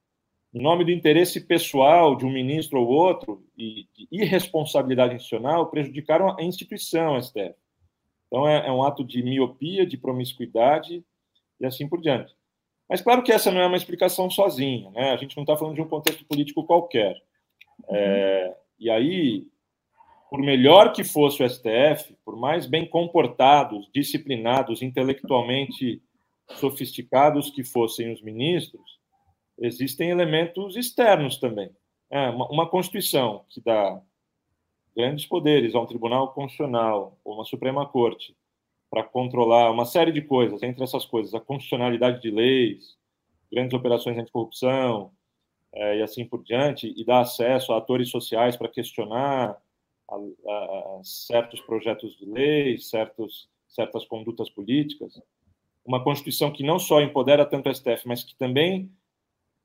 em 0.53 0.61
nome 0.61 0.83
do 0.83 0.91
interesse 0.91 1.41
pessoal 1.41 2.15
de 2.15 2.25
um 2.25 2.31
ministro 2.31 2.79
ou 2.79 2.87
outro 2.87 3.43
e 3.57 3.87
de 3.93 4.07
irresponsabilidade 4.11 5.15
institucional, 5.15 5.69
prejudicaram 5.69 6.35
a 6.37 6.43
instituição 6.43 7.21
STF. 7.21 7.55
Então, 8.27 8.47
é, 8.47 8.67
é 8.67 8.71
um 8.71 8.83
ato 8.83 9.03
de 9.03 9.21
miopia, 9.23 9.85
de 9.85 9.97
promiscuidade 9.97 11.03
e 11.59 11.65
assim 11.65 11.87
por 11.87 12.01
diante. 12.01 12.35
Mas 12.87 13.01
claro 13.01 13.21
que 13.21 13.31
essa 13.31 13.51
não 13.51 13.61
é 13.61 13.67
uma 13.67 13.77
explicação 13.77 14.29
sozinha, 14.29 14.89
né? 14.91 15.11
A 15.11 15.17
gente 15.17 15.35
não 15.37 15.43
está 15.43 15.55
falando 15.55 15.75
de 15.75 15.81
um 15.81 15.87
contexto 15.87 16.25
político 16.25 16.63
qualquer. 16.63 17.15
É, 17.89 18.55
e 18.79 18.89
aí, 18.89 19.47
por 20.29 20.39
melhor 20.39 20.93
que 20.93 21.03
fosse 21.03 21.43
o 21.43 21.49
STF, 21.49 22.15
por 22.23 22.37
mais 22.37 22.65
bem 22.65 22.87
comportados, 22.87 23.89
disciplinados, 23.93 24.81
intelectualmente 24.81 26.01
sofisticados 26.55 27.49
que 27.49 27.63
fossem 27.63 28.13
os 28.13 28.21
ministros, 28.21 28.99
existem 29.57 30.09
elementos 30.09 30.75
externos 30.75 31.37
também. 31.37 31.71
É, 32.09 32.29
uma, 32.29 32.47
uma 32.49 32.69
Constituição 32.69 33.43
que 33.49 33.61
dá 33.61 34.01
grandes 34.95 35.25
poderes 35.25 35.75
a 35.75 35.79
um 35.79 35.85
Tribunal 35.85 36.33
Constitucional 36.33 37.17
ou 37.23 37.35
uma 37.35 37.45
Suprema 37.45 37.85
Corte 37.85 38.35
para 38.89 39.03
controlar 39.03 39.71
uma 39.71 39.85
série 39.85 40.11
de 40.11 40.21
coisas, 40.21 40.63
entre 40.63 40.83
essas 40.83 41.05
coisas, 41.05 41.33
a 41.35 41.39
constitucionalidade 41.39 42.21
de 42.21 42.31
leis, 42.31 42.97
grandes 43.51 43.73
operações 43.73 44.17
anticorrupção, 44.17 45.11
é, 45.73 45.97
e 45.97 46.01
assim 46.01 46.25
por 46.25 46.43
diante, 46.43 46.93
e 46.95 47.05
dar 47.05 47.21
acesso 47.21 47.73
a 47.73 47.77
atores 47.77 48.09
sociais 48.09 48.57
para 48.57 48.67
questionar 48.67 49.57
a, 50.09 50.15
a, 50.15 50.99
a 50.99 51.01
certos 51.03 51.61
projetos 51.61 52.17
de 52.17 52.25
lei, 52.25 52.77
certos, 52.77 53.49
certas 53.67 54.05
condutas 54.05 54.49
políticas. 54.49 55.21
Uma 55.85 56.03
Constituição 56.03 56.51
que 56.51 56.63
não 56.63 56.79
só 56.79 57.01
empodera 57.01 57.45
tanto 57.45 57.69
o 57.69 57.73
STF, 57.73 58.07
mas 58.07 58.23
que 58.23 58.35
também 58.35 58.91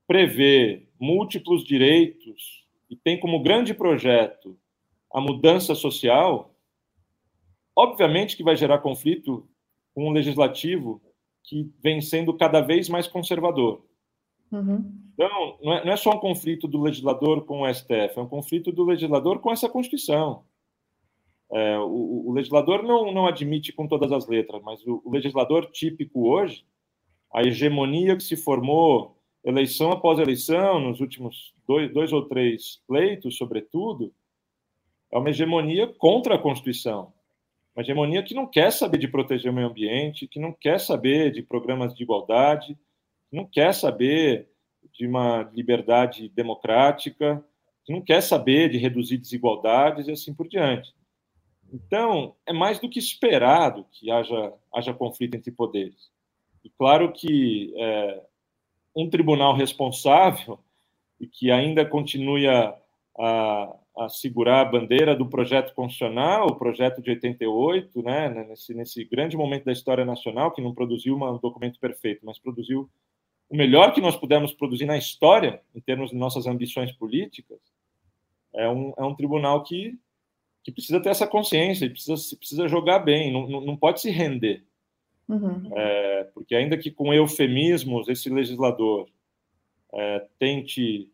prevê 0.07 0.87
múltiplos 1.01 1.65
direitos 1.65 2.65
e 2.91 2.97
tem 2.97 3.19
como 3.19 3.43
grande 3.43 3.73
projeto 3.73 4.59
a 5.13 5.21
mudança 5.21 5.75
social, 5.75 6.55
obviamente 7.75 8.37
que 8.37 8.43
vai 8.43 8.57
gerar 8.57 8.79
conflito 8.79 9.49
com 9.95 10.09
um 10.09 10.13
legislativo 10.13 11.01
que 11.45 11.71
vem 11.81 12.01
sendo 12.01 12.35
cada 12.35 12.61
vez 12.61 12.89
mais 12.89 13.07
conservador. 13.07 13.85
Uhum. 14.53 15.05
Então, 15.15 15.59
não 15.63 15.73
é, 15.73 15.85
não 15.85 15.93
é, 15.93 15.97
só 15.97 16.11
um 16.11 16.19
conflito 16.19 16.67
do 16.67 16.81
legislador 16.81 17.45
com 17.45 17.63
o 17.63 17.73
STF, 17.73 18.19
é 18.19 18.21
um 18.21 18.29
conflito 18.29 18.73
do 18.73 18.85
legislador 18.85 19.39
com 19.41 19.53
essa 19.53 19.69
Constituição. 19.69 20.45
É, 21.53 21.79
o, 21.79 22.29
o, 22.29 22.33
legislador 22.33 22.83
não, 22.83 23.13
não 23.13 23.27
admite 23.27 23.73
com 23.73 23.87
todas 23.87 24.11
as 24.11 24.27
letras, 24.27 24.61
mas 24.63 24.85
o, 24.87 25.01
o 25.05 25.11
legislador 25.11 25.71
típico 25.71 26.29
hoje, 26.29 26.65
a 27.33 27.43
hegemonia 27.43 28.17
que 28.17 28.23
se 28.25 28.37
formou 28.37 29.17
eleição 29.45 29.93
após 29.93 30.19
eleição, 30.19 30.81
nos 30.81 31.01
últimos 31.01 31.55
dois, 31.67 31.93
dois 31.93 32.13
ou 32.13 32.27
três 32.27 32.83
pleitos, 32.89 33.37
sobretudo, 33.37 34.13
é 35.13 35.19
uma 35.19 35.31
hegemonia 35.31 35.87
contra 35.87 36.35
a 36.35 36.39
Constituição. 36.39 37.13
Uma 37.77 37.83
hegemonia 37.83 38.23
que 38.23 38.35
não 38.35 38.47
quer 38.47 38.73
saber 38.73 38.99
de 38.99 39.07
proteger 39.07 39.51
o 39.51 39.55
meio 39.55 39.69
ambiente, 39.69 40.27
que 40.27 40.41
não 40.41 40.53
quer 40.53 40.81
saber 40.81 41.31
de 41.31 41.43
programas 41.43 41.95
de 41.95 42.03
igualdade, 42.03 42.77
não 43.33 43.45
quer 43.47 43.75
saber 43.75 44.49
de 44.93 45.07
uma 45.07 45.51
liberdade 45.53 46.29
democrática, 46.29 47.45
não 47.89 48.01
quer 48.01 48.23
saber 48.23 48.71
de 48.71 48.79
reduzir 48.79 49.19
desigualdades 49.19 50.09
e 50.09 50.13
assim 50.13 50.33
por 50.33 50.49
diante. 50.49 50.95
Então, 51.73 52.37
é 52.47 52.53
mais 52.53 52.79
do 52.79 52.89
que 52.89 52.99
esperado 52.99 53.85
que 53.91 54.11
haja, 54.11 54.53
haja 54.73 54.95
conflito 54.95 55.35
entre 55.35 55.51
poderes. 55.51 56.11
E 56.63 56.71
claro 56.71 57.13
que 57.13 57.75
é, 57.77 58.23
um 58.97 59.11
tribunal 59.11 59.55
responsável 59.55 60.59
e 61.21 61.27
que 61.27 61.51
ainda 61.51 61.85
continue 61.85 62.49
a, 62.49 62.77
a, 63.19 63.77
a, 63.99 64.09
segurar 64.09 64.61
a 64.61 64.65
bandeira 64.65 65.17
do 65.17 65.27
projeto 65.27 65.75
constitucional, 65.75 66.47
o 66.47 66.57
projeto 66.57 67.03
de 67.03 67.11
88, 67.11 68.03
né, 68.03 68.29
nesse, 68.49 68.73
nesse 68.73 69.05
grande 69.05 69.37
momento 69.37 69.65
da 69.65 69.73
história 69.73 70.05
nacional, 70.05 70.53
que 70.53 70.63
não 70.63 70.75
produziu 70.75 71.17
um 71.17 71.39
documento 71.39 71.79
perfeito, 71.79 72.25
mas 72.25 72.39
produziu 72.39 72.89
o 73.55 73.57
melhor 73.57 73.95
que 73.95 74.01
nós 74.01 74.17
pudemos 74.17 74.53
produzir 74.53 74.85
na 74.85 74.99
história, 74.99 75.63
em 75.73 75.81
termos 75.81 76.11
de 76.11 76.17
nossas 76.17 76.45
ambições 76.45 76.91
políticas, 76.91 77.61
é 78.53 78.69
um, 78.69 78.93
é 78.99 79.05
um 79.05 79.15
tribunal 79.15 79.63
que, 79.63 79.97
que 80.65 80.73
precisa 80.73 81.01
ter 81.01 81.11
essa 81.11 81.25
consciência, 81.25 81.89
precisa, 81.89 82.37
precisa 82.37 82.67
jogar 82.67 82.99
bem, 82.99 83.33
não, 83.33 83.61
não 83.61 83.77
pode 83.77 84.01
se 84.01 84.11
render. 84.11 84.65
Uhum. 85.29 85.71
É, 85.73 86.25
porque 86.35 86.57
ainda 86.57 86.77
que 86.77 86.91
com 86.91 87.15
eufemismos 87.15 88.09
esse 88.09 88.29
legislador 88.29 89.09
é, 89.93 90.27
tente 90.37 91.09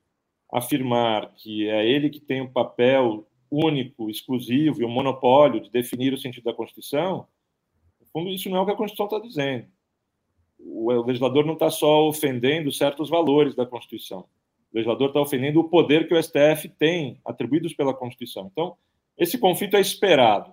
afirmar 0.51 1.35
que 1.35 1.69
é 1.69 1.87
ele 1.87 2.09
que 2.09 2.21
tem 2.21 2.41
o 2.41 2.51
papel 2.51 3.29
único, 3.51 4.09
exclusivo 4.09 4.81
e 4.81 4.85
o 4.85 4.89
monopólio 4.89 5.61
de 5.61 5.69
definir 5.69 6.15
o 6.15 6.19
sentido 6.19 6.45
da 6.45 6.55
Constituição, 6.55 7.29
no 8.01 8.07
fundo 8.07 8.31
isso 8.31 8.49
não 8.49 8.57
é 8.57 8.61
o 8.63 8.65
que 8.65 8.73
a 8.73 8.77
Constituição 8.77 9.15
está 9.15 9.19
dizendo. 9.29 9.67
O, 10.65 10.91
legislador 11.03 11.45
não 11.45 11.55
está 11.55 11.71
só 11.71 12.07
ofendendo 12.07 12.73
certos 12.73 13.09
valores 13.09 13.55
da 13.55 13.67
Constituição. 13.67 14.21
O 14.73 14.77
legislador 14.77 15.09
está 15.09 15.21
ofendendo 15.21 15.61
o 15.61 15.69
poder 15.69 16.07
que 16.07 16.15
o 16.15 16.23
STF 16.23 16.69
tem 16.79 17.21
atribuídos 17.25 17.75
pela 17.75 17.95
Constituição. 17.95 18.49
Então, 18.51 18.77
esse 19.19 19.39
conflito 19.39 19.77
é 19.77 19.81
esperado. 19.81 20.53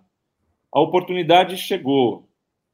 A 0.71 0.79
oportunidade 0.79 1.57
chegou. 1.57 2.27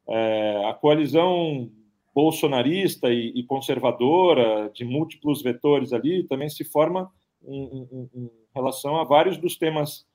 É, 0.07 0.65
a 0.65 0.73
coalizão 0.73 1.71
bolsonarista 2.13 3.11
e, 3.11 3.31
e, 3.36 3.43
conservadora, 3.43 4.69
de 4.73 4.86
múltiplos 4.86 5.41
vetores 5.41 5.93
ali, 5.93 6.23
também 6.23 6.49
se 6.49 6.63
forma 6.63 7.09
em, 7.45 7.88
em, 7.91 8.09
em, 8.13 8.29
relação 8.53 8.97
a 8.97 9.03
vários 9.03 9.38
dos 9.38 9.57
temas 9.57 10.05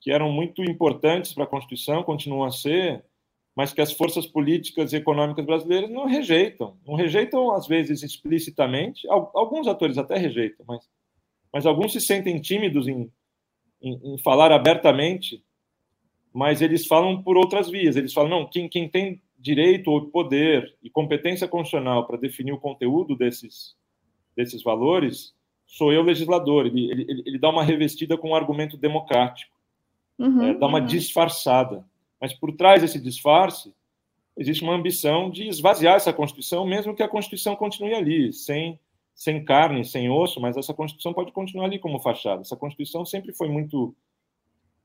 que 0.00 0.10
eram 0.10 0.30
muito 0.32 0.62
importantes 0.62 1.32
para 1.32 1.44
a 1.44 1.48
Constituição, 1.48 2.02
continuam 2.02 2.44
a 2.44 2.50
ser, 2.50 3.04
mas 3.56 3.72
que 3.72 3.80
as 3.80 3.92
forças 3.92 4.26
políticas 4.26 4.92
e 4.92 4.96
econômicas 4.96 5.44
brasileiras 5.44 5.90
não 5.90 6.06
rejeitam. 6.06 6.76
Não 6.86 6.94
rejeitam, 6.94 7.52
às 7.52 7.66
vezes, 7.66 8.02
explicitamente, 8.02 9.08
alguns 9.08 9.66
atores 9.66 9.96
até 9.96 10.18
rejeitam, 10.18 10.64
mas, 10.68 10.84
mas 11.52 11.66
alguns 11.66 11.92
se 11.92 12.00
sentem 12.00 12.38
tímidos 12.40 12.86
em, 12.86 13.10
em 13.82 14.18
falar 14.18 14.52
abertamente 14.52 15.42
mas 16.36 16.60
eles 16.60 16.86
falam 16.86 17.22
por 17.22 17.38
outras 17.38 17.70
vias. 17.70 17.96
Eles 17.96 18.12
falam, 18.12 18.28
não, 18.28 18.46
quem, 18.46 18.68
quem 18.68 18.86
tem 18.90 19.22
direito 19.38 19.90
ou 19.90 20.10
poder 20.10 20.76
e 20.82 20.90
competência 20.90 21.48
constitucional 21.48 22.06
para 22.06 22.18
definir 22.18 22.52
o 22.52 22.60
conteúdo 22.60 23.16
desses, 23.16 23.74
desses 24.36 24.62
valores, 24.62 25.34
sou 25.66 25.94
eu 25.94 26.02
legislador. 26.02 26.66
Ele, 26.66 26.90
ele, 26.90 27.22
ele 27.24 27.38
dá 27.38 27.48
uma 27.48 27.64
revestida 27.64 28.18
com 28.18 28.32
um 28.32 28.34
argumento 28.34 28.76
democrático, 28.76 29.56
uhum, 30.18 30.42
é, 30.42 30.54
dá 30.54 30.66
uma 30.66 30.80
uhum. 30.80 30.84
disfarçada. 30.84 31.82
Mas 32.20 32.32
por 32.32 32.52
trás 32.56 32.82
desse 32.82 33.00
disfarce, 33.00 33.74
existe 34.36 34.62
uma 34.62 34.74
ambição 34.74 35.30
de 35.30 35.48
esvaziar 35.48 35.96
essa 35.96 36.12
Constituição, 36.12 36.66
mesmo 36.66 36.94
que 36.94 37.02
a 37.02 37.08
Constituição 37.08 37.56
continue 37.56 37.94
ali, 37.94 38.32
sem, 38.32 38.78
sem 39.14 39.44
carne, 39.44 39.84
sem 39.84 40.10
osso, 40.10 40.40
mas 40.40 40.56
essa 40.56 40.74
Constituição 40.74 41.14
pode 41.14 41.32
continuar 41.32 41.66
ali 41.66 41.78
como 41.78 42.00
fachada. 42.00 42.42
Essa 42.42 42.56
Constituição 42.56 43.04
sempre 43.04 43.32
foi 43.32 43.48
muito, 43.48 43.94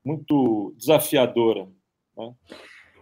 muito 0.04 0.74
desafiadora. 0.78 1.68
Né? 2.18 2.34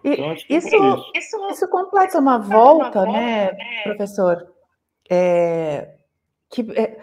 Então, 0.03 0.33
isso, 0.33 0.45
isso, 0.49 1.11
isso, 1.15 1.49
isso 1.49 1.69
completa 1.69 2.19
uma 2.19 2.37
volta, 2.37 3.03
uma 3.03 3.11
né, 3.11 3.45
volta 3.47 3.57
né, 3.57 3.83
professor? 3.83 4.53
É, 5.09 5.95
que 6.49 6.61
é, 6.71 6.99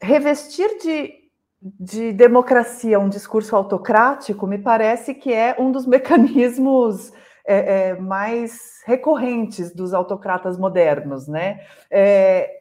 revestir 0.00 0.68
de, 0.78 1.23
de 1.64 2.12
democracia 2.12 3.00
um 3.00 3.08
discurso 3.08 3.56
autocrático 3.56 4.46
me 4.46 4.58
parece 4.58 5.14
que 5.14 5.32
é 5.32 5.56
um 5.58 5.72
dos 5.72 5.86
mecanismos 5.88 7.10
é, 7.46 7.88
é, 7.88 7.94
mais 7.94 8.82
recorrentes 8.84 9.74
dos 9.74 9.94
autocratas 9.94 10.58
modernos, 10.58 11.26
né? 11.26 11.66
É, 11.90 12.60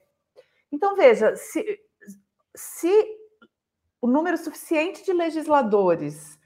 então 0.72 0.96
veja, 0.96 1.36
se, 1.36 1.80
se 2.56 2.92
o 4.02 4.08
número 4.08 4.38
suficiente 4.38 5.06
de 5.06 5.14
legisladores 5.14 6.40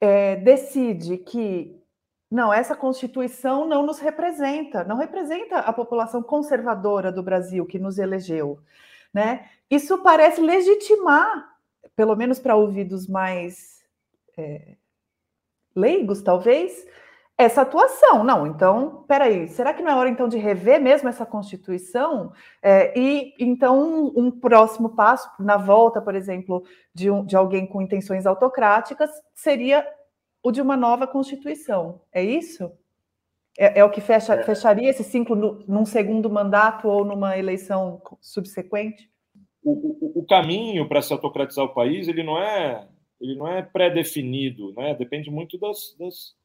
é, 0.00 0.36
decide 0.36 1.18
que 1.18 1.76
não, 2.30 2.52
essa 2.52 2.74
Constituição 2.74 3.66
não 3.66 3.84
nos 3.86 3.98
representa, 3.98 4.82
não 4.84 4.96
representa 4.96 5.58
a 5.58 5.72
população 5.72 6.22
conservadora 6.22 7.12
do 7.12 7.22
Brasil 7.22 7.64
que 7.64 7.78
nos 7.78 7.98
elegeu. 7.98 8.58
Né? 9.14 9.48
Isso 9.70 9.98
parece 9.98 10.40
legitimar, 10.40 11.55
pelo 11.96 12.14
menos 12.14 12.38
para 12.38 12.54
ouvidos 12.54 13.08
mais 13.08 13.82
é, 14.36 14.76
leigos, 15.74 16.22
talvez, 16.22 16.86
essa 17.38 17.62
atuação. 17.62 18.22
Não, 18.22 18.46
então, 18.46 19.04
peraí, 19.08 19.48
será 19.48 19.74
que 19.74 19.82
não 19.82 19.90
é 19.90 19.94
hora 19.94 20.08
então 20.08 20.28
de 20.28 20.38
rever 20.38 20.80
mesmo 20.80 21.08
essa 21.08 21.26
Constituição? 21.26 22.32
É, 22.62 22.98
e 22.98 23.34
então 23.38 23.78
um, 23.78 24.26
um, 24.26 24.30
próximo 24.30 24.90
passo, 24.90 25.28
na 25.38 25.56
volta, 25.56 26.00
por 26.00 26.14
exemplo, 26.14 26.64
de, 26.94 27.10
um, 27.10 27.24
de 27.24 27.36
alguém 27.36 27.66
com 27.66 27.82
intenções 27.82 28.26
autocráticas, 28.26 29.10
seria 29.34 29.86
o 30.42 30.50
de 30.50 30.60
uma 30.60 30.76
nova 30.76 31.06
Constituição. 31.06 32.00
É 32.12 32.22
isso? 32.22 32.70
É, 33.58 33.80
é 33.80 33.84
o 33.84 33.90
que 33.90 34.00
fecha, 34.00 34.34
é. 34.34 34.42
fecharia 34.42 34.90
esse 34.90 35.02
ciclo 35.02 35.34
no, 35.34 35.64
num 35.66 35.84
segundo 35.84 36.30
mandato 36.30 36.88
ou 36.88 37.04
numa 37.04 37.38
eleição 37.38 38.00
subsequente? 38.20 39.10
O, 39.68 39.72
o, 39.72 40.20
o 40.20 40.26
caminho 40.26 40.88
para 40.88 41.02
se 41.02 41.12
autocratizar 41.12 41.64
o 41.64 41.74
país 41.74 42.06
ele 42.06 42.22
não 42.22 42.38
é 42.38 42.86
ele 43.20 43.34
não 43.34 43.48
é 43.48 43.62
pré-definido, 43.62 44.72
né? 44.74 44.94
Depende 44.94 45.30
muito 45.30 45.58
das, 45.58 45.96
das, 45.98 46.36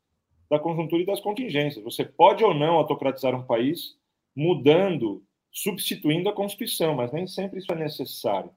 da 0.49 0.57
conjuntura 0.57 1.03
e 1.03 1.05
das 1.05 1.19
contingências. 1.19 1.83
Você 1.83 2.03
pode 2.03 2.43
ou 2.43 2.53
não 2.53 2.75
autocratizar 2.75 3.35
um 3.35 3.45
país 3.45 3.97
mudando, 4.35 5.23
substituindo 5.51 6.29
a 6.29 6.33
Constituição, 6.33 6.95
mas 6.95 7.11
nem 7.11 7.27
sempre 7.27 7.59
isso 7.59 7.71
é 7.71 7.75
necessário. 7.75 8.51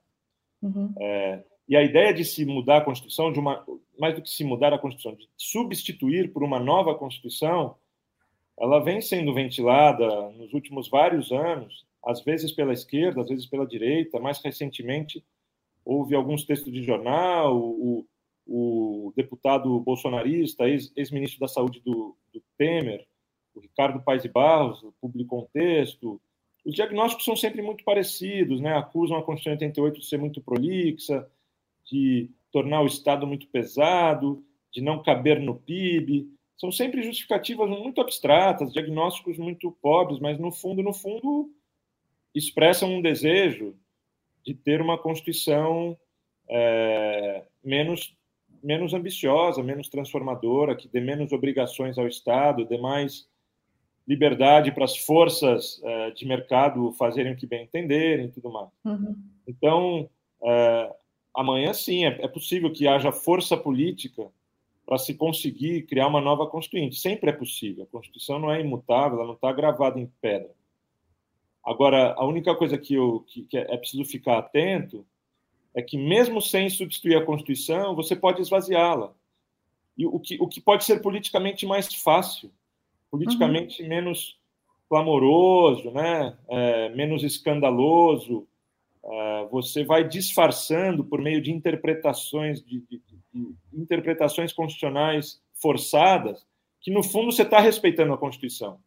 Uhum. 0.62 0.94
É, 0.98 1.42
e 1.68 1.76
a 1.76 1.82
ideia 1.82 2.14
de 2.14 2.24
se 2.24 2.44
mudar 2.44 2.78
a 2.78 2.84
Constituição, 2.84 3.32
de 3.32 3.40
uma, 3.40 3.64
mais 3.98 4.14
do 4.14 4.22
que 4.22 4.30
se 4.30 4.44
mudar 4.44 4.72
a 4.72 4.78
Constituição, 4.78 5.16
de 5.16 5.28
substituir 5.36 6.32
por 6.32 6.44
uma 6.44 6.60
nova 6.60 6.94
Constituição, 6.94 7.76
ela 8.58 8.78
vem 8.78 9.00
sendo 9.00 9.34
ventilada 9.34 10.30
nos 10.30 10.52
últimos 10.52 10.88
vários 10.88 11.32
anos, 11.32 11.84
às 12.06 12.22
vezes 12.22 12.52
pela 12.52 12.72
esquerda, 12.72 13.20
às 13.20 13.28
vezes 13.28 13.46
pela 13.46 13.66
direita. 13.66 14.20
Mais 14.20 14.40
recentemente, 14.42 15.24
houve 15.84 16.14
alguns 16.14 16.44
textos 16.44 16.72
de 16.72 16.82
jornal, 16.82 17.56
o, 17.56 18.06
o 18.46 19.12
deputado 19.16 19.78
bolsonarista, 19.80 20.64
ex-ministro 20.68 21.40
da 21.40 21.48
Saúde 21.48 21.80
do, 21.80 22.16
do 22.32 22.42
Temer, 22.56 23.06
o 23.54 23.60
Ricardo 23.60 24.02
Paes 24.02 24.22
de 24.22 24.28
Barros, 24.28 24.84
publicou 25.00 25.42
um 25.42 25.46
texto. 25.52 26.20
Os 26.64 26.74
diagnósticos 26.74 27.24
são 27.24 27.36
sempre 27.36 27.62
muito 27.62 27.84
parecidos, 27.84 28.60
né? 28.60 28.74
acusam 28.74 29.16
a 29.16 29.22
Constituição 29.22 29.56
de 29.56 29.64
88 29.64 30.00
de 30.00 30.06
ser 30.06 30.18
muito 30.18 30.40
prolixa, 30.40 31.28
de 31.90 32.30
tornar 32.50 32.82
o 32.82 32.86
Estado 32.86 33.26
muito 33.26 33.46
pesado, 33.48 34.44
de 34.72 34.80
não 34.80 35.02
caber 35.02 35.40
no 35.40 35.56
PIB. 35.56 36.28
São 36.56 36.72
sempre 36.72 37.02
justificativas 37.02 37.68
muito 37.68 38.00
abstratas, 38.00 38.72
diagnósticos 38.72 39.38
muito 39.38 39.70
pobres, 39.82 40.18
mas 40.18 40.38
no 40.38 40.50
fundo, 40.50 40.82
no 40.82 40.92
fundo, 40.92 41.50
expressam 42.34 42.92
um 42.92 43.02
desejo 43.02 43.74
de 44.44 44.54
ter 44.54 44.80
uma 44.80 44.98
Constituição 44.98 45.96
é, 46.48 47.44
menos, 47.62 48.14
menos 48.62 48.92
ambiciosa, 48.92 49.62
menos 49.62 49.88
transformadora, 49.88 50.76
que 50.76 50.88
dê 50.88 51.00
menos 51.00 51.32
obrigações 51.32 51.96
ao 51.96 52.06
Estado, 52.06 52.66
dê 52.66 52.76
mais 52.76 53.26
liberdade 54.06 54.70
para 54.70 54.84
as 54.84 54.96
forças 54.96 55.80
é, 55.82 56.10
de 56.10 56.26
mercado 56.26 56.92
fazerem 56.92 57.32
o 57.32 57.36
que 57.36 57.46
bem 57.46 57.64
entenderem 57.64 58.26
e 58.26 58.30
tudo 58.30 58.50
mais. 58.50 58.68
Uhum. 58.84 59.16
Então, 59.46 60.10
é, 60.42 60.94
amanhã 61.34 61.72
sim, 61.72 62.04
é, 62.04 62.18
é 62.20 62.28
possível 62.28 62.70
que 62.70 62.86
haja 62.86 63.10
força 63.10 63.56
política 63.56 64.30
para 64.84 64.98
se 64.98 65.14
conseguir 65.14 65.86
criar 65.86 66.06
uma 66.06 66.20
nova 66.20 66.46
Constituinte. 66.46 66.96
Sempre 66.96 67.30
é 67.30 67.32
possível. 67.32 67.84
A 67.84 67.86
Constituição 67.86 68.38
não 68.38 68.52
é 68.52 68.60
imutável, 68.60 69.18
ela 69.18 69.28
não 69.28 69.34
está 69.34 69.50
gravada 69.50 69.98
em 69.98 70.06
pedra. 70.20 70.50
Agora, 71.64 72.14
a 72.18 72.26
única 72.26 72.54
coisa 72.54 72.76
que, 72.76 72.94
eu, 72.94 73.24
que, 73.26 73.44
que 73.44 73.56
é 73.56 73.76
preciso 73.76 74.04
ficar 74.04 74.38
atento 74.38 75.06
é 75.74 75.80
que, 75.80 75.96
mesmo 75.96 76.40
sem 76.40 76.68
substituir 76.68 77.16
a 77.16 77.24
Constituição, 77.24 77.96
você 77.96 78.14
pode 78.14 78.42
esvaziá-la. 78.42 79.12
E 79.96 80.06
o 80.06 80.20
que, 80.20 80.36
o 80.40 80.46
que 80.46 80.60
pode 80.60 80.84
ser 80.84 81.00
politicamente 81.00 81.64
mais 81.64 81.94
fácil, 81.94 82.52
politicamente 83.10 83.82
uhum. 83.82 83.88
menos 83.88 84.38
clamoroso, 84.88 85.90
né? 85.90 86.36
É, 86.48 86.88
menos 86.90 87.22
escandaloso. 87.22 88.46
É, 89.02 89.48
você 89.50 89.84
vai 89.84 90.06
disfarçando 90.06 91.02
por 91.02 91.20
meio 91.20 91.40
de 91.40 91.50
interpretações, 91.50 92.62
de, 92.62 92.80
de, 92.80 93.02
de 93.32 93.56
interpretações 93.72 94.52
constitucionais 94.52 95.40
forçadas, 95.54 96.46
que 96.80 96.90
no 96.90 97.02
fundo 97.02 97.32
você 97.32 97.42
está 97.42 97.58
respeitando 97.58 98.12
a 98.12 98.18
Constituição 98.18 98.78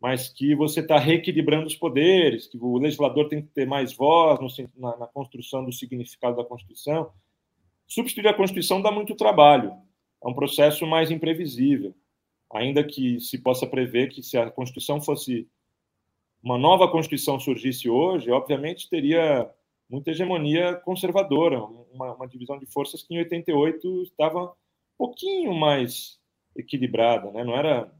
mas 0.00 0.30
que 0.30 0.54
você 0.54 0.80
está 0.80 0.98
reequilibrando 0.98 1.66
os 1.66 1.76
poderes, 1.76 2.46
que 2.46 2.56
o 2.56 2.78
legislador 2.78 3.28
tem 3.28 3.42
que 3.42 3.48
ter 3.48 3.66
mais 3.66 3.92
voz 3.92 4.40
no, 4.40 4.48
na, 4.76 4.96
na, 4.96 5.06
construção 5.06 5.62
do 5.62 5.72
significado 5.72 6.36
da 6.36 6.44
Constituição. 6.44 7.12
Substituir 7.86 8.28
a 8.28 8.34
Constituição 8.34 8.80
dá 8.80 8.90
muito 8.90 9.14
trabalho, 9.14 9.74
é 10.24 10.28
um 10.28 10.34
processo 10.34 10.86
mais 10.86 11.10
imprevisível, 11.10 11.94
ainda 12.50 12.82
que 12.82 13.20
se 13.20 13.38
possa 13.38 13.66
prever 13.66 14.08
que 14.08 14.22
se 14.22 14.38
a 14.38 14.50
Constituição 14.50 15.02
fosse 15.02 15.46
uma 16.42 16.56
nova 16.56 16.88
Constituição 16.88 17.38
surgisse 17.38 17.90
hoje, 17.90 18.30
obviamente 18.30 18.88
teria 18.88 19.50
muita 19.88 20.12
hegemonia 20.12 20.76
conservadora, 20.76 21.62
uma, 21.92 22.14
uma 22.14 22.26
divisão 22.26 22.58
de 22.58 22.64
forças 22.64 23.02
que 23.02 23.14
em 23.14 23.18
88 23.18 24.04
estava 24.04 24.44
um 24.44 24.52
pouquinho 24.96 25.52
mais 25.52 26.18
equilibrada, 26.56 27.30
né? 27.30 27.44
não 27.44 27.54
era 27.54 27.92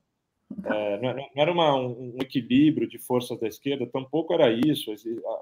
é, 0.64 1.00
não 1.00 1.28
era 1.36 1.52
uma, 1.52 1.74
um 1.76 2.16
equilíbrio 2.20 2.88
de 2.88 2.98
forças 2.98 3.38
da 3.38 3.46
esquerda, 3.46 3.86
tampouco 3.86 4.34
era 4.34 4.50
isso. 4.50 4.92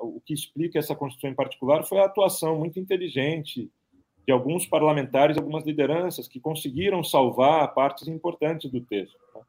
O 0.01 0.21
que 0.25 0.35
explica 0.35 0.79
essa 0.79 0.95
Constituição 0.95 1.31
em 1.31 1.35
particular 1.35 1.85
foi 1.85 1.99
a 1.99 2.05
atuação 2.05 2.59
muito 2.59 2.79
inteligente 2.79 3.71
de 4.27 4.33
alguns 4.33 4.67
parlamentares, 4.67 5.39
algumas 5.39 5.65
lideranças 5.65 6.29
que 6.29 6.39
conseguiram 6.39 7.03
salvar 7.03 7.73
partes 7.73 8.07
importantes 8.07 8.71
do 8.71 8.81
texto. 8.83 9.17
Né? 9.35 9.41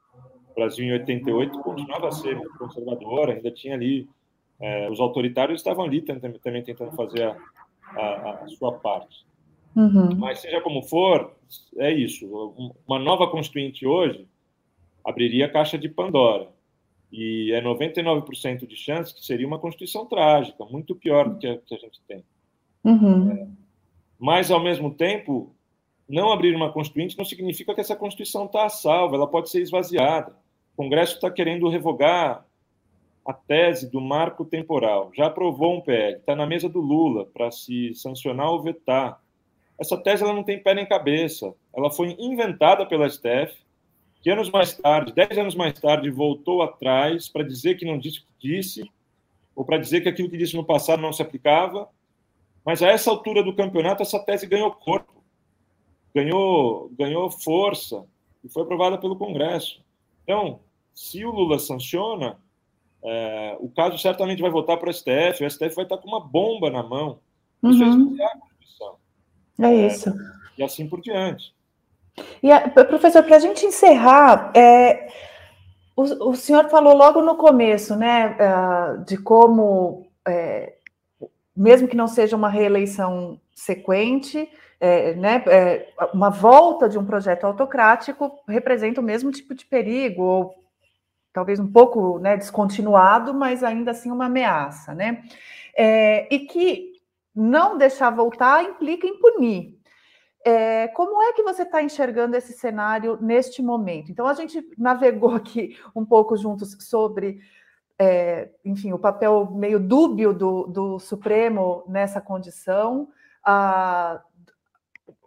O 0.50 0.54
Brasil, 0.54 0.86
em 0.86 0.92
88, 0.92 1.58
continuava 1.60 2.08
a 2.08 2.12
ser 2.12 2.34
muito 2.34 2.56
conservador, 2.56 3.30
ainda 3.30 3.50
tinha 3.50 3.74
ali. 3.74 4.08
É, 4.58 4.90
os 4.90 4.98
autoritários 4.98 5.60
estavam 5.60 5.84
ali 5.84 6.00
também, 6.00 6.32
também 6.32 6.62
tentando 6.62 6.92
fazer 6.92 7.22
a, 7.22 7.36
a, 7.94 8.30
a 8.44 8.48
sua 8.48 8.72
parte. 8.72 9.26
Uhum. 9.76 10.16
Mas, 10.16 10.40
seja 10.40 10.60
como 10.62 10.82
for, 10.82 11.34
é 11.76 11.92
isso. 11.92 12.26
Uma 12.86 12.98
nova 12.98 13.28
Constituinte 13.28 13.86
hoje 13.86 14.26
abriria 15.04 15.46
a 15.46 15.50
caixa 15.50 15.78
de 15.78 15.88
Pandora. 15.88 16.48
E 17.12 17.52
é 17.52 17.60
99% 17.60 18.66
de 18.66 18.76
chance 18.76 19.14
que 19.14 19.24
seria 19.24 19.46
uma 19.46 19.58
Constituição 19.58 20.06
trágica, 20.06 20.64
muito 20.64 20.94
pior 20.94 21.28
do 21.28 21.38
que 21.38 21.46
a, 21.46 21.58
que 21.58 21.74
a 21.74 21.78
gente 21.78 22.00
tem. 22.06 22.24
Uhum. 22.84 23.30
É, 23.32 23.46
mas, 24.18 24.50
ao 24.50 24.62
mesmo 24.62 24.94
tempo, 24.94 25.52
não 26.08 26.30
abrir 26.30 26.54
uma 26.54 26.72
Constituinte 26.72 27.18
não 27.18 27.24
significa 27.24 27.74
que 27.74 27.80
essa 27.80 27.96
Constituição 27.96 28.44
está 28.44 28.66
a 28.66 28.68
salvo, 28.68 29.14
ela 29.14 29.26
pode 29.26 29.50
ser 29.50 29.60
esvaziada. 29.60 30.36
O 30.74 30.82
Congresso 30.82 31.14
está 31.14 31.30
querendo 31.30 31.68
revogar 31.68 32.44
a 33.24 33.32
tese 33.32 33.90
do 33.90 34.00
marco 34.00 34.44
temporal. 34.44 35.10
Já 35.14 35.26
aprovou 35.26 35.76
um 35.76 35.80
PL, 35.80 36.16
está 36.16 36.34
na 36.34 36.46
mesa 36.46 36.68
do 36.68 36.80
Lula 36.80 37.26
para 37.26 37.50
se 37.50 37.94
sancionar 37.94 38.50
ou 38.50 38.62
vetar. 38.62 39.20
Essa 39.78 39.96
tese 39.96 40.22
ela 40.22 40.32
não 40.32 40.42
tem 40.42 40.62
pé 40.62 40.74
nem 40.74 40.86
cabeça. 40.86 41.54
Ela 41.74 41.90
foi 41.90 42.16
inventada 42.18 42.84
pela 42.86 43.08
STF 43.08 43.56
que 44.20 44.30
anos 44.30 44.50
mais 44.50 44.74
tarde, 44.74 45.12
dez 45.12 45.36
anos 45.38 45.54
mais 45.54 45.78
tarde, 45.78 46.10
voltou 46.10 46.62
atrás 46.62 47.28
para 47.28 47.42
dizer 47.42 47.76
que 47.76 47.86
não 47.86 47.98
disse 47.98 48.20
o 48.20 48.22
que 48.22 48.48
disse, 48.48 48.90
ou 49.56 49.64
para 49.64 49.78
dizer 49.78 50.02
que 50.02 50.08
aquilo 50.08 50.30
que 50.30 50.36
disse 50.36 50.56
no 50.56 50.64
passado 50.64 51.00
não 51.00 51.12
se 51.12 51.22
aplicava, 51.22 51.88
mas 52.64 52.82
a 52.82 52.88
essa 52.88 53.10
altura 53.10 53.42
do 53.42 53.54
campeonato 53.54 54.02
essa 54.02 54.18
tese 54.18 54.46
ganhou 54.46 54.70
corpo, 54.70 55.22
ganhou, 56.14 56.90
ganhou 56.98 57.30
força 57.30 58.04
e 58.44 58.48
foi 58.48 58.62
aprovada 58.62 58.98
pelo 58.98 59.16
Congresso. 59.16 59.82
Então, 60.22 60.60
se 60.94 61.24
o 61.24 61.30
Lula 61.30 61.58
sanciona, 61.58 62.38
é, 63.02 63.56
o 63.58 63.68
caso 63.70 63.96
certamente 63.98 64.42
vai 64.42 64.50
voltar 64.50 64.76
para 64.76 64.90
o 64.90 64.92
STF, 64.92 65.44
o 65.44 65.50
STF 65.50 65.74
vai 65.74 65.84
estar 65.84 65.98
com 65.98 66.08
uma 66.08 66.20
bomba 66.20 66.70
na 66.70 66.82
mão. 66.82 67.18
Isso 67.62 67.82
uhum. 67.82 68.16
é 68.18 68.24
a 68.24 68.36
Constituição. 68.38 68.96
É 69.60 69.86
isso. 69.86 70.08
É, 70.10 70.12
e 70.58 70.62
assim 70.62 70.86
por 70.86 71.00
diante. 71.00 71.54
E, 72.42 72.50
a, 72.50 72.68
professor, 72.68 73.22
para 73.22 73.36
a 73.36 73.40
gente 73.40 73.66
encerrar, 73.66 74.52
é, 74.54 75.08
o, 75.96 76.30
o, 76.30 76.34
senhor 76.34 76.68
falou 76.68 76.96
logo 76.96 77.20
no 77.20 77.36
começo, 77.36 77.96
né, 77.96 78.36
uh, 78.38 79.04
de 79.04 79.16
como, 79.18 80.06
é, 80.26 80.74
mesmo 81.56 81.88
que 81.88 81.96
não 81.96 82.06
seja 82.06 82.36
uma 82.36 82.48
reeleição 82.48 83.40
sequente, 83.54 84.48
é, 84.80 85.14
né, 85.14 85.44
é, 85.46 85.92
uma 86.14 86.30
volta 86.30 86.88
de 86.88 86.98
um 86.98 87.04
projeto 87.04 87.44
autocrático 87.44 88.38
representa 88.48 89.00
o 89.00 89.04
mesmo 89.04 89.30
tipo 89.30 89.54
de 89.54 89.66
perigo, 89.66 90.22
ou 90.22 90.54
talvez 91.32 91.60
um 91.60 91.70
pouco 91.70 92.18
né, 92.18 92.36
descontinuado, 92.36 93.34
mas 93.34 93.62
ainda 93.62 93.90
assim 93.90 94.10
uma 94.10 94.26
ameaça, 94.26 94.94
né? 94.94 95.22
É, 95.76 96.34
e 96.34 96.40
que 96.40 96.90
não 97.34 97.78
deixar 97.78 98.10
voltar 98.10 98.64
implica 98.64 99.06
em 99.06 99.18
punir, 99.18 99.78
é, 100.44 100.88
como 100.88 101.22
é 101.22 101.32
que 101.32 101.42
você 101.42 101.62
está 101.62 101.82
enxergando 101.82 102.36
esse 102.36 102.52
cenário 102.54 103.18
neste 103.20 103.62
momento? 103.62 104.10
Então, 104.10 104.26
a 104.26 104.34
gente 104.34 104.66
navegou 104.78 105.34
aqui 105.36 105.78
um 105.94 106.04
pouco 106.04 106.36
juntos 106.36 106.76
sobre, 106.80 107.40
é, 107.98 108.50
enfim, 108.64 108.92
o 108.92 108.98
papel 108.98 109.50
meio 109.52 109.78
dúbio 109.78 110.32
do, 110.32 110.66
do 110.66 110.98
Supremo 110.98 111.84
nessa 111.86 112.20
condição, 112.20 113.08
a, 113.44 114.22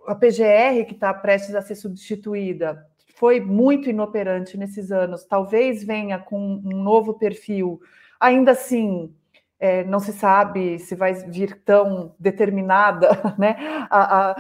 a 0.08 0.16
PGR, 0.16 0.86
que 0.88 0.94
está 0.94 1.14
prestes 1.14 1.56
a 1.56 1.62
ser 1.62 1.76
substituída, 1.76 2.86
foi 3.16 3.40
muito 3.40 3.90
inoperante 3.90 4.58
nesses 4.58 4.92
anos, 4.92 5.24
talvez 5.24 5.84
venha 5.84 6.18
com 6.18 6.62
um 6.66 6.82
novo 6.82 7.14
perfil, 7.14 7.80
ainda 8.20 8.52
assim 8.52 9.14
é, 9.64 9.82
não 9.86 9.98
se 9.98 10.12
sabe 10.12 10.78
se 10.78 10.94
vai 10.94 11.14
vir 11.14 11.64
tão 11.64 12.14
determinada, 12.20 13.08
né? 13.40 13.56
A, 13.90 14.32
a, 14.32 14.36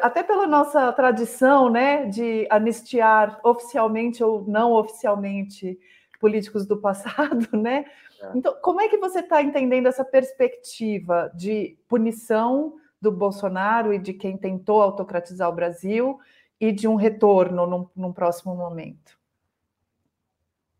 até 0.00 0.22
pela 0.22 0.46
nossa 0.46 0.90
tradição, 0.94 1.68
né, 1.68 2.06
de 2.06 2.46
anistiar 2.48 3.38
oficialmente 3.44 4.24
ou 4.24 4.42
não 4.48 4.72
oficialmente 4.72 5.78
políticos 6.18 6.66
do 6.66 6.78
passado, 6.78 7.46
né? 7.52 7.84
É. 8.22 8.30
Então, 8.34 8.56
como 8.62 8.80
é 8.80 8.88
que 8.88 8.96
você 8.96 9.18
está 9.20 9.42
entendendo 9.42 9.88
essa 9.88 10.06
perspectiva 10.06 11.30
de 11.34 11.76
punição 11.86 12.76
do 12.98 13.12
Bolsonaro 13.12 13.92
e 13.92 13.98
de 13.98 14.14
quem 14.14 14.38
tentou 14.38 14.80
autocratizar 14.80 15.50
o 15.50 15.54
Brasil 15.54 16.18
e 16.58 16.72
de 16.72 16.88
um 16.88 16.94
retorno 16.94 17.66
num, 17.66 17.86
num 17.94 18.12
próximo 18.14 18.54
momento? 18.56 19.20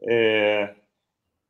É, 0.01 0.77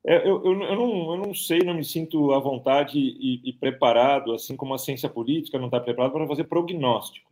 é, 0.05 0.29
eu, 0.29 0.45
eu, 0.45 0.63
eu, 0.63 0.77
não, 0.77 1.13
eu 1.13 1.17
não 1.17 1.35
sei, 1.35 1.61
não 1.61 1.75
me 1.75 1.85
sinto 1.85 2.33
à 2.33 2.39
vontade 2.41 2.99
e, 2.99 3.41
e 3.49 3.53
preparado, 3.53 4.33
assim 4.33 4.57
como 4.57 4.75
a 4.75 4.79
ciência 4.79 5.09
política 5.09 5.59
não 5.59 5.67
está 5.67 5.79
preparada 5.79 6.13
para 6.13 6.27
fazer 6.27 6.45
prognósticos. 6.45 7.31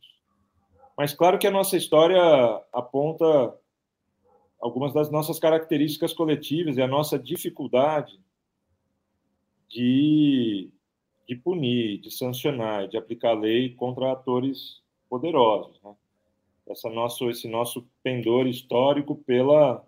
Mas 0.96 1.12
claro 1.12 1.38
que 1.38 1.46
a 1.46 1.50
nossa 1.50 1.76
história 1.76 2.20
aponta 2.72 3.54
algumas 4.60 4.92
das 4.92 5.10
nossas 5.10 5.38
características 5.38 6.12
coletivas 6.12 6.76
e 6.76 6.82
a 6.82 6.86
nossa 6.86 7.18
dificuldade 7.18 8.20
de, 9.68 10.70
de 11.26 11.34
punir, 11.34 11.98
de 12.00 12.10
sancionar, 12.10 12.86
de 12.86 12.96
aplicar 12.96 13.32
lei 13.32 13.74
contra 13.74 14.12
atores 14.12 14.80
poderosos. 15.08 15.80
Né? 15.82 15.94
Essa 16.68 16.90
nosso, 16.90 17.30
esse 17.30 17.48
nosso 17.48 17.88
pendor 18.02 18.46
histórico 18.46 19.16
pela 19.16 19.84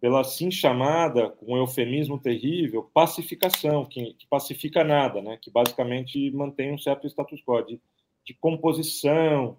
pela 0.00 0.22
assim 0.22 0.50
chamada, 0.50 1.28
com 1.28 1.52
um 1.52 1.58
eufemismo 1.58 2.18
terrível, 2.18 2.90
pacificação, 2.94 3.84
que, 3.84 4.14
que, 4.14 4.26
pacifica 4.26 4.82
nada, 4.82 5.20
né? 5.20 5.38
que 5.40 5.50
basicamente 5.50 6.30
mantém 6.30 6.72
um 6.72 6.78
certo 6.78 7.06
status 7.06 7.42
quo 7.44 7.60
de, 7.62 7.80
de 8.24 8.34
composição. 8.34 9.58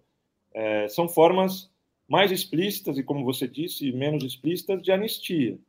É, 0.53 0.87
são 0.89 1.07
formas 1.07 1.71
mais 2.09 2.31
explícitas 2.31 2.97
e, 2.97 3.03
como 3.03 3.23
você 3.23 3.47
disse, 3.47 3.91
menos 3.91 4.23
explícitas 4.23 4.81
de 4.81 4.91
anistia. 4.91 5.59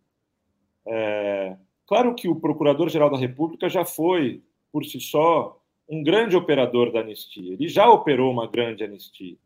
É, 0.86 1.56
claro 1.86 2.14
que 2.14 2.26
o 2.26 2.36
Procurador-Geral 2.36 3.10
da 3.10 3.18
República 3.18 3.68
já 3.68 3.84
foi, 3.84 4.42
por 4.72 4.84
si 4.84 4.98
só, 5.00 5.60
um 5.88 6.02
grande 6.02 6.34
operador 6.34 6.90
da 6.90 7.00
anistia. 7.00 7.52
Ele 7.52 7.68
já 7.68 7.88
operou 7.90 8.32
uma 8.32 8.46
grande 8.46 8.82
anistia. 8.82 9.36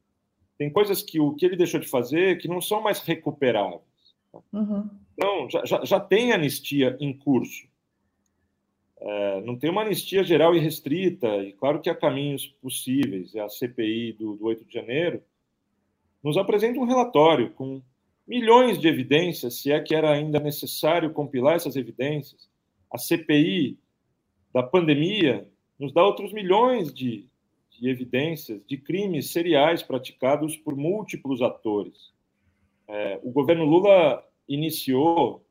Tem 0.57 0.71
coisas 0.71 1.03
que 1.03 1.19
o 1.19 1.35
que 1.35 1.45
ele 1.45 1.57
deixou 1.57 1.81
de 1.81 1.89
fazer 1.89 2.39
que 2.39 2.49
não 2.49 2.61
são 2.61 2.81
mais 2.81 3.01
recuperáveis. 3.01 3.83
Uhum. 4.53 4.89
Então, 5.17 5.49
já, 5.49 5.65
já, 5.65 5.85
já, 5.85 5.99
tem 5.99 6.33
anistia 6.33 6.95
em 7.01 7.17
curso. 7.17 7.67
É, 9.01 9.41
não 9.41 9.59
tem 9.59 9.71
uma 9.71 9.83
anistia 9.83 10.23
geral 10.23 10.55
e 10.55 10.59
restrita, 10.59 11.29
e 11.39 11.53
claro 11.53 11.81
que 11.81 11.89
há 11.89 11.95
caminhos 11.95 12.47
possíveis. 12.47 13.35
A 13.35 13.49
CPI 13.49 14.13
do, 14.13 14.37
do 14.37 14.45
8 14.45 14.65
de 14.65 14.75
janeiro 14.75 15.23
nos 16.23 16.37
apresenta 16.37 16.79
um 16.79 16.85
relatório 16.85 17.51
com 17.53 17.81
milhões 18.27 18.79
de 18.79 18.89
evidências, 18.89 19.61
se 19.61 19.73
é 19.73 19.81
que 19.81 19.95
era 19.95 20.11
ainda 20.11 20.39
necessário 20.39 21.13
compilar 21.13 21.57
essas 21.57 21.77
evidências. 21.77 22.51
A 22.93 22.99
CPI 22.99 23.79
da 24.53 24.63
pandemia 24.63 25.49
nos 25.79 25.93
dá 25.93 26.05
outros 26.05 26.33
milhões 26.33 26.93
de, 26.93 27.27
de 27.71 27.89
evidências 27.89 28.61
de 28.67 28.77
crimes 28.77 29.31
seriais 29.31 29.83
praticados 29.83 30.57
por 30.57 30.77
múltiplos 30.77 31.41
atores. 31.41 32.13
É, 32.89 33.21
o 33.23 33.31
governo 33.31 33.65
Lula 33.65 34.25
iniciou 34.49 35.45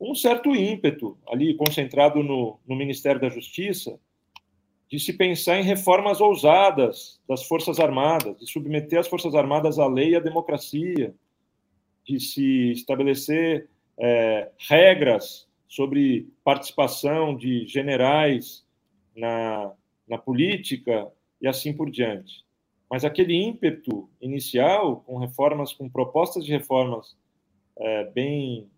um 0.00 0.14
certo 0.14 0.54
ímpeto 0.54 1.18
ali 1.28 1.54
concentrado 1.54 2.22
no, 2.22 2.58
no 2.66 2.74
Ministério 2.74 3.20
da 3.20 3.28
Justiça 3.28 3.98
de 4.88 4.98
se 4.98 5.12
pensar 5.12 5.60
em 5.60 5.62
reformas 5.62 6.20
ousadas 6.20 7.20
das 7.28 7.44
Forças 7.44 7.78
Armadas, 7.78 8.36
de 8.38 8.50
submeter 8.50 8.98
as 8.98 9.06
Forças 9.06 9.34
Armadas 9.36 9.78
à 9.78 9.86
lei 9.86 10.10
e 10.10 10.16
à 10.16 10.20
democracia, 10.20 11.14
de 12.04 12.18
se 12.18 12.72
estabelecer 12.72 13.68
é, 13.96 14.50
regras 14.58 15.48
sobre 15.68 16.28
participação 16.42 17.36
de 17.36 17.64
generais 17.68 18.66
na, 19.14 19.72
na 20.08 20.18
política 20.18 21.06
e 21.40 21.46
assim 21.46 21.72
por 21.72 21.88
diante. 21.88 22.44
Mas 22.90 23.04
aquele 23.04 23.34
ímpeto 23.34 24.10
inicial, 24.20 25.04
com 25.06 25.18
reformas, 25.18 25.72
com 25.72 25.88
propostas 25.88 26.44
de 26.44 26.50
reformas 26.50 27.16
é, 27.80 28.04
bem 28.04 28.70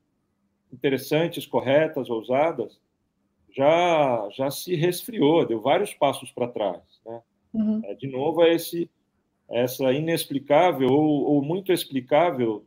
interessantes, 0.72 1.46
corretas, 1.46 2.08
ousadas, 2.08 2.80
já, 3.54 4.28
já 4.30 4.50
se 4.50 4.74
resfriou, 4.74 5.46
deu 5.46 5.60
vários 5.60 5.92
passos 5.92 6.30
para 6.30 6.48
trás. 6.48 6.82
Né? 7.04 7.20
Uhum. 7.52 7.82
É, 7.84 7.94
de 7.94 8.06
novo, 8.06 8.42
é 8.42 8.54
esse, 8.54 8.90
essa 9.50 9.92
inexplicável 9.92 10.88
ou, 10.88 11.24
ou 11.24 11.42
muito 11.42 11.72
explicável 11.72 12.64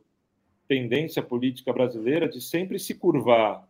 tendência 0.68 1.22
política 1.22 1.72
brasileira 1.72 2.28
de 2.28 2.40
sempre 2.40 2.78
se 2.78 2.94
curvar 2.94 3.66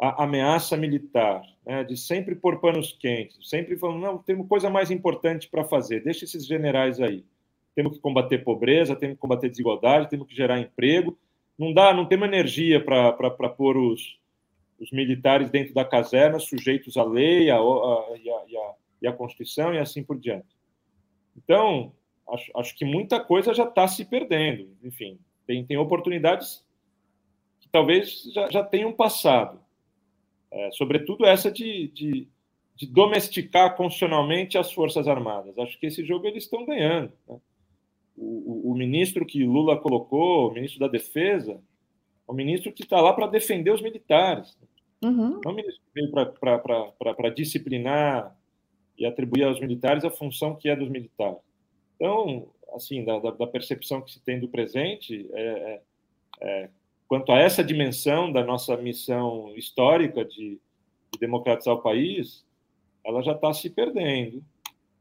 à 0.00 0.24
ameaça 0.24 0.76
militar, 0.76 1.42
né? 1.64 1.84
de 1.84 1.96
sempre 1.96 2.34
pôr 2.34 2.60
panos 2.60 2.92
quentes, 2.92 3.48
sempre 3.48 3.76
falando, 3.76 4.00
não, 4.00 4.18
temos 4.18 4.48
coisa 4.48 4.68
mais 4.68 4.90
importante 4.90 5.48
para 5.48 5.64
fazer, 5.64 6.02
deixa 6.02 6.24
esses 6.24 6.46
generais 6.46 7.00
aí. 7.00 7.24
Temos 7.74 7.94
que 7.94 8.02
combater 8.02 8.44
pobreza, 8.44 8.94
temos 8.94 9.16
que 9.16 9.20
combater 9.20 9.48
desigualdade, 9.48 10.08
temos 10.08 10.28
que 10.28 10.34
gerar 10.34 10.60
emprego. 10.60 11.18
Não 11.58 11.72
dá, 11.72 11.94
não 11.94 12.06
temos 12.06 12.26
energia 12.26 12.84
para 12.84 13.50
pôr 13.50 13.76
os, 13.76 14.18
os 14.80 14.90
militares 14.90 15.50
dentro 15.50 15.72
da 15.72 15.84
caserna, 15.84 16.38
sujeitos 16.38 16.96
à 16.96 17.04
lei 17.04 17.50
a, 17.50 17.58
e, 18.22 18.30
a, 18.30 18.74
e, 19.02 19.06
a, 19.06 19.12
Constituição 19.12 19.72
e 19.72 19.78
assim 19.78 20.02
por 20.02 20.18
diante. 20.18 20.48
Então, 21.36 21.92
acho, 22.28 22.50
acho 22.56 22.76
que 22.76 22.84
muita 22.84 23.20
coisa 23.20 23.54
já 23.54 23.64
está 23.64 23.86
se 23.86 24.04
perdendo. 24.04 24.68
Enfim, 24.82 25.18
tem, 25.46 25.64
tem 25.64 25.76
oportunidades 25.76 26.64
que 27.60 27.68
talvez 27.68 28.24
já, 28.32 28.50
já 28.50 28.64
tenham 28.64 28.92
passado. 28.92 29.60
É, 30.50 30.70
sobretudo 30.72 31.26
essa 31.26 31.50
de, 31.50 31.88
de, 31.88 32.28
de, 32.76 32.86
domesticar 32.86 33.76
constitucionalmente 33.76 34.56
as 34.56 34.72
Forças 34.72 35.08
Armadas. 35.08 35.58
Acho 35.58 35.78
que 35.78 35.86
esse 35.86 36.04
jogo 36.04 36.26
eles 36.26 36.44
estão 36.44 36.64
ganhando. 36.64 37.12
Né? 37.28 37.38
O, 38.16 38.70
o, 38.70 38.74
ministro 38.74 39.26
que 39.26 39.44
Lula 39.44 39.76
colocou, 39.76 40.48
o 40.48 40.52
ministro 40.52 40.80
da 40.80 40.88
Defesa, 40.88 41.60
é 42.28 42.32
um 42.32 42.34
ministro 42.34 42.72
que 42.72 42.82
está 42.82 43.00
lá 43.00 43.12
para 43.12 43.26
defender 43.26 43.70
os 43.70 43.82
militares. 43.82 44.56
Uhum. 45.02 45.40
Não 45.40 45.40
é 45.44 45.48
um 45.48 45.54
ministro 45.54 45.82
que 45.82 46.00
veio 46.00 46.10
para 46.10 47.28
disciplinar 47.30 48.36
e 48.96 49.04
atribuir 49.04 49.44
aos 49.44 49.60
militares 49.60 50.04
a 50.04 50.10
função 50.10 50.54
que 50.54 50.68
é 50.68 50.76
dos 50.76 50.88
militares. 50.88 51.38
Então, 51.96 52.48
assim, 52.74 53.04
da, 53.04 53.18
da, 53.18 53.46
percepção 53.46 54.00
que 54.00 54.12
se 54.12 54.20
tem 54.20 54.38
do 54.38 54.48
presente, 54.48 55.28
é, 55.32 55.42
é, 55.42 55.82
é, 56.40 56.70
quanto 57.06 57.32
a 57.32 57.38
essa 57.38 57.62
dimensão 57.62 58.32
da 58.32 58.44
nossa 58.44 58.76
missão 58.76 59.52
histórica 59.56 60.24
de, 60.24 60.60
de 61.12 61.18
democratizar 61.18 61.74
o 61.74 61.82
país, 61.82 62.44
ela 63.04 63.22
já 63.22 63.32
está 63.32 63.52
se 63.52 63.68
perdendo. 63.70 64.42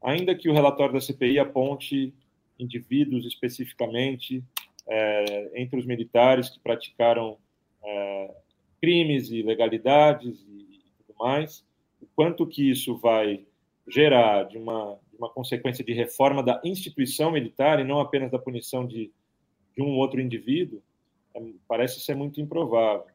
Ainda 0.02 0.36
que 0.36 0.50
o 0.50 0.54
relatório 0.54 0.94
da 0.94 1.00
CPI 1.00 1.40
aponte 1.40 2.14
indivíduos 2.60 3.26
especificamente 3.26 4.44
é, 4.88 5.62
entre 5.62 5.80
os 5.80 5.86
militares 5.86 6.50
que 6.50 6.60
praticaram 6.60 7.38
é, 7.84 8.36
crimes 8.82 9.30
e 9.30 9.38
ilegalidades 9.38 10.46
e, 10.48 10.78
e 10.78 11.06
tudo 11.06 11.18
mais, 11.20 11.66
o 12.02 12.08
quanto 12.16 12.48
que 12.48 12.70
isso 12.70 12.98
vai 12.98 13.46
gerar 13.88 14.44
de 14.44 14.58
uma 14.58 14.98
uma 15.18 15.30
consequência 15.30 15.84
de 15.84 15.94
reforma 15.94 16.44
da 16.44 16.60
instituição 16.64 17.32
militar 17.32 17.80
e 17.80 17.84
não 17.84 18.00
apenas 18.00 18.32
da 18.32 18.40
punição 18.40 18.86
de, 18.86 19.12
de 19.76 19.82
um 19.82 19.98
outro 19.98 20.20
indivíduo, 20.20 20.82
é, 21.36 21.42
parece 21.68 22.00
ser 22.02 22.16
muito 22.16 22.42
improvável. 22.42 23.06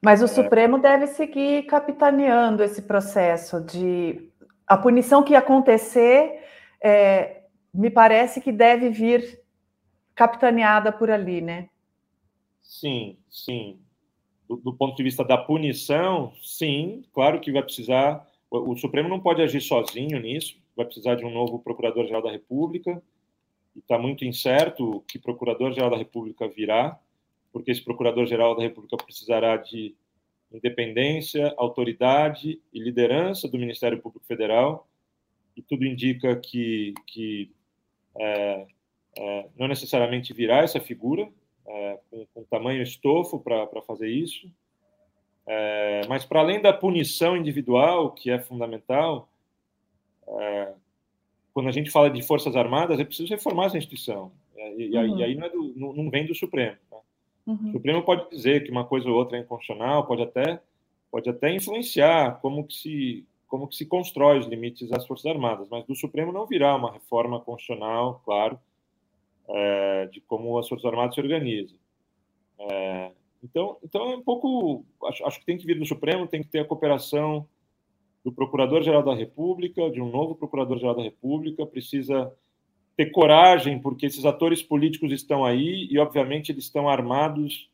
Mas 0.00 0.20
o 0.20 0.24
é... 0.24 0.28
Supremo 0.28 0.78
deve 0.78 1.06
seguir 1.06 1.64
capitaneando 1.64 2.62
esse 2.62 2.82
processo 2.82 3.60
de 3.60 4.28
a 4.66 4.76
punição 4.76 5.22
que 5.22 5.34
acontecer, 5.34 6.40
é, 6.82 7.41
me 7.72 7.90
parece 7.90 8.40
que 8.40 8.52
deve 8.52 8.90
vir 8.90 9.40
capitaneada 10.14 10.92
por 10.92 11.10
ali, 11.10 11.40
né? 11.40 11.68
Sim, 12.62 13.16
sim. 13.30 13.80
Do, 14.48 14.56
do 14.56 14.72
ponto 14.74 14.96
de 14.96 15.02
vista 15.02 15.24
da 15.24 15.38
punição, 15.38 16.32
sim, 16.42 17.04
claro 17.12 17.40
que 17.40 17.52
vai 17.52 17.62
precisar. 17.62 18.26
O, 18.50 18.72
o 18.72 18.76
Supremo 18.76 19.08
não 19.08 19.20
pode 19.20 19.42
agir 19.42 19.60
sozinho 19.60 20.20
nisso 20.20 20.62
vai 20.76 20.86
precisar 20.86 21.14
de 21.14 21.24
um 21.24 21.30
novo 21.30 21.58
Procurador-Geral 21.58 22.22
da 22.22 22.30
República, 22.30 23.02
e 23.74 23.78
está 23.78 23.98
muito 23.98 24.24
incerto 24.24 25.02
que 25.08 25.18
Procurador-Geral 25.18 25.90
da 25.90 25.96
República 25.96 26.48
virá, 26.48 26.98
porque 27.52 27.70
esse 27.70 27.82
Procurador-Geral 27.82 28.56
da 28.56 28.62
República 28.62 28.96
precisará 28.96 29.56
de 29.56 29.94
independência, 30.50 31.54
autoridade 31.56 32.60
e 32.72 32.78
liderança 32.80 33.48
do 33.48 33.58
Ministério 33.58 34.00
Público 34.00 34.26
Federal, 34.26 34.88
e 35.56 35.62
tudo 35.62 35.84
indica 35.84 36.36
que, 36.36 36.94
que 37.06 37.50
é, 38.18 38.66
é, 39.16 39.46
não 39.58 39.68
necessariamente 39.68 40.32
virá 40.32 40.58
essa 40.58 40.80
figura, 40.80 41.28
é, 41.66 41.98
com, 42.10 42.26
com 42.34 42.44
tamanho 42.44 42.82
estofo 42.82 43.38
para 43.38 43.82
fazer 43.82 44.08
isso, 44.08 44.50
é, 45.46 46.02
mas 46.08 46.24
para 46.24 46.40
além 46.40 46.60
da 46.60 46.72
punição 46.72 47.36
individual, 47.36 48.12
que 48.12 48.30
é 48.30 48.38
fundamental, 48.38 49.28
é, 50.26 50.72
quando 51.52 51.68
a 51.68 51.72
gente 51.72 51.90
fala 51.90 52.10
de 52.10 52.22
Forças 52.22 52.56
Armadas, 52.56 52.98
é 52.98 53.04
preciso 53.04 53.28
reformar 53.28 53.66
essa 53.66 53.78
instituição. 53.78 54.32
É, 54.56 54.74
e, 54.76 54.96
uhum. 54.96 55.18
e 55.18 55.24
aí 55.24 55.34
não, 55.34 55.48
do, 55.48 55.72
não, 55.76 55.92
não, 55.92 56.10
vem 56.10 56.26
do 56.26 56.34
Supremo. 56.34 56.76
Tá? 56.88 56.98
Uhum. 57.46 57.68
O 57.68 57.72
Supremo 57.72 58.02
pode 58.02 58.30
dizer 58.30 58.64
que 58.64 58.70
uma 58.70 58.84
coisa 58.84 59.08
ou 59.08 59.16
outra 59.16 59.36
é 59.36 59.40
inconstitucional, 59.40 60.06
pode 60.06 60.22
até, 60.22 60.60
pode 61.10 61.28
até 61.28 61.52
influenciar 61.52 62.40
como 62.40 62.64
que, 62.64 62.74
se, 62.74 63.26
como 63.52 63.68
que 63.68 63.76
se 63.76 63.84
constrói 63.84 64.38
os 64.38 64.46
limites 64.46 64.88
das 64.88 65.06
Forças 65.06 65.26
Armadas, 65.26 65.68
mas 65.70 65.84
do 65.84 65.94
Supremo 65.94 66.32
não 66.32 66.46
virá 66.46 66.74
uma 66.74 66.90
reforma 66.90 67.38
constitucional, 67.38 68.22
claro, 68.24 68.58
é, 69.46 70.06
de 70.06 70.22
como 70.22 70.56
as 70.58 70.66
Forças 70.66 70.86
Armadas 70.86 71.14
se 71.14 71.20
organizam. 71.20 71.76
É, 72.58 73.10
então, 73.44 73.76
então 73.84 74.10
é 74.10 74.16
um 74.16 74.22
pouco. 74.22 74.86
Acho, 75.04 75.26
acho 75.26 75.38
que 75.38 75.44
tem 75.44 75.58
que 75.58 75.66
vir 75.66 75.78
do 75.78 75.84
Supremo, 75.84 76.26
tem 76.26 76.42
que 76.42 76.48
ter 76.48 76.60
a 76.60 76.64
cooperação 76.64 77.46
do 78.24 78.32
Procurador-Geral 78.32 79.02
da 79.02 79.14
República, 79.14 79.90
de 79.90 80.00
um 80.00 80.10
novo 80.10 80.34
Procurador-Geral 80.34 80.96
da 80.96 81.02
República, 81.02 81.66
precisa 81.66 82.34
ter 82.96 83.10
coragem, 83.10 83.78
porque 83.78 84.06
esses 84.06 84.24
atores 84.24 84.62
políticos 84.62 85.12
estão 85.12 85.44
aí 85.44 85.88
e, 85.90 85.98
obviamente, 85.98 86.50
eles 86.50 86.64
estão 86.64 86.88
armados 86.88 87.70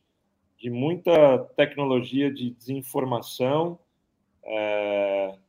de 0.57 0.69
muita 0.69 1.37
tecnologia 1.55 2.29
de 2.29 2.49
desinformação. 2.49 3.79
É, 4.43 5.39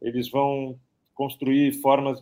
eles 0.00 0.30
vão 0.30 0.78
construir 1.14 1.72
formas 1.80 2.20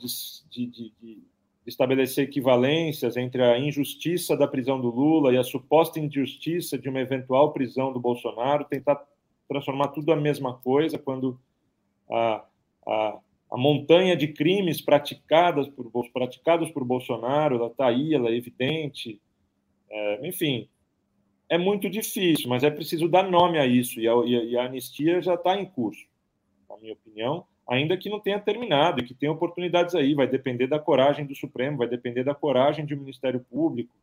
de, 0.51 0.67
de, 0.67 0.93
de, 1.01 1.23
estabelecer 1.67 2.25
equivalências 2.25 3.17
entre 3.17 3.43
a 3.43 3.59
injustiça 3.59 4.37
da 4.37 4.47
prisão 4.47 4.81
do 4.81 4.91
Lula 4.91 5.33
e 5.33 5.39
a 5.39 5.43
suposta 5.43 5.99
injustiça 5.99 6.79
de 6.79 6.89
uma 6.89 7.01
eventual 7.01 7.53
prisão 7.53 7.93
do 7.93 7.99
Bolsonaro, 7.99 8.65
tentar 8.65 9.03
transformar 9.49 9.89
tudo 9.89 10.13
a 10.13 10.17
mesma 10.17 10.55
coisa, 10.55 10.99
quando 10.99 11.41
a, 12.11 12.45
a, 12.87 13.19
a 13.51 13.57
montanha 13.57 14.17
de 14.17 14.29
crimes 14.29 14.81
praticadas 14.81 15.69
por, 15.69 15.91
praticados 16.13 16.71
por 16.71 16.85
Bolsonaro, 16.85 17.57
ela 17.57 17.69
está 17.69 17.87
aí, 17.87 18.15
ela 18.15 18.29
é 18.29 18.37
evidente. 18.37 19.21
É, 19.91 20.29
enfim, 20.29 20.69
é 21.49 21.59
muito 21.59 21.89
difícil, 21.91 22.49
mas 22.49 22.63
é 22.63 22.71
preciso 22.71 23.09
dar 23.09 23.29
nome 23.31 23.59
a 23.59 23.67
isso, 23.67 24.01
e 24.01 24.09
a, 24.09 24.15
e 24.25 24.57
a 24.57 24.65
anistia 24.65 25.21
já 25.21 25.35
está 25.35 25.59
em 25.59 25.67
curso, 25.67 26.05
na 26.69 26.77
minha 26.79 26.93
opinião, 26.93 27.47
ainda 27.67 27.97
que 27.97 28.11
não 28.11 28.21
tenha 28.21 28.39
terminado, 28.39 29.01
e 29.01 29.05
que 29.05 29.15
tem 29.15 29.29
oportunidades 29.29 29.95
aí, 29.95 30.15
vai 30.15 30.27
depender 30.27 30.67
da 30.67 30.79
coragem 30.79 31.27
do 31.27 31.35
Supremo, 31.35 31.79
vai 31.79 31.89
depender 31.89 32.25
da 32.25 32.35
coragem 32.35 32.85
do 32.85 32.97
Ministério 32.97 33.45
Público, 33.51 33.95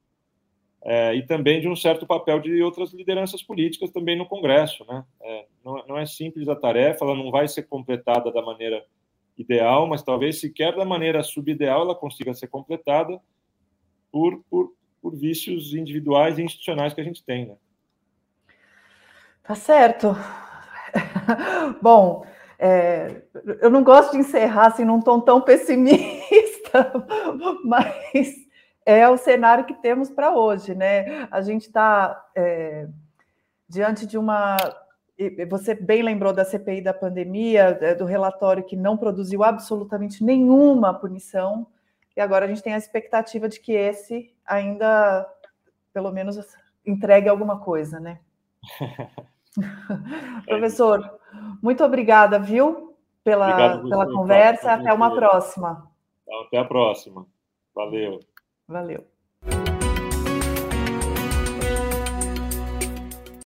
é, 0.84 1.14
e 1.14 1.24
também 1.24 1.62
de 1.62 1.68
um 1.68 1.76
certo 1.76 2.07
papel 2.07 2.39
de 2.39 2.62
outras 2.64 2.91
lideranças 2.91 3.43
políticas 3.43 3.91
também 3.91 4.18
no 4.18 4.26
Congresso. 4.26 4.84
Né? 4.86 5.05
É, 5.22 5.45
não, 5.64 5.86
não, 5.88 5.97
é 5.97 6.05
simples 6.07 6.47
a 6.49 6.55
tarefa, 6.55 7.05
ela 7.05 7.16
não 7.16 7.30
vai 7.30 7.47
ser 7.47 7.64
completada 7.64 8.32
da 8.32 8.41
maneira 8.41 8.84
ideal, 9.38 9.88
mas 9.88 10.01
talvez 10.01 10.39
sequer 10.39 10.76
da 10.76 10.84
maneira 10.84 11.22
subideal 11.22 11.84
ela 11.84 11.95
consiga 11.95 12.34
ser 12.34 12.47
completada 12.47 13.20
por, 14.12 14.43
por, 14.49 14.74
por 15.01 15.16
vícios 15.16 15.74
individuais 15.74 16.39
e 16.39 16.43
institucionais 16.43 16.93
que 16.93 17.01
a 17.01 17.03
gente 17.03 17.24
tem. 17.24 17.45
Né? 17.45 17.55
Tá 19.43 19.53
certo. 19.53 20.16
Bom, 21.82 22.26
é, 22.64 23.24
eu 23.59 23.72
não 23.72 23.84
gosto 23.84 24.12
de 24.12 24.20
encerrar 24.20 24.68
assim 24.68 24.86
num 24.86 25.01
tom 25.01 25.20
tão 25.20 25.41
pessimista, 25.41 26.93
mas 27.66 28.36
é 28.86 29.09
o 29.09 29.18
cenário 29.18 29.66
que 29.66 29.74
temos 29.74 30.12
para 30.12 30.36
hoje, 30.36 30.76
né? 30.76 31.28
A 31.32 31.41
gente 31.41 31.64
está 31.64 32.24
é, 32.36 32.88
diante 33.68 34.05
de 34.05 34.16
uma. 34.16 34.57
Você 35.49 35.74
bem 35.74 36.03
lembrou 36.03 36.32
da 36.32 36.45
CPI 36.45 36.82
da 36.82 36.93
pandemia, 36.93 37.80
é, 37.82 37.95
do 37.95 38.05
relatório 38.05 38.64
que 38.64 38.76
não 38.76 38.95
produziu 38.95 39.43
absolutamente 39.43 40.24
nenhuma 40.24 40.93
punição, 40.93 41.66
e 42.16 42.22
agora 42.22 42.45
a 42.45 42.47
gente 42.47 42.62
tem 42.62 42.76
a 42.76 42.78
expectativa 42.78 43.49
de 43.49 43.59
que 43.59 43.72
esse 43.72 44.36
ainda, 44.45 45.28
pelo 45.91 46.12
menos, 46.12 46.38
entregue 46.86 47.28
alguma 47.28 47.59
coisa, 47.59 47.99
né? 47.99 48.20
Professor, 50.45 51.20
muito 51.62 51.84
obrigada, 51.84 52.39
viu, 52.39 52.95
pela, 53.24 53.80
pela 53.80 54.06
conversa. 54.06 54.74
Até 54.74 54.93
uma 54.93 55.14
próxima. 55.14 55.91
Até 56.47 56.58
a 56.58 56.66
próxima. 56.66 57.26
Valeu. 57.76 58.20
Valeu. 58.68 59.06